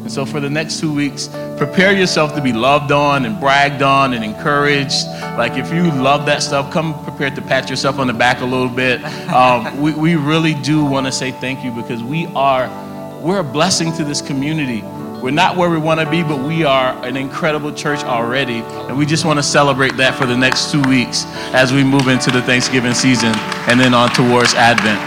And 0.08 0.12
so 0.12 0.25
for 0.25 0.39
the 0.39 0.49
next 0.49 0.80
two 0.80 0.93
weeks, 0.93 1.27
prepare 1.58 1.91
yourself 1.91 2.34
to 2.36 2.41
be 2.41 2.53
loved 2.53 2.91
on 2.91 3.25
and 3.25 3.39
bragged 3.39 3.82
on 3.82 4.13
and 4.13 4.23
encouraged. 4.23 5.06
Like 5.38 5.58
if 5.58 5.71
you 5.73 5.91
love 5.91 6.25
that 6.27 6.41
stuff, 6.41 6.71
come 6.71 7.03
prepared 7.03 7.36
to 7.36 7.41
pat 7.41 7.69
yourself 7.69 7.99
on 7.99 8.08
the 8.08 8.13
back 8.13 8.41
a 8.41 8.45
little 8.45 8.69
bit. 8.69 9.03
Um, 9.03 9.82
we, 9.82 9.93
we 9.93 10.15
really 10.15 10.53
do 10.53 10.86
want 10.86 11.06
to 11.08 11.12
say 11.12 11.32
thank 11.32 11.63
you 11.63 11.71
because 11.71 12.01
we 12.01 12.25
are 12.27 12.69
we're 13.21 13.39
a 13.39 13.43
blessing 13.43 13.91
to 13.93 14.03
this 14.03 14.21
community. 14.21 14.82
We're 15.21 15.32
not 15.32 15.58
where 15.58 15.69
we 15.69 15.80
want 15.80 15.99
to 15.99 16.10
be, 16.10 16.21
but 16.21 16.39
we 16.39 16.63
are 16.63 16.93
an 17.03 17.17
incredible 17.17 17.73
church 17.73 18.03
already. 18.03 18.60
And 18.60 18.97
we 18.97 19.06
just 19.06 19.25
want 19.25 19.39
to 19.39 19.43
celebrate 19.43 19.97
that 19.97 20.15
for 20.15 20.27
the 20.27 20.38
next 20.38 20.71
two 20.71 20.82
weeks 20.84 21.25
as 21.53 21.73
we 21.73 21.84
move 21.84 22.08
into 22.08 22.30
the 22.30 22.41
Thanksgiving 22.43 22.93
season 22.93 23.34
and 23.67 23.80
then 23.80 23.95
on 23.95 24.10
towards 24.10 24.53
Advent. 24.53 24.99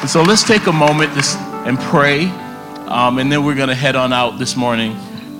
And 0.00 0.08
so 0.08 0.22
let's 0.22 0.42
take 0.42 0.66
a 0.66 0.72
moment 0.72 1.12
and 1.66 1.78
pray. 1.78 2.26
Um, 2.88 3.18
and 3.18 3.30
then 3.30 3.44
we're 3.44 3.54
going 3.54 3.68
to 3.68 3.74
head 3.74 3.94
on 3.94 4.12
out 4.12 4.38
this 4.38 4.56
morning 4.56 4.92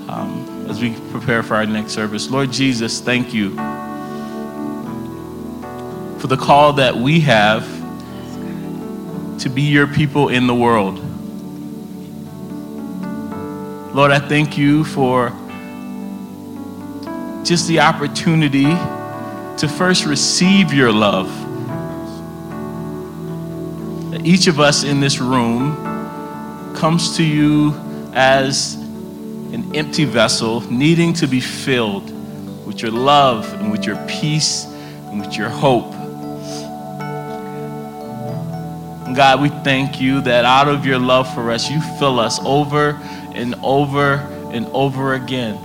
um, 0.09 0.67
as 0.69 0.79
we 0.79 0.93
prepare 1.11 1.41
for 1.41 1.55
our 1.55 1.65
next 1.65 1.93
service. 1.93 2.29
Lord 2.29 2.51
Jesus, 2.51 3.01
thank 3.01 3.33
you 3.33 3.55
for 6.19 6.27
the 6.27 6.37
call 6.37 6.73
that 6.73 6.95
we 6.95 7.21
have 7.21 7.65
to 9.39 9.49
be 9.49 9.63
your 9.63 9.87
people 9.87 10.29
in 10.29 10.45
the 10.45 10.55
world. 10.55 11.06
Lord, 13.97 14.11
I 14.11 14.19
thank 14.19 14.59
you 14.59 14.83
for 14.83 15.29
just 17.43 17.67
the 17.67 17.79
opportunity 17.79 18.65
to 18.65 19.67
first 19.67 20.05
receive 20.05 20.71
your 20.71 20.91
love. 20.91 21.27
Each 24.23 24.45
of 24.45 24.59
us 24.59 24.83
in 24.83 24.99
this 24.99 25.19
room 25.19 25.75
comes 26.75 27.17
to 27.17 27.23
you 27.23 27.73
as 28.13 28.75
an 28.75 29.75
empty 29.75 30.05
vessel, 30.05 30.61
needing 30.71 31.11
to 31.13 31.25
be 31.25 31.39
filled 31.39 32.05
with 32.67 32.83
your 32.83 32.91
love 32.91 33.51
and 33.53 33.71
with 33.71 33.83
your 33.83 33.97
peace 34.05 34.65
and 34.65 35.19
with 35.19 35.35
your 35.35 35.49
hope. 35.49 35.91
God, 39.15 39.41
we 39.41 39.49
thank 39.49 39.99
you 39.99 40.21
that 40.21 40.45
out 40.45 40.67
of 40.67 40.85
your 40.85 40.99
love 40.99 41.33
for 41.33 41.49
us, 41.49 41.71
you 41.71 41.81
fill 41.97 42.19
us 42.19 42.39
over 42.43 43.01
and 43.37 43.55
over 43.63 44.15
and 44.51 44.65
over 44.67 45.13
again. 45.13 45.55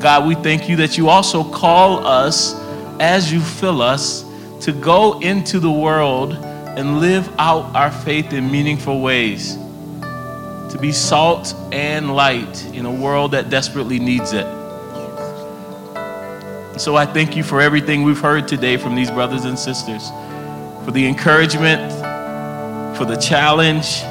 God, 0.00 0.26
we 0.26 0.34
thank 0.34 0.68
you 0.68 0.76
that 0.76 0.98
you 0.98 1.08
also 1.08 1.44
call 1.44 2.06
us 2.06 2.54
as 3.00 3.32
you 3.32 3.40
fill 3.40 3.80
us 3.80 4.24
to 4.62 4.72
go 4.72 5.20
into 5.20 5.60
the 5.60 5.70
world 5.70 6.32
and 6.32 7.00
live 7.00 7.28
out 7.38 7.74
our 7.76 7.90
faith 7.90 8.32
in 8.32 8.50
meaningful 8.50 9.00
ways, 9.00 9.54
to 9.54 10.78
be 10.80 10.90
salt 10.90 11.54
and 11.70 12.14
light 12.16 12.64
in 12.74 12.86
a 12.86 12.90
world 12.90 13.32
that 13.32 13.50
desperately 13.50 13.98
needs 13.98 14.32
it. 14.32 14.46
So 16.80 16.96
I 16.96 17.06
thank 17.06 17.36
you 17.36 17.44
for 17.44 17.60
everything 17.60 18.02
we've 18.02 18.18
heard 18.18 18.48
today 18.48 18.76
from 18.76 18.96
these 18.96 19.10
brothers 19.10 19.44
and 19.44 19.56
sisters, 19.56 20.10
for 20.84 20.90
the 20.90 21.06
encouragement, 21.06 21.92
for 22.96 23.04
the 23.04 23.16
challenge, 23.16 24.02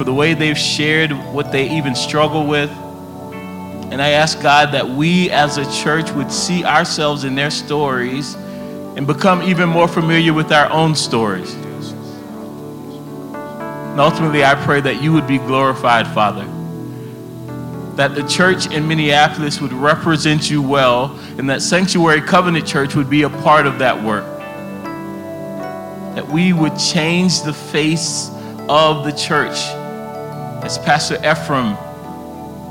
for 0.00 0.04
the 0.04 0.14
way 0.14 0.32
they've 0.32 0.56
shared 0.56 1.12
what 1.12 1.52
they 1.52 1.68
even 1.68 1.94
struggle 1.94 2.46
with. 2.46 2.70
And 3.92 4.00
I 4.00 4.12
ask 4.12 4.40
God 4.40 4.72
that 4.72 4.88
we 4.88 5.28
as 5.28 5.58
a 5.58 5.70
church 5.82 6.10
would 6.12 6.32
see 6.32 6.64
ourselves 6.64 7.24
in 7.24 7.34
their 7.34 7.50
stories 7.50 8.34
and 8.96 9.06
become 9.06 9.42
even 9.42 9.68
more 9.68 9.86
familiar 9.86 10.32
with 10.32 10.52
our 10.52 10.72
own 10.72 10.94
stories. 10.94 11.52
And 13.92 14.00
ultimately, 14.00 14.42
I 14.42 14.54
pray 14.54 14.80
that 14.80 15.02
you 15.02 15.12
would 15.12 15.26
be 15.26 15.36
glorified, 15.36 16.06
Father. 16.06 16.46
That 17.96 18.14
the 18.14 18.26
church 18.26 18.72
in 18.72 18.88
Minneapolis 18.88 19.60
would 19.60 19.74
represent 19.74 20.48
you 20.48 20.62
well, 20.62 21.14
and 21.36 21.50
that 21.50 21.60
Sanctuary 21.60 22.22
Covenant 22.22 22.66
Church 22.66 22.94
would 22.94 23.10
be 23.10 23.24
a 23.24 23.28
part 23.28 23.66
of 23.66 23.80
that 23.80 24.02
work. 24.02 24.24
That 26.14 26.26
we 26.26 26.54
would 26.54 26.78
change 26.78 27.42
the 27.42 27.52
face 27.52 28.30
of 28.66 29.04
the 29.04 29.12
church, 29.12 29.58
as 30.70 30.78
Pastor 30.78 31.16
Efrem 31.16 31.76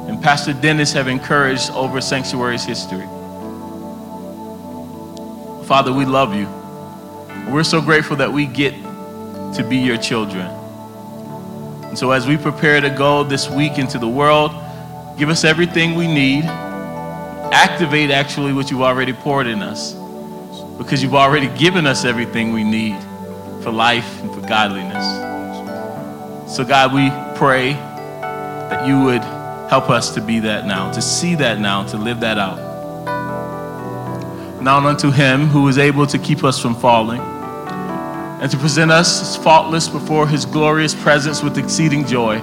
and 0.08 0.24
Pastor 0.24 0.54
Dennis 0.54 0.94
have 0.94 1.10
encouraged 1.10 1.70
over 1.72 2.00
Sanctuary's 2.00 2.64
history. 2.64 3.06
Father, 5.66 5.92
we 5.92 6.06
love 6.06 6.34
you. 6.34 6.48
We're 7.52 7.66
so 7.66 7.82
grateful 7.82 8.16
that 8.16 8.32
we 8.32 8.46
get 8.46 8.74
to 9.56 9.66
be 9.68 9.80
your 9.80 9.98
children. 9.98 10.46
And 11.88 11.98
so, 11.98 12.12
as 12.12 12.26
we 12.26 12.38
prepare 12.38 12.80
to 12.80 12.90
go 12.90 13.26
this 13.26 13.50
week 13.50 13.78
into 13.78 14.00
the 14.00 14.08
world, 14.08 14.52
give 15.18 15.28
us 15.28 15.44
everything 15.44 15.96
we 15.96 16.08
need. 16.08 16.46
Activate 16.46 18.12
actually 18.12 18.54
what 18.54 18.72
you've 18.72 18.82
already 18.82 19.12
poured 19.12 19.46
in 19.46 19.62
us 19.62 19.94
because 20.78 21.04
you've 21.04 21.16
already 21.16 21.50
given 21.60 21.86
us 21.86 22.06
everything 22.06 22.54
we 22.54 22.64
need 22.64 22.98
for 23.62 23.72
life 23.72 24.22
and 24.22 24.34
for 24.34 24.40
godliness. 24.48 25.06
So, 26.56 26.64
God, 26.64 26.94
we 26.94 27.10
pray 27.38 27.74
that 28.70 28.88
you 28.88 29.02
would 29.04 29.24
help 29.70 29.90
us 29.90 30.14
to 30.16 30.22
be 30.22 30.40
that 30.40 30.66
now, 30.66 30.92
to 30.92 31.02
see 31.02 31.36
that 31.36 31.60
now, 31.60 31.84
to 31.88 31.98
live 31.98 32.20
that 32.22 32.38
out. 32.38 32.58
Now 34.62 34.86
unto 34.86 35.12
him 35.12 35.48
who 35.48 35.68
is 35.68 35.78
able 35.78 36.06
to 36.08 36.20
keep 36.20 36.44
us 36.44 36.60
from 36.60 36.76
falling 36.76 37.22
and 37.22 38.50
to 38.52 38.58
present 38.58 38.92
us 38.92 39.36
faultless 39.38 39.88
before 39.88 40.28
his 40.28 40.46
glorious 40.46 40.96
presence 40.96 41.44
with 41.44 41.58
exceeding 41.58 42.06
joy. 42.06 42.40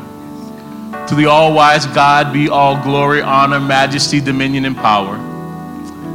To 1.09 1.15
the 1.15 1.27
all 1.27 1.55
wise 1.55 1.87
God 1.87 2.33
be 2.33 2.49
all 2.49 2.83
glory, 2.83 3.23
honor, 3.23 3.61
majesty, 3.61 4.21
dominion, 4.21 4.65
and 4.65 4.77
power, 4.77 5.17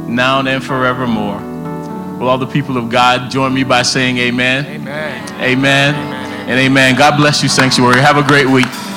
now 0.08 0.40
and 0.40 0.62
forevermore. 0.62 1.40
Will 2.18 2.28
all 2.28 2.38
the 2.38 2.46
people 2.46 2.76
of 2.76 2.90
God 2.90 3.30
join 3.30 3.52
me 3.52 3.64
by 3.64 3.82
saying 3.82 4.18
amen? 4.18 4.66
Amen. 4.66 5.28
Amen. 5.40 5.94
amen. 5.94 6.48
And 6.48 6.60
amen. 6.60 6.96
God 6.96 7.16
bless 7.16 7.42
you, 7.42 7.48
Sanctuary. 7.48 8.00
Have 8.00 8.16
a 8.16 8.22
great 8.22 8.46
week. 8.46 8.91